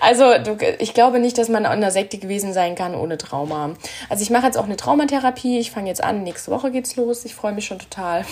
also 0.00 0.38
du, 0.38 0.56
ich 0.78 0.94
glaube 0.94 1.20
nicht, 1.20 1.38
dass 1.38 1.48
man 1.48 1.64
in 1.64 1.70
einer 1.70 1.90
Sekte 1.90 2.18
gewesen 2.18 2.52
sein 2.52 2.74
kann 2.74 2.94
ohne 2.94 3.18
Trauma. 3.18 3.74
Also 4.08 4.22
ich 4.22 4.30
mache 4.30 4.46
jetzt 4.46 4.56
auch 4.58 4.64
eine 4.64 4.76
Traumatherapie. 4.76 5.58
Ich 5.58 5.70
fange 5.70 5.88
jetzt 5.88 6.02
an. 6.02 6.24
Nächste 6.24 6.50
Woche 6.50 6.70
geht's 6.70 6.96
los. 6.96 7.24
Ich 7.24 7.34
freue 7.34 7.52
mich 7.52 7.66
schon 7.66 7.78
total. 7.78 8.24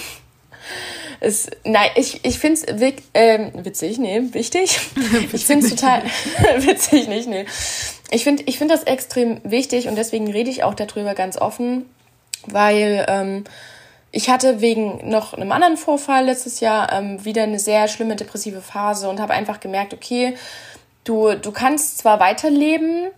Es, 1.20 1.48
nein, 1.64 1.90
ich, 1.96 2.24
ich 2.24 2.38
finde 2.38 2.60
es 2.60 2.96
ähm, 3.14 3.52
witzig, 3.54 3.98
nee, 3.98 4.20
wichtig. 4.32 4.78
ich 5.32 5.46
finde 5.46 5.66
es 5.66 5.74
total 5.74 6.02
witzig, 6.58 7.08
nicht, 7.08 7.28
nee. 7.28 7.46
Ich 8.10 8.24
finde 8.24 8.42
ich 8.46 8.58
find 8.58 8.70
das 8.70 8.84
extrem 8.84 9.40
wichtig 9.44 9.88
und 9.88 9.96
deswegen 9.96 10.30
rede 10.30 10.50
ich 10.50 10.62
auch 10.62 10.74
darüber 10.74 11.14
ganz 11.14 11.38
offen, 11.38 11.88
weil 12.46 13.04
ähm, 13.08 13.44
ich 14.12 14.30
hatte 14.30 14.60
wegen 14.60 15.08
noch 15.08 15.34
einem 15.34 15.50
anderen 15.50 15.76
Vorfall 15.76 16.26
letztes 16.26 16.60
Jahr 16.60 16.92
ähm, 16.92 17.24
wieder 17.24 17.42
eine 17.42 17.58
sehr 17.58 17.88
schlimme 17.88 18.14
depressive 18.16 18.60
Phase 18.60 19.08
und 19.08 19.20
habe 19.20 19.32
einfach 19.32 19.58
gemerkt, 19.58 19.92
okay, 19.92 20.36
du, 21.04 21.34
du 21.34 21.50
kannst 21.50 21.98
zwar 21.98 22.20
weiterleben, 22.20 23.08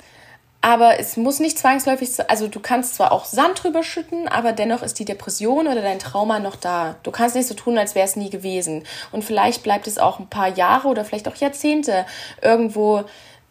aber 0.67 0.99
es 0.99 1.17
muss 1.17 1.39
nicht 1.39 1.61
zwangsläufig, 1.61 2.29
also 2.29 2.49
du 2.49 2.59
kannst 2.59 2.97
zwar 2.97 3.13
auch 3.13 3.25
Sand 3.25 3.63
drüber 3.63 3.85
schütten, 3.85 4.27
aber 4.27 4.51
dennoch 4.51 4.83
ist 4.83 4.99
die 4.99 5.05
Depression 5.05 5.69
oder 5.69 5.81
dein 5.81 6.01
Trauma 6.01 6.41
noch 6.41 6.57
da. 6.57 6.97
Du 7.05 7.13
kannst 7.13 7.37
nicht 7.37 7.47
so 7.47 7.55
tun, 7.55 7.79
als 7.79 7.95
wäre 7.95 8.05
es 8.05 8.17
nie 8.17 8.31
gewesen. 8.31 8.83
Und 9.13 9.23
vielleicht 9.23 9.63
bleibt 9.63 9.87
es 9.87 9.97
auch 9.97 10.19
ein 10.19 10.27
paar 10.27 10.49
Jahre 10.49 10.89
oder 10.89 11.05
vielleicht 11.05 11.29
auch 11.29 11.37
Jahrzehnte 11.37 12.05
irgendwo 12.43 13.05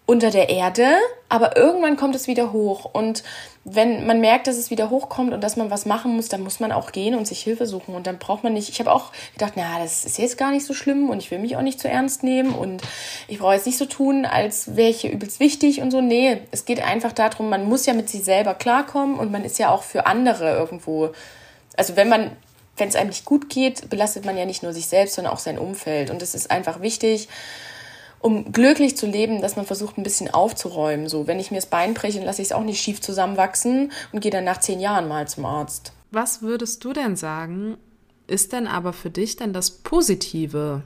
unter 0.05 0.29
der 0.29 0.49
Erde, 0.49 0.97
aber 1.29 1.57
irgendwann 1.57 1.97
kommt 1.97 2.15
es 2.15 2.27
wieder 2.27 2.53
hoch. 2.53 2.85
Und 2.93 3.23
wenn 3.63 4.05
man 4.05 4.21
merkt, 4.21 4.45
dass 4.45 4.57
es 4.57 4.69
wieder 4.69 4.91
hochkommt 4.91 5.33
und 5.33 5.43
dass 5.43 5.55
man 5.55 5.71
was 5.71 5.87
machen 5.87 6.15
muss, 6.15 6.29
dann 6.29 6.43
muss 6.43 6.59
man 6.59 6.71
auch 6.71 6.91
gehen 6.91 7.15
und 7.15 7.25
sich 7.25 7.41
Hilfe 7.41 7.65
suchen. 7.65 7.95
Und 7.95 8.05
dann 8.05 8.19
braucht 8.19 8.43
man 8.43 8.53
nicht, 8.53 8.69
ich 8.69 8.79
habe 8.79 8.91
auch 8.91 9.11
gedacht, 9.33 9.53
na, 9.55 9.79
das 9.79 10.05
ist 10.05 10.19
jetzt 10.19 10.37
gar 10.37 10.51
nicht 10.51 10.65
so 10.65 10.75
schlimm 10.75 11.09
und 11.09 11.17
ich 11.23 11.31
will 11.31 11.39
mich 11.39 11.57
auch 11.57 11.63
nicht 11.63 11.79
zu 11.79 11.89
ernst 11.89 12.21
nehmen 12.21 12.53
und 12.53 12.83
ich 13.27 13.39
brauche 13.39 13.55
jetzt 13.55 13.65
nicht 13.65 13.79
so 13.79 13.85
tun, 13.85 14.25
als 14.25 14.75
wäre 14.75 14.91
ich 14.91 15.01
hier 15.01 15.11
übelst 15.11 15.39
wichtig 15.39 15.81
und 15.81 15.89
so. 15.89 16.01
Nee, 16.01 16.37
es 16.51 16.65
geht 16.65 16.83
einfach 16.83 17.11
darum, 17.11 17.49
man 17.49 17.67
muss 17.67 17.87
ja 17.87 17.93
mit 17.93 18.07
sich 18.07 18.23
selber 18.23 18.53
klarkommen 18.53 19.17
und 19.17 19.31
man 19.31 19.43
ist 19.43 19.57
ja 19.57 19.71
auch 19.71 19.81
für 19.81 20.05
andere 20.05 20.55
irgendwo. 20.55 21.09
Also 21.75 21.95
wenn 21.95 22.09
man, 22.09 22.29
wenn 22.77 22.89
es 22.89 22.95
einem 22.95 23.09
nicht 23.09 23.25
gut 23.25 23.49
geht, 23.49 23.89
belastet 23.89 24.25
man 24.25 24.37
ja 24.37 24.45
nicht 24.45 24.61
nur 24.61 24.73
sich 24.73 24.85
selbst, 24.85 25.15
sondern 25.15 25.33
auch 25.33 25.39
sein 25.39 25.57
Umfeld. 25.57 26.11
Und 26.11 26.21
es 26.21 26.35
ist 26.35 26.51
einfach 26.51 26.81
wichtig, 26.81 27.27
um 28.25 28.51
glücklich 28.51 28.97
zu 28.97 29.05
leben, 29.05 29.39
dass 29.43 29.55
man 29.55 29.67
versucht, 29.67 29.99
ein 29.99 30.03
bisschen 30.03 30.33
aufzuräumen. 30.33 31.07
So, 31.07 31.27
wenn 31.27 31.39
ich 31.39 31.51
mir 31.51 31.57
das 31.57 31.67
Bein 31.67 31.93
breche, 31.93 32.25
lasse 32.25 32.41
ich 32.41 32.47
es 32.47 32.51
auch 32.53 32.63
nicht 32.63 32.81
schief 32.81 32.99
zusammenwachsen 32.99 33.91
und 34.11 34.21
gehe 34.21 34.31
dann 34.31 34.43
nach 34.43 34.59
zehn 34.59 34.79
Jahren 34.79 35.07
mal 35.07 35.27
zum 35.27 35.45
Arzt. 35.45 35.93
Was 36.09 36.41
würdest 36.41 36.83
du 36.83 36.91
denn 36.91 37.15
sagen, 37.15 37.77
ist 38.25 38.51
denn 38.51 38.65
aber 38.65 38.93
für 38.93 39.11
dich 39.11 39.35
denn 39.35 39.53
das 39.53 39.69
Positive 39.69 40.81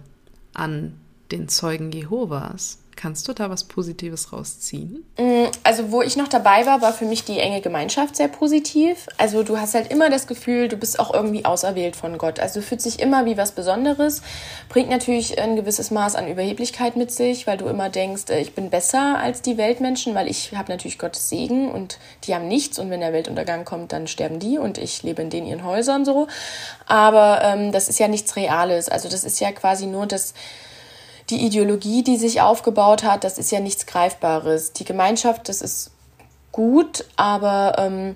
an 0.53 0.99
den 1.31 1.47
Zeugen 1.47 1.93
Jehovas? 1.93 2.79
Kannst 2.99 3.29
du 3.29 3.33
da 3.33 3.49
was 3.49 3.63
Positives 3.63 4.33
rausziehen? 4.33 5.05
Mm, 5.17 5.45
also, 5.63 5.93
wo 5.93 6.01
ich 6.01 6.17
noch 6.17 6.27
dabei 6.27 6.65
war, 6.65 6.81
war 6.81 6.91
für 6.91 7.05
mich 7.05 7.23
die 7.23 7.39
enge 7.39 7.61
Gemeinschaft 7.61 8.17
sehr 8.17 8.27
positiv. 8.27 9.07
Also, 9.15 9.41
du 9.41 9.57
hast 9.57 9.73
halt 9.73 9.89
immer 9.89 10.09
das 10.09 10.27
Gefühl, 10.27 10.67
du 10.67 10.75
bist 10.75 10.99
auch 10.99 11.13
irgendwie 11.13 11.45
auserwählt 11.45 11.95
von 11.95 12.17
Gott. 12.17 12.41
Also, 12.41 12.59
du 12.59 12.65
fühlst 12.65 12.85
dich 12.85 12.99
immer 12.99 13.23
wie 13.23 13.37
was 13.37 13.53
Besonderes. 13.53 14.21
Bringt 14.67 14.89
natürlich 14.89 15.41
ein 15.41 15.55
gewisses 15.55 15.91
Maß 15.91 16.15
an 16.15 16.27
Überheblichkeit 16.27 16.97
mit 16.97 17.09
sich, 17.09 17.47
weil 17.47 17.55
du 17.55 17.67
immer 17.67 17.87
denkst, 17.87 18.23
äh, 18.31 18.41
ich 18.41 18.53
bin 18.53 18.69
besser 18.69 19.17
als 19.17 19.41
die 19.41 19.55
Weltmenschen, 19.55 20.13
weil 20.13 20.27
ich 20.27 20.53
habe 20.53 20.69
natürlich 20.69 20.99
Gottes 20.99 21.29
Segen 21.29 21.71
und 21.71 21.99
die 22.25 22.35
haben 22.35 22.49
nichts. 22.49 22.79
Und 22.79 22.89
wenn 22.89 22.99
der 22.99 23.13
Weltuntergang 23.13 23.63
kommt, 23.63 23.93
dann 23.93 24.07
sterben 24.07 24.39
die 24.39 24.57
und 24.57 24.77
ich 24.77 25.03
lebe 25.03 25.21
in 25.21 25.29
den 25.29 25.45
ihren 25.45 25.63
Häusern 25.63 26.03
so. 26.03 26.27
Aber 26.85 27.39
ähm, 27.45 27.71
das 27.71 27.87
ist 27.87 27.97
ja 27.97 28.09
nichts 28.09 28.35
Reales. 28.35 28.89
Also, 28.89 29.07
das 29.07 29.23
ist 29.23 29.39
ja 29.39 29.53
quasi 29.53 29.85
nur 29.85 30.05
das 30.05 30.33
die 31.29 31.45
Ideologie, 31.45 32.03
die 32.03 32.17
sich 32.17 32.41
aufgebaut 32.41 33.03
hat, 33.03 33.23
das 33.23 33.37
ist 33.37 33.51
ja 33.51 33.59
nichts 33.59 33.85
Greifbares. 33.85 34.73
Die 34.73 34.85
Gemeinschaft, 34.85 35.49
das 35.49 35.61
ist 35.61 35.91
gut, 36.51 37.05
aber 37.15 37.75
ähm, 37.77 38.15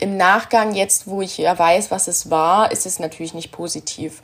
im 0.00 0.16
Nachgang, 0.16 0.74
jetzt 0.74 1.06
wo 1.06 1.22
ich 1.22 1.38
ja 1.38 1.58
weiß, 1.58 1.90
was 1.90 2.08
es 2.08 2.30
war, 2.30 2.70
ist 2.70 2.86
es 2.86 2.98
natürlich 2.98 3.34
nicht 3.34 3.52
positiv. 3.52 4.20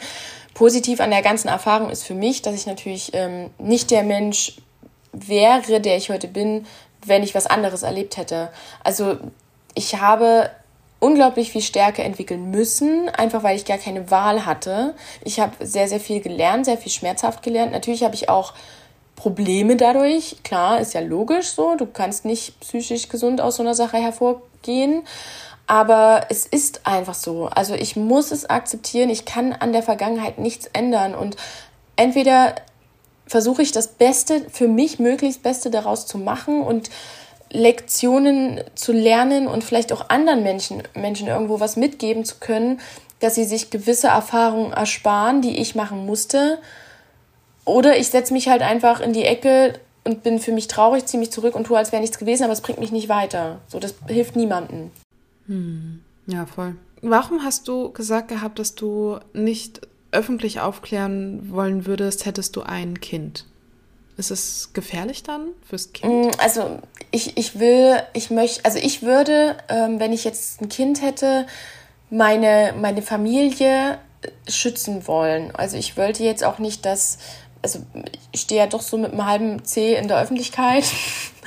Positiv 0.55 1.01
an 1.01 1.11
der 1.11 1.23
ganzen 1.23 1.49
Erfahrung 1.49 1.91
ist 1.91 2.05
für 2.05 2.15
mich, 2.15 2.43
dass 2.43 2.55
ich 2.55 2.67
natürlich 2.67 3.13
ähm, 3.15 3.51
nicht 3.59 3.91
der 3.91 4.03
Mensch 4.03 4.57
wäre, 5.13 5.81
der 5.81 5.97
ich 5.97 6.11
heute 6.11 6.29
bin, 6.29 6.67
wenn 7.05 7.23
ich 7.23 7.35
was 7.35 7.47
anderes 7.47 7.83
erlebt 7.83 8.17
hätte. 8.17 8.51
Also 8.85 9.17
ich 9.75 10.01
habe 10.01 10.51
unglaublich 11.01 11.53
viel 11.53 11.63
Stärke 11.63 12.03
entwickeln 12.03 12.51
müssen, 12.51 13.09
einfach 13.09 13.43
weil 13.43 13.57
ich 13.57 13.65
gar 13.65 13.79
keine 13.79 14.11
Wahl 14.11 14.47
hatte. 14.47 14.95
Ich 15.25 15.39
habe 15.41 15.65
sehr, 15.65 15.89
sehr 15.89 16.01
viel 16.01 16.21
gelernt, 16.21 16.65
sehr 16.65 16.79
viel 16.79 16.91
schmerzhaft 16.91 17.43
gelernt. 17.43 17.73
Natürlich 17.73 18.03
habe 18.03 18.15
ich 18.15 18.29
auch 18.29 18.53
Probleme 19.15 19.77
dadurch. 19.77 20.37
Klar, 20.43 20.81
ist 20.81 20.95
ja 20.95 21.01
logisch 21.01 21.49
so. 21.49 21.77
Du 21.77 21.87
kannst 21.87 22.25
nicht 22.25 22.59
psychisch 22.61 23.09
gesund 23.09 23.41
aus 23.41 23.57
so 23.57 23.63
einer 23.63 23.75
Sache 23.75 23.99
hervorgehen. 23.99 25.03
Aber 25.67 26.27
es 26.31 26.47
ist 26.47 26.87
einfach 26.87 27.15
so. 27.15 27.47
Also 27.47 27.75
ich 27.75 27.95
muss 27.95 28.31
es 28.31 28.49
akzeptieren. 28.49 29.11
Ich 29.11 29.25
kann 29.25 29.53
an 29.53 29.73
der 29.73 29.83
Vergangenheit 29.83 30.39
nichts 30.39 30.67
ändern. 30.73 31.15
Und 31.15 31.37
entweder 31.97 32.55
versuche 33.27 33.63
ich 33.63 33.73
das 33.73 33.89
Beste, 33.89 34.47
für 34.51 34.69
mich 34.69 34.99
möglichst 34.99 35.43
Beste 35.43 35.71
daraus 35.71 36.07
zu 36.07 36.17
machen 36.19 36.63
und 36.63 36.91
Lektionen 37.51 38.61
zu 38.75 38.93
lernen 38.93 39.47
und 39.47 39.65
vielleicht 39.65 39.93
auch 39.93 40.11
anderen 40.11 40.43
Menschen, 40.43 40.83
Menschen 40.95 41.29
irgendwo 41.29 41.61
was 41.61 41.77
mitgeben 41.77 42.25
zu 42.25 42.37
können, 42.41 42.81
dass 43.21 43.35
sie 43.35 43.45
sich 43.45 43.71
gewisse 43.71 44.09
Erfahrungen 44.09 44.73
ersparen, 44.73 45.43
die 45.43 45.59
ich 45.59 45.75
machen 45.75 46.07
musste. 46.07 46.59
Oder 47.65 47.99
ich 47.99 48.09
setze 48.09 48.33
mich 48.33 48.49
halt 48.49 48.63
einfach 48.63 49.01
in 49.01 49.13
die 49.13 49.25
Ecke 49.25 49.75
und 50.05 50.23
bin 50.23 50.39
für 50.39 50.53
mich 50.53 50.69
traurig, 50.69 51.07
ziehe 51.07 51.19
mich 51.19 51.33
zurück 51.33 51.55
und 51.55 51.65
tue, 51.65 51.77
als 51.77 51.93
wäre 51.93 52.01
nichts 52.01 52.19
gewesen, 52.19 52.45
aber 52.45 52.53
es 52.53 52.61
bringt 52.61 52.81
mich 52.81 52.93
nicht 52.93 53.09
weiter. 53.09 53.61
So, 53.67 53.79
das 53.79 53.95
hilft 54.07 54.37
niemandem. 54.37 54.91
Hm. 55.47 56.01
Ja, 56.27 56.47
voll. 56.47 56.77
Warum 57.03 57.43
hast 57.43 57.69
du 57.69 57.93
gesagt 57.93 58.29
gehabt, 58.29 58.59
dass 58.59 58.75
du 58.75 59.19
nicht 59.33 59.81
öffentlich 60.11 60.61
aufklären 60.61 61.51
wollen 61.51 61.87
würdest, 61.87 62.27
hättest 62.27 62.57
du 62.57 62.63
ein 62.63 63.01
Kind? 63.01 63.45
Ist 64.19 64.33
es 64.33 64.71
gefährlich 64.73 65.23
dann 65.23 65.51
fürs 65.65 65.93
Kind? 65.93 66.27
Mm, 66.27 66.31
also 66.39 66.81
ich, 67.13 67.37
ich 67.37 67.61
will, 67.61 68.03
ich 68.15 68.31
möchte, 68.31 68.65
also 68.65 68.77
ich 68.79 69.03
würde, 69.03 69.57
ähm, 69.69 70.01
wenn 70.01 70.13
ich 70.13 70.25
jetzt 70.25 70.61
ein 70.61 70.69
Kind 70.69 71.03
hätte, 71.03 71.47
meine, 72.11 72.75
meine 72.77 73.01
Familie 73.01 73.99
schützen 74.49 75.07
wollen. 75.07 75.55
Also 75.55 75.77
ich 75.77 75.97
wollte 75.97 76.25
jetzt 76.25 76.43
auch 76.43 76.59
nicht, 76.59 76.85
dass, 76.85 77.19
also 77.63 77.79
ich 78.33 78.41
stehe 78.41 78.63
ja 78.63 78.67
doch 78.67 78.81
so 78.81 78.99
mit 78.99 79.13
einem 79.13 79.25
halben 79.25 79.65
C 79.65 79.95
in 79.95 80.09
der 80.09 80.21
Öffentlichkeit. 80.21 80.85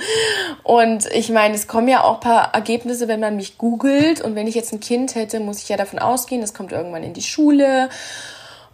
Und 0.62 1.04
ich 1.12 1.28
meine, 1.28 1.54
es 1.54 1.66
kommen 1.66 1.88
ja 1.88 2.02
auch 2.02 2.14
ein 2.14 2.20
paar 2.20 2.54
Ergebnisse, 2.54 3.06
wenn 3.06 3.20
man 3.20 3.36
mich 3.36 3.58
googelt. 3.58 4.22
Und 4.22 4.34
wenn 4.34 4.46
ich 4.46 4.54
jetzt 4.54 4.72
ein 4.72 4.80
Kind 4.80 5.14
hätte, 5.14 5.40
muss 5.40 5.62
ich 5.62 5.68
ja 5.68 5.76
davon 5.76 5.98
ausgehen, 5.98 6.42
es 6.42 6.54
kommt 6.54 6.72
irgendwann 6.72 7.04
in 7.04 7.12
die 7.12 7.20
Schule 7.20 7.90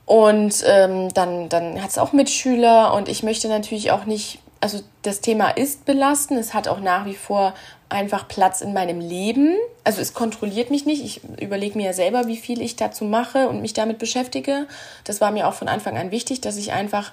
und 0.08 0.64
ähm, 0.66 1.12
dann, 1.12 1.50
dann 1.50 1.82
hat 1.82 1.90
es 1.90 1.98
auch 1.98 2.14
Mitschüler 2.14 2.94
und 2.94 3.10
ich 3.10 3.22
möchte 3.22 3.46
natürlich 3.46 3.90
auch 3.90 4.06
nicht, 4.06 4.38
also 4.58 4.80
das 5.02 5.20
Thema 5.20 5.50
ist 5.50 5.84
belastend, 5.84 6.40
es 6.40 6.54
hat 6.54 6.66
auch 6.66 6.80
nach 6.80 7.04
wie 7.04 7.14
vor 7.14 7.52
einfach 7.90 8.26
Platz 8.26 8.62
in 8.62 8.72
meinem 8.72 9.00
Leben. 9.00 9.54
Also 9.84 10.00
es 10.00 10.14
kontrolliert 10.14 10.70
mich 10.70 10.86
nicht. 10.86 11.04
Ich 11.04 11.20
überlege 11.38 11.76
mir 11.76 11.84
ja 11.84 11.92
selber, 11.92 12.26
wie 12.26 12.38
viel 12.38 12.62
ich 12.62 12.74
dazu 12.76 13.04
mache 13.04 13.50
und 13.50 13.60
mich 13.60 13.74
damit 13.74 13.98
beschäftige. 13.98 14.66
Das 15.04 15.20
war 15.20 15.30
mir 15.30 15.46
auch 15.46 15.52
von 15.52 15.68
Anfang 15.68 15.98
an 15.98 16.10
wichtig, 16.10 16.40
dass 16.40 16.56
ich 16.56 16.72
einfach, 16.72 17.12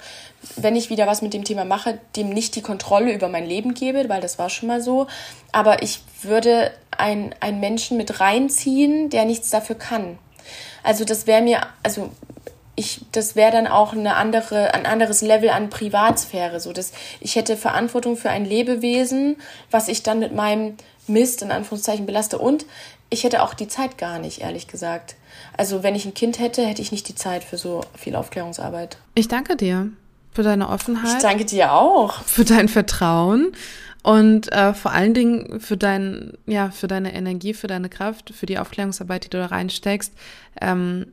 wenn 0.55 0.77
ich 0.77 0.89
wieder 0.89 1.05
was 1.05 1.21
mit 1.21 1.33
dem 1.33 1.43
Thema 1.43 1.65
mache, 1.65 1.99
dem 2.15 2.29
nicht 2.29 2.55
die 2.55 2.61
Kontrolle 2.61 3.11
über 3.11 3.27
mein 3.27 3.45
Leben 3.45 3.73
gebe, 3.73 4.07
weil 4.07 4.21
das 4.21 4.39
war 4.39 4.49
schon 4.49 4.69
mal 4.69 4.81
so. 4.81 5.07
Aber 5.51 5.83
ich 5.83 5.99
würde 6.21 6.71
einen 6.97 7.59
Menschen 7.59 7.97
mit 7.97 8.21
reinziehen, 8.21 9.09
der 9.09 9.25
nichts 9.25 9.49
dafür 9.49 9.75
kann. 9.75 10.17
Also 10.81 11.03
das 11.03 11.27
wäre 11.27 11.41
mir, 11.41 11.61
also 11.83 12.09
ich, 12.75 13.01
das 13.11 13.35
wäre 13.35 13.51
dann 13.51 13.67
auch 13.67 13.93
eine 13.93 14.15
andere, 14.15 14.73
ein 14.73 14.85
anderes 14.85 15.21
Level 15.21 15.49
an 15.49 15.69
Privatsphäre. 15.69 16.59
So, 16.59 16.73
dass 16.73 16.91
ich 17.19 17.35
hätte 17.35 17.57
Verantwortung 17.57 18.17
für 18.17 18.29
ein 18.29 18.45
Lebewesen, 18.45 19.37
was 19.71 19.87
ich 19.87 20.03
dann 20.03 20.19
mit 20.19 20.33
meinem 20.33 20.75
Mist 21.07 21.41
in 21.41 21.51
Anführungszeichen 21.51 22.05
belaste. 22.05 22.37
Und 22.37 22.65
ich 23.09 23.23
hätte 23.23 23.43
auch 23.43 23.53
die 23.53 23.67
Zeit 23.67 23.97
gar 23.97 24.19
nicht, 24.19 24.41
ehrlich 24.41 24.67
gesagt. 24.67 25.15
Also 25.57 25.83
wenn 25.83 25.95
ich 25.95 26.05
ein 26.05 26.13
Kind 26.13 26.39
hätte, 26.39 26.65
hätte 26.65 26.81
ich 26.81 26.91
nicht 26.91 27.07
die 27.07 27.15
Zeit 27.15 27.43
für 27.43 27.57
so 27.57 27.81
viel 27.95 28.15
Aufklärungsarbeit. 28.15 28.97
Ich 29.13 29.27
danke 29.27 29.55
dir 29.55 29.89
für 30.33 30.43
deine 30.43 30.69
Offenheit. 30.69 31.13
Ich 31.15 31.21
danke 31.21 31.45
dir 31.45 31.73
auch. 31.73 32.23
Für 32.23 32.43
dein 32.43 32.67
Vertrauen 32.67 33.53
Und 34.05 34.51
äh, 34.51 34.75
vor 34.75 34.91
allen 34.91 35.15
Dingen 35.15 35.59
für 35.59 35.77
dein, 35.77 36.33
ja, 36.45 36.69
für 36.69 36.87
deine 36.87 37.15
Energie, 37.15 37.55
für 37.55 37.65
deine 37.65 37.89
Kraft, 37.89 38.31
für 38.35 38.45
die 38.45 38.59
Aufklärungsarbeit, 38.59 39.25
die 39.25 39.29
du 39.29 39.39
da 39.39 39.47
reinsteckst, 39.47 40.13
ähm, 40.61 41.07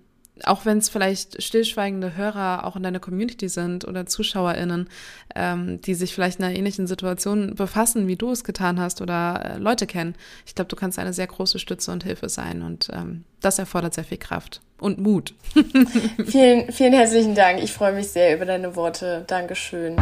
auch 0.45 0.65
wenn 0.65 0.79
es 0.79 0.89
vielleicht 0.89 1.43
stillschweigende 1.43 2.17
Hörer 2.17 2.67
auch 2.67 2.77
in 2.77 2.83
deiner 2.83 3.01
Community 3.01 3.49
sind 3.49 3.87
oder 3.87 4.07
ZuschauerInnen, 4.07 4.89
ähm, 5.35 5.81
die 5.83 5.95
sich 5.95 6.15
vielleicht 6.15 6.39
in 6.39 6.45
einer 6.45 6.57
ähnlichen 6.57 6.87
Situation 6.87 7.55
befassen, 7.55 8.09
wie 8.09 8.17
du 8.17 8.31
es 8.31 8.43
getan 8.43 8.81
hast 8.81 9.01
oder 9.03 9.43
äh, 9.45 9.59
Leute 9.59 9.87
kennen. 9.87 10.15
Ich 10.47 10.55
glaube, 10.55 10.69
du 10.69 10.77
kannst 10.77 10.99
eine 10.99 11.13
sehr 11.13 11.27
große 11.27 11.59
Stütze 11.59 11.93
und 11.93 12.05
Hilfe 12.05 12.29
sein 12.29 12.63
und 12.63 12.89
ähm, 12.93 13.25
das 13.41 13.59
erfordert 13.59 13.95
sehr 13.95 14.05
viel 14.05 14.19
Kraft 14.19 14.61
und 14.79 14.99
Mut. 14.99 15.35
vielen, 16.27 16.73
vielen 16.73 16.93
herzlichen 16.93 17.35
Dank. 17.35 17.63
Ich 17.63 17.73
freue 17.73 17.93
mich 17.93 18.09
sehr 18.09 18.35
über 18.35 18.47
deine 18.47 18.75
Worte. 18.75 19.25
Dankeschön. 19.27 19.97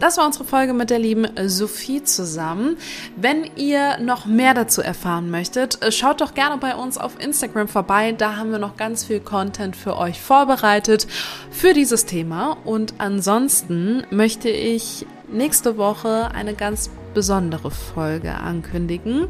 Das 0.00 0.16
war 0.16 0.24
unsere 0.24 0.46
Folge 0.46 0.72
mit 0.72 0.88
der 0.88 0.98
lieben 0.98 1.28
Sophie 1.46 2.02
zusammen. 2.02 2.78
Wenn 3.16 3.44
ihr 3.56 3.98
noch 3.98 4.24
mehr 4.24 4.54
dazu 4.54 4.80
erfahren 4.80 5.30
möchtet, 5.30 5.78
schaut 5.92 6.22
doch 6.22 6.32
gerne 6.32 6.56
bei 6.56 6.74
uns 6.74 6.96
auf 6.96 7.20
Instagram 7.20 7.68
vorbei. 7.68 8.12
Da 8.12 8.36
haben 8.36 8.50
wir 8.50 8.58
noch 8.58 8.78
ganz 8.78 9.04
viel 9.04 9.20
Content 9.20 9.76
für 9.76 9.98
euch 9.98 10.18
vorbereitet 10.18 11.06
für 11.50 11.74
dieses 11.74 12.06
Thema. 12.06 12.56
Und 12.64 12.94
ansonsten 12.96 14.04
möchte 14.10 14.48
ich 14.48 15.06
nächste 15.30 15.76
Woche 15.76 16.30
eine 16.32 16.54
ganz 16.54 16.90
besondere 17.12 17.70
Folge 17.70 18.32
ankündigen. 18.32 19.28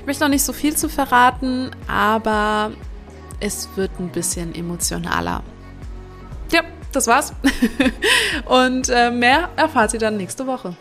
Ich 0.00 0.06
möchte 0.06 0.24
noch 0.24 0.30
nicht 0.30 0.44
so 0.44 0.52
viel 0.52 0.74
zu 0.74 0.88
verraten, 0.88 1.70
aber 1.86 2.72
es 3.38 3.68
wird 3.76 3.92
ein 4.00 4.08
bisschen 4.08 4.56
emotionaler. 4.56 5.44
Das 6.92 7.06
war's. 7.06 7.32
Und 8.46 8.88
äh, 8.88 9.10
mehr 9.10 9.48
erfahrt 9.56 9.94
ihr 9.94 10.00
dann 10.00 10.16
nächste 10.16 10.46
Woche. 10.46 10.74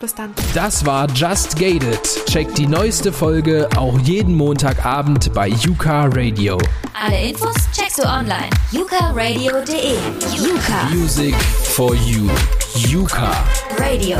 Bis 0.00 0.14
dann. 0.16 0.34
Das 0.52 0.84
war 0.84 1.08
Just 1.10 1.56
Gated. 1.56 2.00
Checkt 2.26 2.58
die 2.58 2.66
neueste 2.66 3.12
Folge 3.12 3.68
auch 3.76 3.96
jeden 4.00 4.34
Montagabend 4.34 5.32
bei 5.32 5.48
Yuka 5.48 6.06
Radio. 6.12 6.58
Alle 7.00 7.28
Infos 7.28 7.54
checkst 7.72 7.98
du 7.98 8.08
online. 8.08 8.50
yukaradio.de. 8.72 9.94
Yuka. 10.36 10.88
Music 10.92 11.34
for 11.36 11.94
you. 11.94 12.28
Yuka. 12.88 13.30
Radio. 13.78 14.18